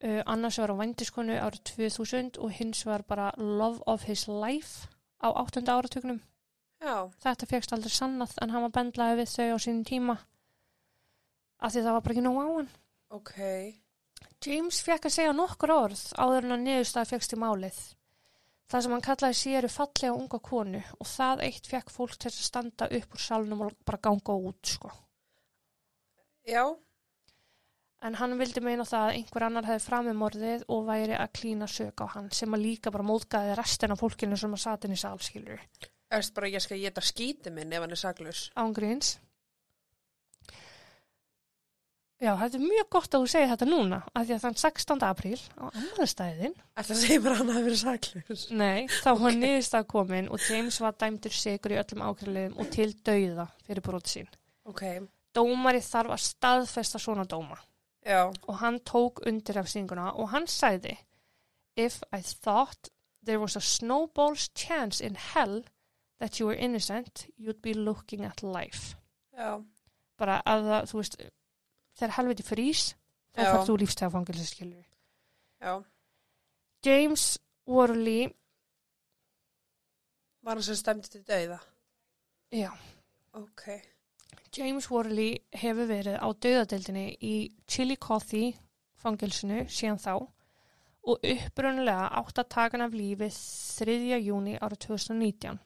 Uh, 0.00 0.22
annars 0.24 0.56
var 0.56 0.72
á 0.72 0.80
vændiskonu 0.80 1.34
árið 1.36 1.60
2000 1.76 2.38
og 2.40 2.54
hins 2.56 2.86
var 2.88 3.02
bara 3.04 3.26
Love 3.36 3.82
of 3.86 4.06
His 4.08 4.24
Life 4.28 4.88
á 5.20 5.28
8. 5.28 5.60
áratögnum. 5.68 6.22
Já, 6.80 7.12
Þetta 7.20 7.46
fegst 7.50 7.72
aldrei 7.76 7.92
sannað 7.92 8.32
en 8.40 8.50
hann 8.54 8.64
var 8.64 8.72
bendlaði 8.72 9.18
við 9.20 9.28
þau 9.34 9.48
á 9.52 9.58
sínum 9.60 9.84
tíma 9.84 10.16
af 11.60 11.74
því 11.74 11.82
það 11.84 11.92
var 11.92 12.00
bara 12.00 12.14
ekki 12.16 12.24
nóg 12.24 12.38
á 12.40 12.46
hann. 12.56 12.70
ok. 13.12 13.34
James 14.40 14.80
fekk 14.80 15.04
að 15.10 15.12
segja 15.18 15.36
nokkur 15.36 15.74
orð 15.74 16.06
áður 16.16 16.46
en 16.48 16.56
að 16.56 16.64
niðurstaði 16.64 17.10
fegst 17.12 17.36
í 17.36 17.40
málið. 17.44 17.80
Það 18.70 18.84
sem 18.84 18.92
hann 18.94 19.06
kallaði 19.06 19.38
séru 19.38 19.68
fallega 19.72 20.14
unga 20.14 20.38
konu 20.38 20.82
og 20.98 21.08
það 21.10 21.42
eitt 21.48 21.66
fekk 21.66 21.90
fólk 21.90 22.14
til 22.16 22.30
að 22.30 22.44
standa 22.46 22.86
upp 23.00 23.16
úr 23.16 23.24
salnum 23.24 23.64
og 23.66 23.74
bara 23.84 24.02
ganga 24.06 24.36
út 24.36 24.74
sko. 24.74 24.92
Já, 26.46 26.64
En 28.00 28.16
hann 28.16 28.38
vildi 28.40 28.62
meina 28.64 28.84
það 28.88 29.06
að 29.06 29.14
einhver 29.18 29.44
annar 29.44 29.66
hefði 29.68 29.84
framið 29.84 30.14
morðið 30.16 30.62
og 30.72 30.86
væri 30.86 31.16
að 31.20 31.32
klína 31.36 31.66
sök 31.68 32.00
á 32.00 32.06
hann 32.14 32.30
sem 32.32 32.56
að 32.56 32.62
líka 32.64 32.92
bara 32.94 33.04
móðgæði 33.04 33.56
restin 33.58 33.92
af 33.92 34.00
fólkinu 34.00 34.38
sem 34.40 34.54
að 34.56 34.62
satin 34.62 34.94
í 34.94 35.00
salskilur. 35.00 35.64
erst 36.10 36.34
bara 36.34 36.48
ég 36.48 36.64
skal 36.64 36.78
geta 36.80 37.04
skíti 37.04 37.52
minn 37.52 37.72
ef 37.72 37.84
hann 37.84 37.92
er 37.92 38.00
saglus. 38.00 38.40
Ángríns. 38.56 39.18
Já, 42.20 42.34
þetta 42.36 42.58
er 42.58 42.64
mjög 42.66 42.88
gott 42.92 43.14
að 43.16 43.22
þú 43.22 43.28
segir 43.32 43.48
þetta 43.48 43.66
núna, 43.70 43.98
af 44.12 44.26
því 44.28 44.34
að 44.34 44.42
þann 44.42 44.56
16. 44.60 45.04
apríl 45.08 45.38
á 45.56 45.64
ammæðastæðin, 45.70 46.56
Ætla 46.76 46.96
að 46.96 47.00
segja 47.00 47.22
mér 47.24 47.32
að 47.32 47.38
hann 47.40 47.52
hafi 47.54 47.64
verið 47.64 47.80
saklaus. 47.80 48.42
nei, 48.50 48.80
þá 48.92 49.08
var 49.08 49.30
okay. 49.30 49.38
niðurstað 49.40 49.86
komin 49.94 50.28
og 50.28 50.44
James 50.44 50.80
var 50.84 50.98
dæmdur 51.00 51.32
sigur 51.38 51.72
í 51.72 51.78
öllum 51.80 52.04
ákveðliðum 52.04 52.60
og 52.60 52.70
til 52.76 52.90
dauða 53.08 53.46
fyrir 53.64 53.86
brot 53.88 54.12
sín. 54.12 54.28
Ok, 54.68 54.84
Dómari 55.32 55.80
þarf 55.80 56.12
að 56.12 56.22
staðfesta 56.26 57.00
svona 57.00 57.24
dóma 57.24 57.56
já, 58.04 58.28
og 58.28 58.54
hann 58.60 58.80
tók 58.84 59.24
undir 59.26 59.62
af 59.62 59.72
singuna 59.72 60.10
og 60.12 60.28
hann 60.34 60.48
sagði 60.50 60.98
If 61.76 62.02
I 62.12 62.20
thought 62.20 62.90
there 63.24 63.40
was 63.40 63.56
a 63.56 63.60
snowball's 63.64 64.50
chance 64.54 65.00
in 65.00 65.14
hell 65.14 65.62
that 66.18 66.38
you 66.38 66.46
were 66.46 66.56
innocent, 66.56 67.28
you'd 67.38 67.62
be 67.62 67.72
looking 67.72 68.24
at 68.24 68.42
life. 68.42 68.96
já, 69.32 69.62
Bara 70.18 70.42
að 70.44 70.66
það, 70.68 70.88
þú 70.90 70.98
veist, 71.00 71.16
þegar 72.00 72.16
helviti 72.16 72.46
frýs, 72.48 72.84
þá 73.36 73.44
Já. 73.44 73.50
færð 73.52 73.68
þú 73.68 73.76
lífstæðafangilsi 73.84 74.46
skilur. 74.50 74.84
já. 75.60 75.74
James 76.84 77.38
Worley, 77.68 78.30
Var 80.42 80.54
hann 80.56 80.62
sem 80.64 80.74
stemdi 80.80 81.08
til 81.12 81.22
dauða? 81.28 81.58
já, 82.52 82.70
Ok, 83.32 83.62
James 84.56 84.88
Worley 84.90 85.36
hefur 85.54 85.86
verið 85.86 86.16
á 86.18 86.26
dauðadeildinni 86.32 87.04
í 87.22 87.34
Chillicothe 87.68 88.54
fangilsinu 88.98 89.66
síðan 89.70 90.00
þá 90.02 90.14
og 91.04 91.20
upprunulega 91.24 92.08
átt 92.18 92.40
að 92.42 92.48
taka 92.56 92.76
hann 92.76 92.86
af 92.88 92.96
lífi 92.96 93.28
3. 93.30 94.18
júni 94.24 94.56
árið 94.58 94.80
2019. 94.88 95.58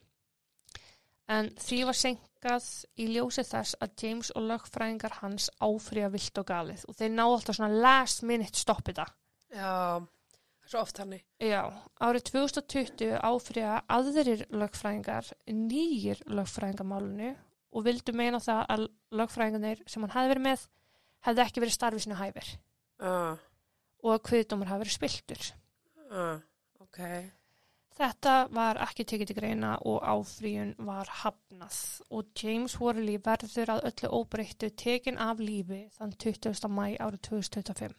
En 1.27 1.49
því 1.57 1.79
var 1.89 1.97
senkað 2.45 2.65
í 3.01 3.05
ljósi 3.09 3.43
þess 3.45 3.75
að 3.81 3.93
James 4.01 4.31
og 4.35 4.45
lögfræðingar 4.49 5.19
hans 5.21 5.49
áfrýja 5.59 6.09
vilt 6.13 6.37
og 6.37 6.45
galið 6.45 6.83
og 6.87 6.97
þeir 6.97 7.13
náðu 7.15 7.37
alltaf 7.37 7.57
svona 7.57 7.81
last 7.81 8.23
minute 8.23 8.57
stopp 8.57 8.85
þetta. 8.85 9.05
já, 9.49 10.01
það 10.01 10.65
er 10.65 10.69
svo 10.69 10.81
oft 10.81 10.97
hannig. 11.01 11.23
Já, 11.41 11.63
árið 12.01 12.27
2020 12.29 13.17
áfrýja 13.25 13.81
aðrir 13.89 14.45
lögfræðingar 14.53 15.31
nýjir 15.49 16.21
lögfræðingamálunu 16.29 17.35
og 17.75 17.85
vildu 17.85 18.13
meina 18.13 18.39
það 18.39 18.63
að 18.75 18.85
lögfræðingarnir 19.11 19.83
sem 19.87 20.05
hann 20.05 20.13
hefði 20.13 20.33
verið 20.35 20.45
með 20.45 20.67
hefði 21.25 21.45
ekki 21.45 21.65
verið 21.65 21.77
starfið 21.79 22.05
sinni 22.05 22.21
hæfir 22.21 22.55
Uh, 22.95 23.35
og 24.07 24.13
að 24.13 24.21
kviðdómar 24.29 24.69
hafi 24.71 24.85
verið 24.85 24.93
spiltur. 24.93 25.41
uh, 26.07 26.37
ok, 26.79 27.01
Þetta 27.95 28.33
var 28.51 28.79
ekki 28.83 29.05
tekið 29.07 29.29
til 29.29 29.37
greina 29.37 29.75
og 29.87 30.01
áfríun 30.03 30.73
var 30.83 31.07
hafnað 31.21 31.77
og 32.11 32.33
James 32.41 32.75
Worley 32.81 33.21
verður 33.23 33.71
að 33.77 33.85
öllu 33.91 34.11
óbreyttu 34.17 34.69
tekin 34.75 35.21
af 35.21 35.39
lífi 35.39 35.85
þann 35.95 36.11
20. 36.19 36.67
mæ 36.67 36.97
árið 36.99 37.21
2025. 37.29 37.95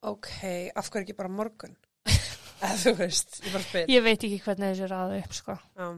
ok, 0.00 0.30
af 0.80 0.88
hverju 0.88 1.04
ekki 1.04 1.18
bara 1.18 1.28
morgun? 1.28 1.76
Eða 2.64 2.76
þú 2.80 2.94
veist, 3.02 3.42
ég 3.44 3.52
bara 3.52 3.66
spil. 3.66 3.84
Ég 3.92 4.04
veit 4.04 4.24
ekki 4.24 4.40
hvernig 4.46 4.72
þessi 4.72 4.88
ræðu 4.88 5.20
upp 5.20 5.36
sko. 5.36 5.58
Já, 5.76 5.88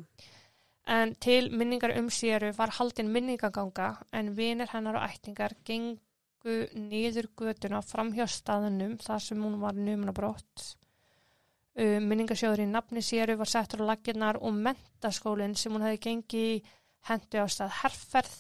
En 0.90 1.14
til 1.14 1.52
minningar 1.54 1.94
um 1.98 2.08
séru 2.10 2.50
var 2.56 2.74
haldin 2.74 3.12
minningaganga 3.14 3.92
en 4.12 4.34
vinir 4.34 4.70
hennar 4.72 4.98
og 4.98 5.04
ættingar 5.06 5.54
gengu 5.64 6.56
niður 6.74 7.28
götuna 7.38 7.82
fram 7.86 8.10
hjá 8.16 8.26
staðunum 8.26 8.96
þar 8.98 9.22
sem 9.22 9.42
hún 9.42 9.60
var 9.60 9.78
numunabrótt. 9.78 10.64
Uh, 10.74 10.81
minningasjóður 11.80 12.64
í 12.66 12.68
nafni 12.68 13.00
séru 13.04 13.38
var 13.40 13.48
settur 13.48 13.84
á 13.84 13.90
laginnar 13.92 14.38
og 14.44 14.52
mentaskólinn 14.52 15.56
sem 15.56 15.72
hún 15.72 15.84
hefði 15.86 16.02
gengið 16.04 16.48
í 16.50 16.62
hendu 17.08 17.40
á 17.40 17.46
stað 17.48 17.78
herrferð 17.80 18.34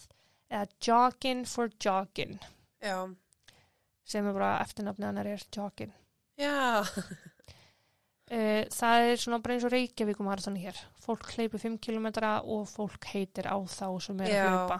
eða 0.52 0.66
joggin 0.84 1.44
for 1.48 1.72
joggin 1.80 2.36
já, 2.82 3.08
sem 4.04 4.26
er 4.28 4.36
bara 4.36 4.58
eftirnafni 4.60 5.08
hennar 5.08 5.30
er 5.32 5.46
joggin. 5.54 5.94
já, 6.36 6.84
Uh, 8.32 8.64
það 8.78 9.06
er 9.10 9.18
svona 9.20 9.42
bara 9.44 9.56
eins 9.56 9.64
og 9.66 9.72
Reykjavíkum 9.74 10.24
marathon 10.24 10.54
hér. 10.56 10.78
Fólk 11.04 11.26
hleypur 11.34 11.60
5 11.60 11.74
km 11.84 12.06
og 12.44 12.62
fólk 12.70 13.10
heitir 13.12 13.44
á 13.44 13.56
þá 13.68 13.88
sem 14.00 14.22
er 14.24 14.30
að 14.30 14.36
Já. 14.38 14.78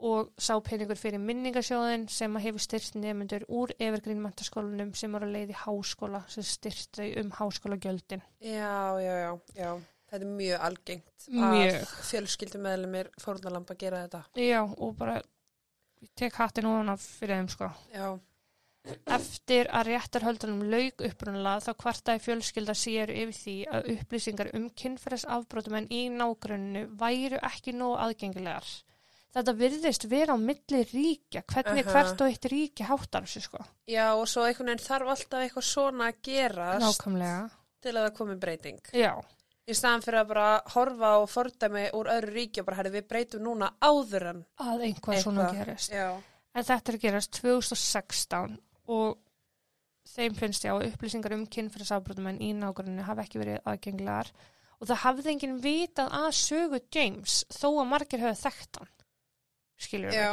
Og 0.00 0.30
sá 0.40 0.54
peningur 0.64 0.96
fyrir 0.96 1.20
minningasjóðin 1.20 2.06
sem 2.08 2.36
hefur 2.40 2.62
styrt 2.64 2.94
nefnendur 2.96 3.42
úr 3.52 3.74
Evergreen 3.76 4.22
mentaskólanum 4.24 4.94
sem 4.96 5.14
eru 5.18 5.28
að 5.28 5.34
leiði 5.34 5.58
háskóla 5.60 6.22
sem 6.32 6.46
styrt 6.46 6.96
þau 6.96 7.08
um 7.20 7.34
háskólagjöldin. 7.36 8.22
já, 8.40 9.00
já, 9.04 9.14
já, 9.26 9.32
já. 9.58 9.74
Þetta 10.10 10.26
er 10.26 10.32
mjög 10.38 10.64
algengt 10.66 11.26
Mjög. 11.28 11.74
að 11.76 11.92
fjölskyldumeðlumir 12.08 13.10
fórnalamb 13.22 13.68
að 13.70 13.78
gera 13.84 14.00
þetta. 14.06 14.24
Já, 14.42 14.62
og 14.64 14.96
bara 14.98 15.20
tek 16.18 16.34
hattin 16.40 16.66
ofan 16.66 16.90
af 16.96 17.04
fyrir 17.04 17.36
þeim 17.38 17.52
sko. 17.52 17.68
Já, 17.94 18.08
Eftir 19.12 19.68
að 19.76 19.90
réttarhöldunum 19.90 20.62
lauk 20.72 21.02
upprunalega 21.04 21.60
þá 21.66 21.72
kvartaði 21.82 22.22
fjölskylda 22.24 22.74
sér 22.82 23.10
yfir 23.12 23.36
því 23.36 23.56
að 23.76 23.88
upplýsingar 23.94 24.50
um 24.56 24.70
kynferðisafbrotumenn 24.82 25.90
í 25.92 26.06
nágrunnu 26.14 26.86
væru 27.02 27.40
ekki 27.50 27.74
nóg 27.76 27.98
aðgengilegar. 28.06 28.70
Þetta 29.30 29.52
virðist 29.54 30.04
vera 30.10 30.34
á 30.34 30.38
milli 30.42 30.80
ríkja, 30.90 31.44
hvernig 31.46 31.86
Aha. 31.86 31.92
hvert 31.94 32.20
og 32.24 32.30
eitt 32.32 32.46
ríki 32.50 32.82
háttar 32.88 33.22
þessu 33.28 33.42
sko. 33.44 33.60
já, 33.86 34.08
og 34.18 34.26
svo 34.26 34.42
einhvern 34.48 34.72
veginn 34.72 34.82
þarf 34.88 35.12
alltaf 35.14 35.44
eitthvað 35.44 35.66
svona 35.68 36.08
að 36.10 36.16
gerast 36.26 36.82
Nákvæmlega. 36.82 37.50
til 37.80 37.92
að 37.94 38.08
það 38.08 38.16
komi 38.16 38.36
breyting. 38.40 38.80
Já, 38.92 39.12
Í 39.70 39.74
staðan 39.76 40.02
fyrir 40.02 40.18
að 40.24 40.28
bara 40.32 40.62
horfa 40.74 41.10
og 41.22 41.28
fordæmi 41.30 41.84
úr 41.94 42.08
öðru 42.10 42.32
ríki 42.34 42.58
og 42.60 42.66
bara, 42.66 42.76
herri, 42.80 42.90
við 42.90 43.06
breytum 43.06 43.42
núna 43.44 43.68
áður 43.80 44.24
en 44.32 44.44
að 44.58 44.80
einhvað 44.88 45.20
svona 45.22 45.44
Eitthvað. 45.46 45.64
gerist. 45.64 45.90
Já, 45.94 46.08
En 46.54 46.64
þetta 46.64 46.90
er 46.90 46.96
að 46.96 47.00
gerast 47.04 47.30
2016 47.38 48.58
og 48.90 49.18
þeim 50.10 50.34
finnst 50.34 50.64
ég 50.66 50.74
á 50.74 50.82
upplýsingar 50.82 51.36
um 51.36 51.44
kynferðisafbrotumenn 51.46 52.40
í 52.42 52.50
nágrunnu 52.58 53.04
hafa 53.06 53.22
ekki 53.22 53.38
verið 53.38 53.60
aðgengilegar 53.70 54.32
og 54.80 54.88
það 54.90 55.02
hafði 55.04 55.30
enginn 55.36 55.60
vitað 55.62 56.10
að 56.18 56.30
sögu 56.40 56.80
James 56.96 57.44
þó 57.52 57.68
að 57.78 57.90
margir 57.92 58.24
höfðu 58.24 58.40
þekkt 58.42 58.80
hann. 58.80 58.90
Skiljur 59.80 60.12
já, 60.14 60.30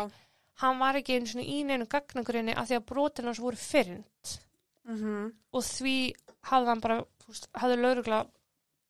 Hann 0.58 0.80
var 0.82 0.98
ekki 0.98 1.18
einu 1.20 1.30
svona 1.30 1.46
í 1.46 1.58
neinu 1.68 1.86
gagnagrunni 1.86 2.56
af 2.58 2.66
því 2.70 2.80
að 2.80 2.86
brotin 2.90 3.30
hans 3.30 3.40
voru 3.44 3.60
fyrnd. 3.62 4.32
Mhm, 4.88 5.28
og 5.54 5.64
því 5.68 5.96
hafði 6.50 6.72
hann 6.72 6.82
bara, 6.82 6.98
hafði 7.62 7.78
laurugla 7.78 8.22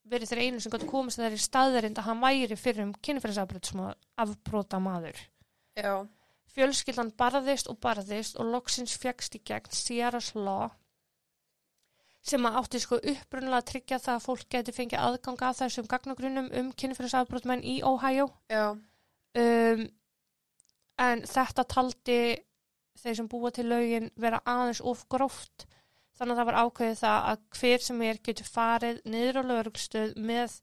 verið 0.08 0.30
þeirra 0.32 0.45
einu 0.47 0.62
sem 0.64 0.72
gott 0.72 0.86
komast 0.88 1.20
að 1.20 1.26
þeirri 1.28 1.41
staðarind 1.43 1.99
að 1.99 2.08
hann 2.08 2.22
væri 2.24 2.55
fyrir 2.55 2.86
um 2.86 2.93
kynferðisafbrot 3.03 3.66
sem 3.72 3.82
afbrota 4.24 4.80
maður. 4.80 5.20
já, 5.76 6.08
Fjölskyldan 6.55 7.12
barðist 7.20 7.68
og 7.70 7.80
barðist 7.84 8.39
og 8.39 8.47
loksins 8.53 8.95
fjagst 8.97 9.36
í 9.36 9.41
gegn 9.45 9.70
Sierra's 9.70 10.32
Law 10.36 10.72
sem 12.28 12.43
að 12.47 12.58
átti 12.62 12.80
sko 12.82 12.97
upprunlega 12.97 13.60
að 13.62 13.68
tryggja 13.72 13.99
það 14.03 14.16
að 14.16 14.26
fólk 14.26 14.47
geti 14.49 14.74
fengið 14.76 15.03
aðganga 15.03 15.49
að 15.51 15.60
þessum 15.62 15.88
gagnagrunnum 15.91 16.49
um 16.60 16.72
kynferðisafbrotmenn 16.74 17.64
í 17.64 17.82
Ohio. 17.84 18.32
já, 18.49 18.76
Um, 19.38 19.84
en 20.98 21.24
þetta 21.28 21.64
taldi 21.70 22.20
þeir 22.98 23.18
sem 23.20 23.28
búa 23.30 23.52
til 23.54 23.68
lögin 23.70 24.10
vera 24.18 24.41
aðeins 24.45 24.82
of 24.82 25.06
gróft. 25.12 25.68
Þannig 26.18 26.34
að 26.34 26.39
það 26.41 26.48
var 26.50 26.60
ákveðið 26.64 27.00
það 27.04 27.28
að 27.32 27.41
hver 27.60 27.84
sem 27.86 28.02
er 28.08 28.20
getur 28.26 28.50
farið 28.50 29.02
niður 29.06 29.38
á 29.38 29.43
lögreglstöð 29.52 30.16
með 30.18 30.56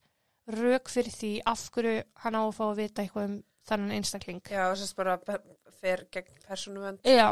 rauk 0.50 0.90
fyrir 0.90 1.14
því 1.14 1.32
af 1.46 1.62
hverju 1.72 2.02
hann 2.24 2.36
á 2.36 2.42
að 2.42 2.54
fá 2.58 2.64
að 2.66 2.80
vita 2.82 3.04
eitthvað 3.04 3.28
um 3.30 3.36
þannig 3.64 3.96
einstakling. 3.96 4.42
já, 4.50 4.64
þess 4.74 4.90
að 4.92 4.98
bara 4.98 5.38
fer 5.80 6.02
gegn 6.12 6.42
persónuvend. 6.48 7.06
Já. 7.06 7.30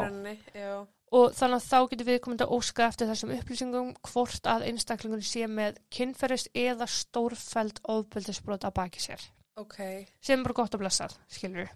Já, 0.55 0.73
Og 1.13 1.35
þannig 1.37 1.59
að 1.59 1.67
þá 1.69 1.89
getur 1.91 2.07
við 2.07 2.19
komið 2.25 2.41
að 2.41 2.53
óska 2.55 2.87
eftir 2.87 3.09
þessum 3.11 3.33
upplýsingum 3.35 3.91
hvort 4.09 4.47
að 4.49 4.63
einstaklingur 4.71 5.21
sé 5.21 5.45
með 5.45 5.77
kynferðist 5.93 6.49
eða 6.57 6.87
stórfæld 6.89 7.83
ofbeldisbrot 7.83 8.65
að 8.65 8.73
baki 8.79 9.03
sér. 9.03 9.21
ok. 9.61 9.77
Sem 10.25 10.41
bara 10.41 10.57
gott 10.63 10.73
að 10.73 10.81
blessað, 10.87 11.13
skilur 11.29 11.67
við. 11.67 11.75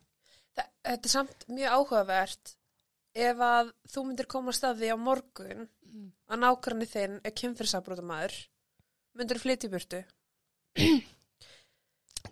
Þetta 0.57 1.09
er 1.09 1.11
samt 1.11 1.45
mjög 1.51 1.73
áhugavert 1.77 2.53
ef 3.17 3.41
að 3.43 3.71
þú 3.91 4.03
myndir 4.07 4.29
koma 4.29 4.53
að 4.53 4.57
staði 4.59 4.91
á 4.93 4.97
morgun 4.97 5.65
að 6.27 6.41
nákvæmni 6.43 6.87
þinn 6.91 7.19
er 7.25 7.35
kynfyrsabrótamæður 7.41 8.35
myndir 9.17 9.39
flytja 9.41 9.69
í 9.69 9.73
burtu 9.73 10.01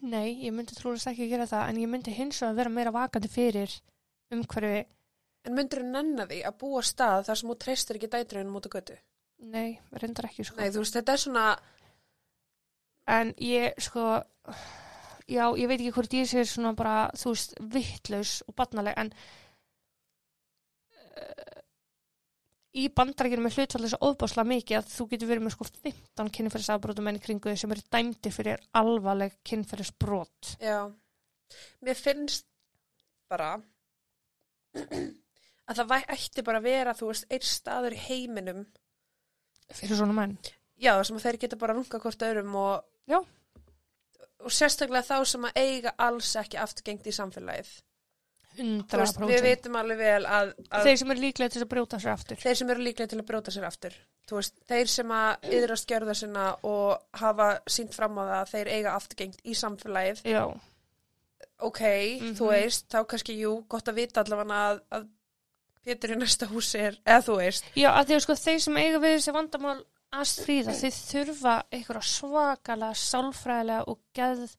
Nei, 0.05 0.43
ég 0.45 0.51
myndi 0.53 0.75
trúlega 0.75 1.11
ekki 1.13 1.25
að 1.25 1.31
gera 1.31 1.47
það 1.49 1.69
en 1.71 1.79
ég 1.81 1.89
myndi 1.89 2.13
hins 2.13 2.41
vegar 2.43 2.57
vera 2.59 2.73
meira 2.77 2.91
vakandi 2.93 3.29
fyrir 3.31 3.71
umhverfi. 4.35 4.83
en 5.45 5.55
myndir 5.55 5.81
þú 5.81 5.91
nenna 5.93 6.25
því 6.29 6.41
að 6.45 6.57
búa 6.61 6.81
stað 6.85 7.25
þar 7.29 7.39
sem 7.39 7.49
þú 7.51 7.57
treystir 7.63 7.99
ekki 7.99 8.11
dæturinn 8.13 8.51
mútu 8.51 8.69
götu 8.73 8.97
Nei, 9.45 9.79
reyndar 9.91 10.29
ekki 10.29 10.45
sko. 10.47 10.57
nei 10.59 10.69
þú 10.71 10.83
veist 10.83 10.95
þetta 10.99 11.13
er 11.15 11.23
svona 11.25 11.47
En 13.05 13.33
ég 13.37 13.75
sko, 13.85 14.01
já, 15.27 15.45
ég 15.57 15.67
veit 15.69 15.79
ekki 15.81 15.93
hvort 15.95 16.13
ég 16.17 16.27
sé 16.29 16.43
svona 16.45 16.73
bara, 16.77 17.09
þú 17.17 17.33
veist, 17.33 17.55
vittlaus 17.73 18.37
og 18.47 18.55
barnaleg 18.59 18.97
en 19.01 19.11
uh, 21.15 21.61
í 22.75 22.87
bandarækjunum 22.91 23.47
er 23.49 23.55
hlutfall 23.55 23.85
þess 23.85 23.97
að 23.97 24.07
ofbásla 24.09 24.45
mikið 24.49 24.77
að 24.81 24.89
þú 24.91 25.07
getur 25.13 25.29
verið 25.31 25.45
með 25.47 25.55
sko 25.55 25.67
15 25.71 26.31
kynferðisafbrotum 26.37 27.07
enn 27.11 27.19
í 27.19 27.23
kringu 27.23 27.51
þig 27.53 27.61
sem 27.61 27.75
eru 27.75 27.85
dæmdi 27.95 28.33
fyrir 28.35 28.65
alvarleg 28.81 29.37
kynferðisbrot. 29.47 30.55
já 30.59 30.79
mér 31.85 31.95
finnst 31.99 32.45
bara 33.31 33.53
að 35.69 35.79
það 35.79 35.95
ætti 36.13 36.43
bara 36.45 36.59
að 36.61 36.67
vera, 36.67 36.93
þú 36.97 37.09
veist, 37.13 37.25
einn 37.31 37.45
staður 37.47 37.95
í 37.95 38.01
heiminum, 38.09 38.65
fyrir 39.73 39.97
svona 39.97 40.13
menn. 40.17 40.35
já, 40.77 40.91
sem 41.07 41.15
að 41.17 41.25
þeir 41.29 41.39
geta 41.45 41.57
bara 41.61 41.73
runga 41.77 42.01
hvort 42.03 42.25
öðrum 42.27 42.57
og, 42.59 42.83
Já. 43.09 43.19
Og 44.45 44.53
sérstaklega 44.53 45.03
þá 45.07 45.17
sem 45.31 45.47
að 45.49 45.59
eiga 45.61 45.93
alls 45.97 46.31
ekki 46.41 46.59
afturgengt 46.61 47.07
í 47.09 47.13
samfélagið. 47.17 47.73
Þú 48.55 48.65
100%. 48.87 48.99
veist, 49.01 49.17
við 49.19 49.41
vitum 49.43 49.73
alveg 49.75 49.97
vel 49.99 50.25
að, 50.31 50.51
að 50.71 50.85
Þeir 50.87 50.97
sem 51.01 51.09
er 51.11 51.17
líklega 51.19 51.51
til 51.51 51.63
að 51.65 51.71
brjóta 51.73 51.97
sér 51.99 52.11
aftur. 52.13 52.37
þeir 52.39 52.55
sem 52.61 52.69
eru 52.71 52.85
líklega 52.85 53.09
til 53.11 53.19
að 53.19 53.25
brjóta 53.27 53.51
sér 53.51 53.65
aftur. 53.67 53.97
Veist, 54.31 54.55
þeir 54.69 54.87
sem 54.93 55.11
að 55.11 55.49
yðrast 55.57 55.89
gjörða 55.91 56.15
sinna 56.15 56.45
og 56.63 57.19
hafa 57.19 57.49
sínt 57.67 57.93
fram 57.93 58.15
á 58.15 58.23
það 58.23 58.37
að 58.39 58.53
þeir 58.53 58.71
eiga 58.77 58.93
afturgengt 58.95 59.41
í 59.43 59.57
samfélagið, 59.59 60.21
Já, 60.31 60.45
ok, 61.59 61.81
Mhm. 62.21 62.33
þú 62.39 62.47
veist, 62.51 62.87
þá 62.89 63.03
kannski, 63.07 63.35
jú, 63.39 63.51
gott 63.69 63.85
að 63.91 63.95
vita 64.01 64.23
allavega 64.23 64.61
að, 64.71 64.81
að 64.91 65.07
Pétur 65.85 66.15
í 66.15 66.17
næsta 66.17 66.47
húsi 66.49 66.79
er, 66.81 66.95
eða 67.05 67.21
þú 67.27 67.35
veist, 67.37 67.65
Já, 67.77 67.91
að 67.93 68.07
því 68.07 68.15
að 68.15 68.21
sko 68.23 68.33
þeir 68.41 68.59
sem 68.63 68.77
eiga 68.81 68.99
við 69.03 69.11
þessi 69.19 69.33
vandamál 69.35 69.83
að 70.21 70.29
stríða, 70.31 70.75
þeir 70.81 70.95
þurfa 70.97 71.55
einhverja 71.71 72.01
svakalega, 72.11 72.99
sálfræðilega 73.01 73.87
og 73.91 73.99
geð 74.13 74.55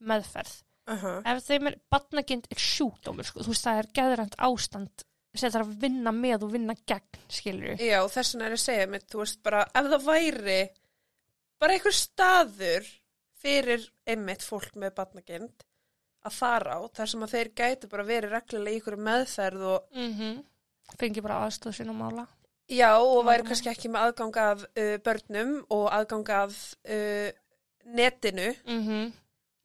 meðferð. 0.00 0.54
uh 0.88 1.02
-huh. 1.04 1.20
Ef 1.24 1.44
þeim 1.44 1.66
er 1.66 1.78
batnagind 1.90 2.46
er 2.50 2.56
sjúkdómur, 2.56 3.24
sko, 3.24 3.40
þú 3.40 3.52
veist 3.52 3.66
það 3.66 3.78
er 3.78 3.88
geðrænt 3.98 4.36
ástand 4.38 5.04
sem 5.34 5.50
þarf 5.50 5.68
að 5.68 5.80
vinna 5.80 6.12
með 6.12 6.42
og 6.42 6.52
vinna 6.52 6.74
gegn, 6.86 7.18
skilur 7.28 7.68
við. 7.68 7.80
Já, 7.86 8.08
þess 8.08 8.34
vegna 8.34 8.46
er 8.46 8.52
að 8.52 8.64
segja 8.64 8.86
mitt, 8.86 9.06
þú 9.10 9.18
veist, 9.18 9.42
bara 9.42 9.62
ef 9.74 9.84
það 9.92 10.04
væri 10.04 10.68
bara 11.58 11.72
einhver 11.72 11.92
staður 11.92 12.86
fyrir 13.38 13.90
einmitt 14.06 14.42
fólk 14.42 14.74
með 14.74 14.94
batnagind 14.94 15.64
að 16.26 16.32
fara 16.32 16.74
á, 16.74 16.80
þar 16.90 17.06
sem 17.12 17.22
að 17.22 17.34
þeir 17.34 17.50
gætu 17.54 17.88
bara 17.88 18.04
verið 18.04 18.30
reglulega 18.34 18.74
í 18.74 18.80
ykkur 18.80 18.96
meðferð 18.96 19.62
og 19.62 19.84
Mm 19.94 20.14
-hmm. 20.14 20.44
Fengi 20.98 21.20
bara 21.20 21.46
aðstóð 21.46 21.74
sinna 21.74 21.92
mála. 21.92 22.26
Já, 22.70 22.90
og 23.00 23.24
væri 23.26 23.42
Mhm. 23.42 23.48
kannski 23.48 23.70
ekki 23.72 23.88
með 23.88 24.04
aðgang 24.08 24.36
af 24.36 24.62
uh, 24.76 24.96
börnum 25.04 25.64
og 25.70 25.88
aðgang 25.92 26.28
af 26.30 26.74
uh, 26.88 27.30
netinu. 27.84 28.54
Mm 28.66 29.12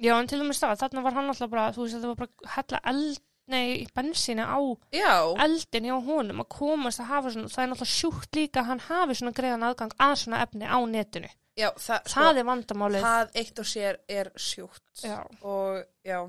Já, 0.04 0.18
en 0.20 0.28
til 0.28 0.40
dæmis 0.42 0.60
það, 0.60 0.80
þarna 0.82 1.02
var 1.04 1.14
hann 1.14 1.30
alltaf 1.32 1.50
bara, 1.50 1.72
þú 1.72 1.84
veist, 1.86 1.96
það 2.02 2.10
var 2.12 2.16
bara 2.16 2.54
hella 2.56 2.80
eld, 2.92 3.20
nei, 3.48 3.86
bensíni 3.96 4.42
á 4.44 4.58
Já, 4.92 5.14
eldin 5.46 5.86
hjá 5.88 5.96
honum 6.04 6.42
að 6.44 6.50
komast 6.50 7.00
að 7.00 7.06
hafa 7.12 7.30
svona, 7.32 7.48
það 7.54 7.64
er 7.64 7.70
náttúrulega 7.72 7.94
sjúkt 7.94 8.36
líka 8.36 8.60
að 8.64 8.66
hann 8.72 8.80
hafi 8.90 9.16
svona 9.16 9.32
greiðan 9.38 9.64
aðgang 9.70 9.94
að 10.00 10.16
svona 10.24 10.42
efni 10.44 10.66
á 10.68 10.78
netinu. 10.90 11.30
já, 11.56 11.70
það, 11.78 12.02
Það 12.10 12.38
er 12.42 12.44
vandamálið. 12.50 13.02
það 13.06 13.32
eitt 13.36 13.60
og 13.60 13.66
sér 13.66 13.98
er 14.10 14.32
sjúkt 14.36 15.04
Já, 15.06 15.20
og 15.44 15.84
já, 16.04 16.20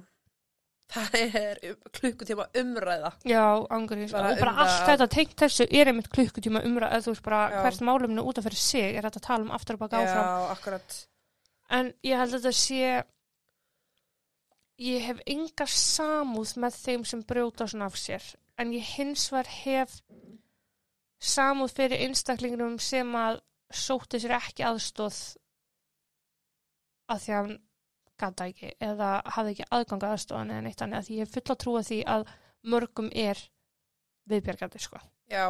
það 0.93 1.15
er 1.41 1.59
um, 1.71 1.77
klukkutíma 1.97 2.47
umræða. 2.61 3.13
já, 3.25 3.45
angurins. 3.71 4.13
Bara 4.13 4.33
og 4.35 4.39
bara 4.39 4.53
um 4.53 4.59
allt 4.65 4.85
þetta 4.91 5.09
tengt 5.15 5.37
þessu 5.41 5.67
er 5.71 5.91
einmitt 5.91 6.11
klukkutíma 6.13 6.63
umræð, 6.69 6.93
eða 6.93 7.07
þú 7.07 7.15
veist 7.15 7.25
bara 7.25 7.41
Já. 7.51 7.61
hvert 7.65 7.81
máluminu 7.89 8.25
út 8.29 8.39
af 8.39 8.45
fyrir 8.45 8.61
sig 8.61 8.95
er 8.97 9.03
þetta 9.09 9.21
að 9.23 9.27
tala 9.29 9.45
um 9.47 9.51
aftur 9.57 9.79
og 9.79 9.83
baka 9.85 10.03
áfram. 10.03 10.29
Já, 10.29 10.53
akkurat. 10.57 10.99
En 11.71 11.93
ég 12.05 12.19
held 12.21 12.35
að 12.35 12.45
þetta 12.45 12.53
sé, 12.61 13.05
ég 14.85 15.07
hef 15.09 15.23
enga 15.27 15.67
samúð 15.67 16.57
með 16.61 16.81
þeim 16.85 17.05
sem 17.09 17.23
brjóta 17.25 17.67
svona 17.71 17.89
af 17.91 17.97
sér. 17.99 18.23
En 18.59 18.73
ég 18.75 18.85
hins 18.99 19.31
vegar 19.33 19.51
hef 19.65 20.01
samúð 21.25 21.73
fyrir 21.75 22.05
einstaklingunum 22.05 22.79
sem 22.79 23.09
að 23.17 23.41
sótti 23.75 24.21
sér 24.21 24.37
ekki 24.37 24.63
aðstóð 24.69 25.17
að 27.11 27.23
því 27.25 27.33
að 27.33 27.41
hann 27.41 27.57
gata 28.21 28.47
ekki 28.51 28.73
eða 28.81 29.11
hafði 29.37 29.55
ekki 29.57 29.67
aðganga 29.79 30.11
aðstóðan 30.15 30.51
eða 30.55 30.65
neitt 30.69 30.83
annað. 30.87 31.07
Því 31.09 31.19
ég 31.23 31.33
fulla 31.35 31.57
trú 31.65 31.77
að 31.81 31.89
því 31.91 31.99
að 32.15 32.27
mörgum 32.75 33.11
er 33.13 33.41
viðbjargandi 34.31 34.81
sko. 34.81 35.01
Já, 35.31 35.47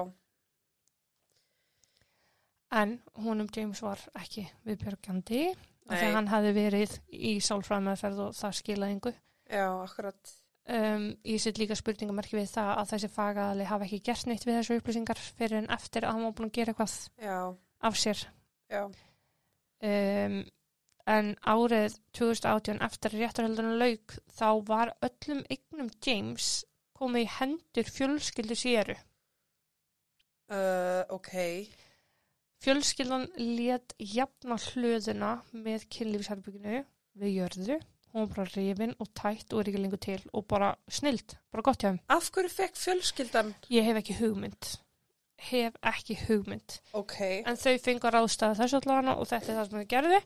En 2.75 2.97
húnum 3.23 3.47
James 3.55 3.79
var 3.85 4.01
ekki 4.19 4.43
viðbjargandi 4.67 5.43
af 5.53 5.93
því 5.93 6.01
Nei. 6.01 6.09
að 6.09 6.17
hann 6.17 6.31
hafði 6.33 6.53
verið 6.57 6.95
í 7.15 7.35
sálfræðmeðferð 7.45 8.23
og 8.25 8.33
það 8.39 8.57
skilaði 8.59 8.97
yngu. 8.97 9.13
já, 9.53 9.67
akkurat. 9.85 10.33
Um, 10.65 11.05
ég 11.29 11.43
set 11.45 11.59
líka 11.61 11.77
spurningamarki 11.77 12.39
við 12.39 12.49
það 12.55 12.71
að 12.81 12.91
þessi 12.95 13.11
fagaðali 13.13 13.67
hafa 13.69 13.85
ekki 13.85 13.99
gert 14.09 14.27
neitt 14.27 14.47
við 14.49 14.57
þessu 14.59 14.79
upplýsingar 14.81 15.21
fyrir 15.37 15.59
en 15.61 15.69
eftir 15.77 16.07
að 16.09 16.15
hann 16.17 16.25
var 16.25 16.33
búin 16.39 16.49
að 16.49 16.55
gera 16.57 16.73
eitthvað 16.73 16.95
Já, 17.21 17.39
af 17.91 17.99
sér. 18.01 18.25
já, 18.73 18.85
Um, 19.85 20.39
en 21.11 21.35
árið 21.45 21.99
2018 22.17 22.81
eftir 22.87 23.13
að 23.13 23.25
réttarhöldunum 23.25 23.79
lauk 23.81 24.15
þá 24.39 24.49
var 24.69 24.93
öllum 25.05 25.43
eignum 25.53 25.91
James 26.05 26.65
komið 26.97 27.27
í 27.27 27.33
hendur 27.39 27.91
fjölskyldu 27.97 28.57
séru. 28.57 28.97
uh, 30.51 31.03
ok. 31.13 31.33
Fjölskyldan 32.65 33.27
let 33.37 33.93
jafna 34.01 34.57
hlöðuna 34.57 35.33
með 35.53 35.85
kynlífsherbygginu 35.93 36.85
við 37.21 37.35
jörðu. 37.39 37.77
Hún 38.15 38.29
var 38.29 38.31
bara 38.37 38.53
rifin 38.55 38.95
og 39.03 39.11
tætt 39.19 39.53
og 39.53 39.61
er 39.61 39.69
ekki 39.73 39.83
lengur 39.83 40.01
til 40.01 40.21
og 40.33 40.47
bara 40.49 40.71
snilt, 40.89 41.35
bara 41.53 41.65
gott 41.67 41.83
hjá 41.83 41.91
þeim. 41.91 42.01
Af 42.15 42.31
hverju 42.33 42.53
fekk 42.55 42.79
fjölskyldan? 42.79 43.53
Ég 43.75 43.85
hef 43.89 43.99
ekki 44.01 44.17
hugmynd. 44.21 44.71
Hef 45.45 45.77
ekki 45.83 46.17
hugmynd. 46.23 46.79
Ok, 46.97 47.19
En 47.45 47.59
þau 47.59 47.75
fengur 47.83 48.15
ráðstæða 48.15 48.57
þessu 48.63 48.79
allavega 48.81 49.17
og 49.19 49.29
þetta 49.29 49.51
er 49.51 49.59
það 49.59 49.69
sem 49.69 49.81
þau 49.83 49.91
gerði. 49.91 50.21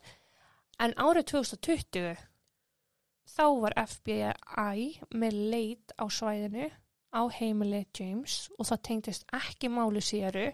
En 0.78 0.94
árið 0.94 1.32
2020 1.32 2.16
þá 3.28 3.46
var 3.62 3.74
FBI 3.82 5.08
með 5.18 5.38
leit 5.52 5.94
á 5.98 6.04
svæðinu 6.06 6.68
á 7.10 7.22
heimili 7.32 7.82
James 7.96 8.46
og 8.58 8.68
það 8.68 8.82
tengdist 8.88 9.28
ekki 9.34 9.70
máli 9.72 10.02
séru 10.04 10.46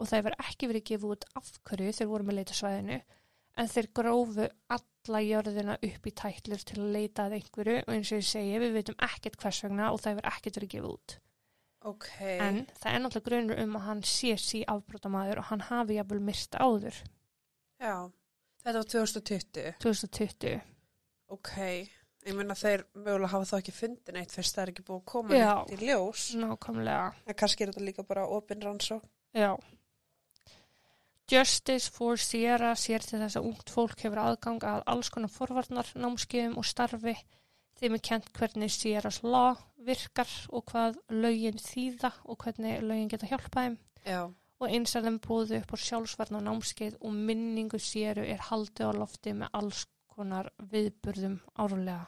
og 0.00 0.08
það 0.08 0.18
hefur 0.18 0.38
ekki 0.42 0.70
verið 0.70 0.86
gefið 0.90 1.14
út 1.14 1.26
af 1.38 1.50
hverju 1.68 1.96
þeir 1.98 2.10
voru 2.10 2.26
með 2.28 2.38
leit 2.40 2.52
á 2.52 2.56
svæðinu 2.58 2.98
en 3.60 3.68
þeir 3.68 3.88
grófu 3.94 4.46
alla 4.76 5.20
jörðina 5.26 5.76
upp 5.76 6.08
í 6.08 6.14
tætlur 6.22 6.64
til 6.66 6.78
að 6.80 6.94
leita 6.96 7.26
að 7.26 7.36
einhverju 7.38 7.76
og 7.82 7.92
eins 7.92 8.12
og 8.12 8.22
ég 8.22 8.28
segi, 8.28 8.60
við 8.62 8.78
veitum 8.78 8.98
ekkert 9.04 9.36
hvers 9.42 9.60
vegna 9.66 9.90
og 9.92 10.00
það 10.00 10.14
hefur 10.14 10.30
ekkert 10.32 10.58
verið 10.58 10.72
gefið 10.74 10.94
út. 10.94 11.16
ok. 11.92 12.08
En 12.22 12.62
það 12.78 12.94
er 12.94 13.02
náttúrulega 13.04 13.28
grunur 13.28 13.62
um 13.66 13.76
að 13.78 13.86
hann 13.88 14.02
sé 14.08 14.32
sí 14.40 14.62
afbrotamæður 14.72 15.42
og 15.42 15.48
hann 15.50 15.66
hafi 15.68 15.98
jafnvel 15.98 16.22
myrst 16.24 16.56
áður, 16.56 17.02
Já, 17.82 17.96
þetta 18.64 18.78
var 18.78 18.88
2020. 18.92 19.74
2020. 19.82 20.60
Ok, 21.32 21.52
ég 22.26 22.34
meina 22.36 22.54
þeir 22.54 22.84
mögulega 22.94 23.32
hafa 23.32 23.48
þá 23.50 23.54
ekki 23.62 23.72
fundin 23.74 24.18
eitt 24.20 24.32
fyrst 24.34 24.54
það 24.56 24.62
er 24.66 24.72
ekki 24.74 24.84
búið 24.88 25.00
að 25.00 25.06
koma 25.14 25.38
Já. 25.38 25.52
neitt 25.66 25.72
í 25.82 25.86
ljós. 25.88 26.24
Nákvæmlega, 26.38 27.06
En 27.26 27.34
kannski 27.34 27.64
er 27.64 27.72
þetta 27.72 27.86
líka 27.86 28.02
bara 28.06 28.26
opin 28.28 28.60
rannsók. 28.62 29.02
já. 29.34 29.56
Justice 31.32 31.88
for 31.90 32.16
Sierra 32.20 32.74
sér 32.76 33.00
til 33.06 33.20
þess 33.22 33.38
að 33.38 33.46
ungt 33.48 33.70
fólk 33.72 34.02
hefur 34.04 34.20
aðgang 34.20 34.64
að 34.68 34.82
alls 34.92 35.08
konar 35.14 35.30
forvarnar, 35.32 35.88
námskeiðum 35.96 36.58
og 36.60 36.66
starfi. 36.68 37.14
Þeim 37.80 37.94
er 37.96 38.02
kent 38.04 38.28
hvernig 38.36 38.70
Sierras 38.74 39.22
law 39.24 39.56
virkar 39.86 40.28
og 40.52 40.66
hvað 40.68 40.98
lögin 41.08 41.56
þýða 41.62 42.10
og 42.28 42.36
hvernig 42.44 42.82
lögin 42.84 43.08
geta 43.08 43.30
hjálpað 43.30 43.64
þeim. 43.64 43.78
Já, 44.04 44.20
og 44.62 44.70
eins 44.70 44.94
að 44.96 45.08
þeim 45.08 45.18
búðu 45.26 45.58
upp 45.58 45.74
á 45.74 45.76
sjálfsvarna 45.84 46.40
námskeið 46.46 46.98
og 47.02 47.14
minningu 47.30 47.80
séru 47.82 48.24
er 48.24 48.42
haldið 48.48 48.92
á 48.94 49.00
lofti 49.02 49.34
með 49.36 49.56
alls 49.58 49.84
konar 50.12 50.50
viðburðum 50.72 51.38
árlega. 51.58 52.04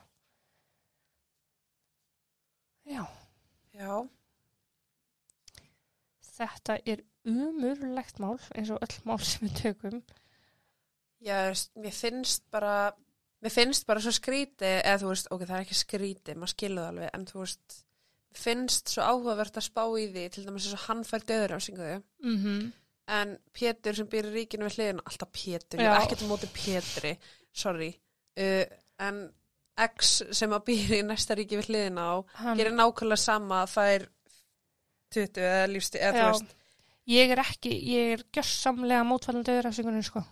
Já, 2.85 3.01
já, 3.73 4.05
þetta 6.35 6.77
er 6.85 7.01
umurlegt 7.25 8.21
mál 8.21 8.37
eins 8.53 8.73
og 8.75 8.83
öll 8.85 8.99
mál 9.09 9.23
sem 9.25 9.47
við 9.47 9.57
tökum. 9.63 10.03
já, 11.25 11.39
mér 11.81 11.97
finnst 11.97 12.45
bara, 12.53 12.93
mér 13.41 13.55
finnst 13.55 13.87
bara 13.89 14.03
svo 14.05 14.13
skríti, 14.13 14.69
eða 14.83 15.01
þú 15.01 15.13
veist, 15.15 15.31
ok, 15.33 15.47
það 15.47 15.57
er 15.57 15.65
ekki 15.65 15.79
skríti, 15.79 16.37
maður 16.37 16.53
skilur 16.53 16.83
það 16.83 16.91
alveg, 16.93 17.11
en 17.17 17.27
þú 17.31 17.41
veist, 17.41 17.79
finnst 18.35 18.89
svo 18.91 19.03
áhugavert 19.07 19.57
að 19.61 19.67
spá 19.69 19.85
í 19.99 20.09
því, 20.13 20.25
til 20.35 20.45
dæmis 20.47 20.67
eins 20.67 20.75
og 20.79 20.87
hann 20.89 21.05
fær 21.05 21.23
döður 21.29 21.55
afsinguðu, 21.57 22.03
Mm 22.23 22.37
-hmm. 22.43 22.73
en 23.09 23.39
Pétur 23.53 23.95
sem 23.95 24.07
býr 24.09 24.27
í 24.31 24.35
ríkinu 24.35 24.67
við 24.69 24.75
hliðina, 24.79 25.03
alltaf 25.07 25.29
Pétur, 25.33 25.81
ég 25.81 25.87
Já. 25.87 25.95
er 25.95 26.03
ekkert 26.03 26.23
á 26.25 26.31
móti 26.31 26.49
Pétri, 26.55 27.17
sorry, 27.53 27.91
uh, 28.39 28.65
en 28.99 29.33
X 29.77 30.23
sem 30.33 30.51
að 30.51 30.65
býr 30.65 30.93
í 30.99 31.03
næsta 31.03 31.35
ríki 31.35 31.57
við 31.59 31.67
hliðina 31.69 32.01
á, 32.01 32.15
Hann, 32.35 32.57
gerir 32.59 32.73
nákvæmlega 32.73 33.17
sama, 33.17 33.65
það 33.67 33.95
er 33.95 34.09
20 35.11 35.41
eða 35.43 35.67
lífsti, 35.71 35.99
eða 35.99 36.31
veist, 36.33 36.55
ég 37.07 37.31
er 37.31 37.39
ekki, 37.39 37.71
ég 37.95 38.13
er 38.19 38.25
gjörsamlega 38.33 39.05
mótfallandi 39.05 39.51
öðrafsingunum 39.59 40.03
sko. 40.03 40.23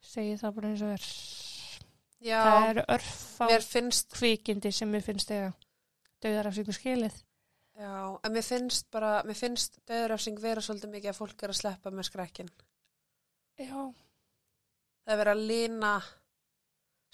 Segi 0.00 0.36
það 0.40 0.54
bara 0.56 0.68
eins 0.72 0.82
og 0.82 0.92
er. 0.94 1.06
já, 2.24 2.38
Það 2.42 2.68
eru 2.70 2.84
örfá 2.96 3.46
mér 3.50 3.62
finnst 3.66 4.08
kvikindi 4.16 4.72
sem 4.74 4.90
mér 4.90 5.04
finnst 5.06 5.28
þegar 5.30 5.52
döðarafsingu 6.24 6.72
skilið. 6.76 7.22
Já, 7.78 8.18
en 8.24 8.32
mér 8.34 8.42
finnst 8.42 8.88
bara, 8.90 9.22
mér 9.22 9.36
finnst 9.38 9.78
döðurafsing 9.86 10.40
vera 10.42 10.60
svolítið 10.60 10.90
mikið 10.96 11.12
að 11.12 11.18
fólk 11.20 11.42
er 11.46 11.52
að 11.54 11.60
sleppa 11.60 11.90
með 11.94 12.08
skrekkin. 12.10 12.48
Já, 13.58 13.92
Það 15.08 15.14
er 15.14 15.20
verið 15.24 15.32
að 15.38 15.46
lína 15.48 15.92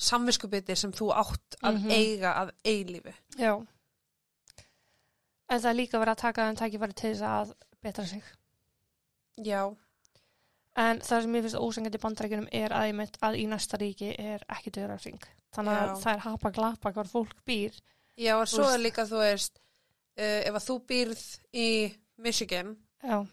samviskubiti 0.02 0.74
sem 0.76 0.90
þú 0.92 1.12
átt 1.14 1.56
að 1.62 1.76
Mhm. 1.78 1.90
eiga 1.90 2.32
að 2.34 2.50
eilífi. 2.64 3.14
Já. 3.38 3.66
en 5.48 5.60
það 5.60 5.70
er 5.70 5.74
líka 5.74 5.98
verið 6.00 6.08
að 6.14 6.16
taka 6.24 6.42
þeim 6.48 6.56
tækifæri 6.56 6.94
til 6.94 7.10
þess 7.14 7.22
að 7.22 7.54
betra 7.82 8.06
sig. 8.06 8.22
Já, 9.44 9.76
En 10.76 10.98
það 10.98 11.22
sem 11.22 11.34
ég 11.34 11.42
finnst 11.42 11.54
ósengandi 11.56 11.98
bandarækjunum 12.02 12.48
er 12.50 12.68
að, 12.70 12.82
einmitt, 12.88 13.16
að 13.22 13.36
í 13.38 13.46
næsta 13.46 13.78
ríki 13.78 14.08
er 14.18 14.40
ekki 14.50 14.72
döðrafsing. 14.74 15.20
Þannig 15.54 15.70
að 15.78 15.86
Já. 15.86 15.94
það 16.02 16.12
er 16.14 16.18
hapa 16.18 16.50
glapa 16.50 16.92
hvar 16.92 17.06
fólk 17.06 17.34
býr. 17.46 17.70
já, 17.70 17.80
en 18.40 18.46
svo 18.46 18.62
veist- 18.64 18.74
er 18.74 18.80
líka, 18.84 19.04
þú 19.10 19.18
veist, 19.18 19.58
uh, 20.18 20.40
ef 20.48 20.54
að 20.54 20.66
þú 20.68 20.76
býrð 20.86 21.22
í 21.54 21.68
Michigan 22.18 22.76
Já. 23.02 23.26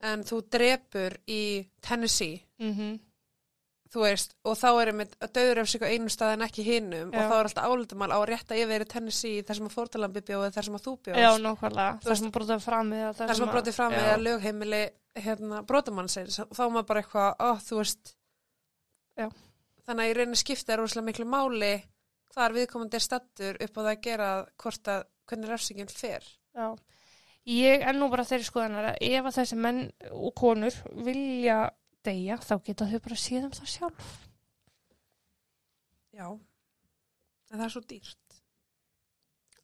en 0.00 0.24
þú 0.24 0.42
drepur 0.50 1.18
í 1.28 1.68
Tennessee, 1.80 2.42
Mm 2.58 2.98
þú 3.92 4.00
veist, 4.06 4.30
og 4.48 4.56
þá 4.56 4.68
er 4.80 4.88
einmitt 4.88 5.16
að 5.20 5.32
döður 5.36 5.58
ef 5.60 5.68
sig 5.68 5.82
á 5.84 5.92
einu 5.92 6.08
stað 6.08 6.30
en 6.32 6.40
ekki 6.46 6.62
hinnum 6.64 7.10
og 7.12 7.18
Já. 7.20 7.28
þá 7.28 7.34
er 7.36 7.44
alltaf 7.44 7.64
álutumál 7.68 8.08
á 8.08 8.16
að 8.24 8.28
rétta 8.30 8.56
yfir 8.56 8.80
í 8.80 8.88
Tennessee 8.88 9.42
þar 9.44 9.54
sem 9.58 9.66
að 9.68 9.74
fórtalambi 9.76 10.22
bjóði 10.24 10.48
þar 10.54 10.64
sem 10.64 10.74
að 10.78 10.84
þú 10.86 10.94
Já, 10.96 11.12
bjóðst. 11.12 11.42
nákvæmlega. 11.44 11.98
Þú 12.00 12.08
Það 12.08 12.16
sem 12.22 12.30
brotaði 12.32 12.62
fram 12.64 12.90
við 12.90 13.02
þar 13.18 13.34
sem 13.36 13.44
að 13.48 13.52
brotið 13.52 13.74
fram 13.76 13.92
við 13.92 14.06
Já. 14.08 14.14
að 14.16 14.22
lögheimili 14.24 14.82
hérna, 15.26 15.60
brotamann 15.66 16.08
segir, 16.08 16.32
þá 16.32 16.62
er 16.64 16.70
maður 16.72 16.86
bara 16.88 17.02
eitthvað, 17.02 17.36
ó, 17.36 17.50
þú 17.68 17.76
veist 17.82 18.14
Já. 19.18 19.28
þannig 19.84 20.00
að 20.06 20.08
ég 20.08 20.16
reynir 20.16 20.40
skipta 20.40 20.76
rosalega 20.80 21.06
miklu 21.10 21.26
máli 21.28 21.72
hvar 22.34 22.54
viðkomandi 22.56 22.98
er 22.98 23.04
stattur 23.04 23.58
upp 23.60 23.76
á 23.76 23.80
það 23.82 23.90
að 23.92 24.02
gera 24.06 24.30
hvort 24.62 24.88
að 24.92 25.04
hvernig 25.28 25.52
refsingin 25.52 25.92
fer 25.92 26.24
Já. 26.52 26.66
Ég 27.48 27.82
er 27.82 27.96
nú 27.96 28.06
bara 28.12 28.22
þeirri 28.28 28.44
skoðanar 28.46 28.90
að 28.92 28.98
ef 29.08 29.26
að 29.26 29.36
þessi 29.40 29.56
menn 29.58 29.80
og 30.14 30.34
konur 30.38 30.76
vilja 31.06 31.56
deyja, 32.06 32.36
þá 32.38 32.54
geta 32.68 32.86
þau 32.90 33.00
bara 33.02 33.18
séð 33.18 33.46
um 33.48 33.54
það 33.56 33.70
sjálf. 33.72 34.10
Já, 36.12 36.26
en 36.28 37.56
það 37.56 37.64
er 37.66 37.72
svo 37.74 37.82
dýrt 37.88 38.36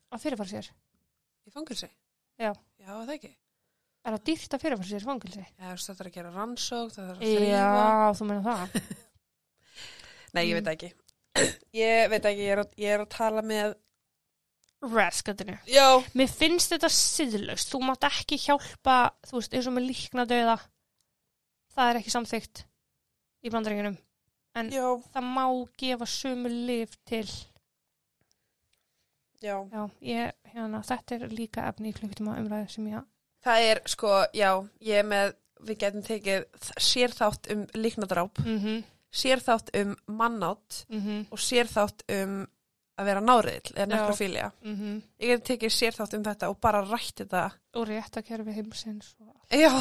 Að 0.08 0.22
fyrirfara 0.24 0.48
sér. 0.48 0.70
í 1.44 1.52
fangilsi. 1.52 1.88
Já. 2.40 2.50
Já, 2.80 2.88
það 2.94 3.12
ekki. 3.18 3.30
Er 4.08 4.14
það 4.16 4.22
dýrt 4.30 4.54
að 4.56 4.62
fyrirfara 4.64 4.88
sér 4.88 5.02
í 5.04 5.08
fangilsi? 5.10 5.44
Já, 5.44 5.68
þetta 5.76 5.98
er 6.04 6.08
að 6.08 6.14
gera 6.14 6.32
rannsók, 6.32 6.92
það 6.94 7.04
er 7.04 7.12
að 7.12 7.26
þrýfa. 7.26 7.50
Já, 7.52 8.14
þú 8.18 8.28
meina 8.30 8.44
það. 8.46 8.78
Nei, 10.38 10.42
ég 10.48 10.56
veit 10.58 10.72
ekki. 10.72 10.90
Ég 11.76 12.08
veit 12.12 12.24
ekki, 12.24 12.46
ég 12.46 12.54
er 12.54 12.62
að, 12.64 12.72
ég 12.80 12.96
er 12.96 13.04
að 13.04 13.12
tala 13.14 13.44
með... 13.46 13.76
Raskatinu. 14.78 15.56
Já. 15.66 15.98
Mér 16.14 16.28
finnst 16.30 16.70
þetta 16.70 16.90
siðlaust. 16.94 17.72
Þú 17.72 17.80
mátt 17.88 18.04
ekki 18.06 18.38
hjálpa, 18.38 18.98
þú 19.26 19.40
veist, 19.40 19.54
eins 19.56 19.66
og 19.66 19.74
með 19.74 19.88
líkna 19.88 20.26
döða. 20.30 20.58
Það 21.74 21.90
er 21.90 21.98
ekki 22.00 22.14
samþygt 22.14 22.62
í 23.42 23.52
bandaríkunum. 23.54 23.98
Já. 24.70 24.86
Það 25.12 25.26
má 25.34 25.44
gefa 25.78 26.06
sömu 26.10 26.50
lif 26.50 26.94
til. 27.06 27.26
Já. 29.42 29.54
Já, 29.70 29.82
ég, 30.02 30.34
hérna, 30.52 30.80
þetta 30.82 31.14
er 31.18 31.30
líka 31.30 31.66
efni 31.70 31.92
í 31.92 31.94
klukktíma 31.94 32.38
umræðu 32.40 32.72
sem 32.72 32.88
ég... 32.90 33.04
Það 33.46 33.66
er, 33.68 33.80
sko, 33.86 34.14
já, 34.34 34.50
ég 34.82 34.98
er 34.98 35.06
með, 35.06 35.36
við 35.62 35.78
getum 35.84 36.06
tekið 36.06 36.46
sérþátt 36.82 37.50
um 37.54 37.66
líknadráp, 37.78 38.40
Mm 38.42 38.58
-hmm, 38.58 38.80
sérþátt 39.10 39.70
um 39.76 39.96
mannátt 40.06 40.84
mm 40.88 41.00
-hmm, 41.00 41.26
og 41.30 41.38
sérþátt 41.38 42.02
um 42.12 42.46
að 42.98 43.04
vera 43.04 43.20
náriðil 43.20 43.72
eða 43.74 43.86
Já. 43.86 43.94
nekrofília. 43.94 44.52
mm 44.62 44.76
-hmm. 44.76 45.02
Ég 45.20 45.28
getum 45.28 45.46
tekið 45.46 45.72
sérþátt 45.72 46.14
um 46.14 46.24
þetta 46.24 46.48
og 46.48 46.60
bara 46.60 46.82
rætt 46.82 47.16
þetta. 47.20 47.50
Og 47.74 47.88
réttakerfi 47.88 48.52
heimsins 48.52 49.14
og 49.20 49.34
Já. 49.50 49.72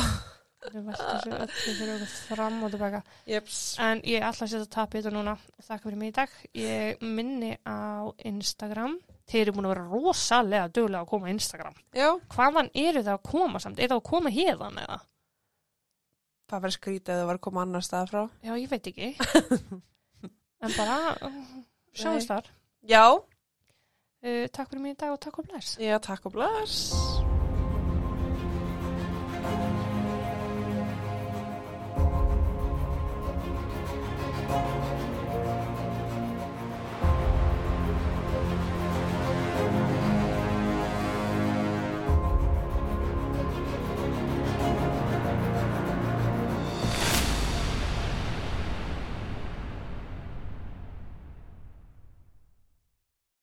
allt 0.68 1.82
er 1.82 1.94
okkur 1.96 2.08
fram 2.28 2.64
og 2.64 2.72
tilbaka. 2.72 3.02
Jeps. 3.28 3.78
En 3.80 4.02
ég 4.02 4.24
ætla 4.26 4.48
að 4.48 4.54
setja 4.54 4.66
tap 4.66 4.96
í 4.96 5.02
þetta 5.02 5.14
núna 5.16 5.36
þakka 5.62 5.84
fyrir 5.84 5.98
mig 5.98 6.10
í 6.10 6.16
dag. 6.18 6.30
Ég 6.54 7.02
minni 7.02 7.58
á 7.66 8.12
Instagram. 8.26 8.98
Þeir 9.28 9.42
eru 9.42 9.52
búin 9.58 9.68
að 9.68 9.74
vera 9.76 9.88
rosalega 9.92 10.72
duglega 10.74 11.04
að 11.04 11.12
koma 11.12 11.28
á 11.28 11.34
Instagram. 11.36 11.78
Já. 11.94 12.10
Hvaðan 12.34 12.72
eru 12.74 13.04
það 13.04 13.14
að 13.14 13.24
koma 13.32 13.60
samt? 13.60 13.80
Er 13.80 13.92
það 13.92 13.98
að 13.98 14.10
koma 14.10 14.30
hérðan 14.30 14.82
eða? 14.86 15.00
Það 16.48 16.64
verður 16.64 16.78
skrítið 16.78 17.14
að 17.14 17.22
það 17.22 17.30
var 17.30 17.40
að 17.40 17.46
koma 17.48 17.64
annar 17.66 17.84
stað 17.84 18.12
frá. 18.14 18.22
Já, 18.46 18.54
ég 18.56 18.70
veit 18.72 18.90
ekki. 18.92 19.10
en 20.64 20.78
bara 20.78 21.00
sjáumst 21.92 22.32
þar. 22.32 22.52
Já. 22.88 23.04
Uh, 24.24 24.48
takk 24.50 24.72
fyrir 24.72 24.84
mig 24.86 24.96
í 24.96 25.00
dag 25.04 25.14
og 25.18 25.22
takk 25.28 25.44
og 25.44 25.52
bless. 25.52 25.76
Já, 25.84 25.98
takk 26.04 26.30
og 26.32 26.38
bless. 26.40 27.17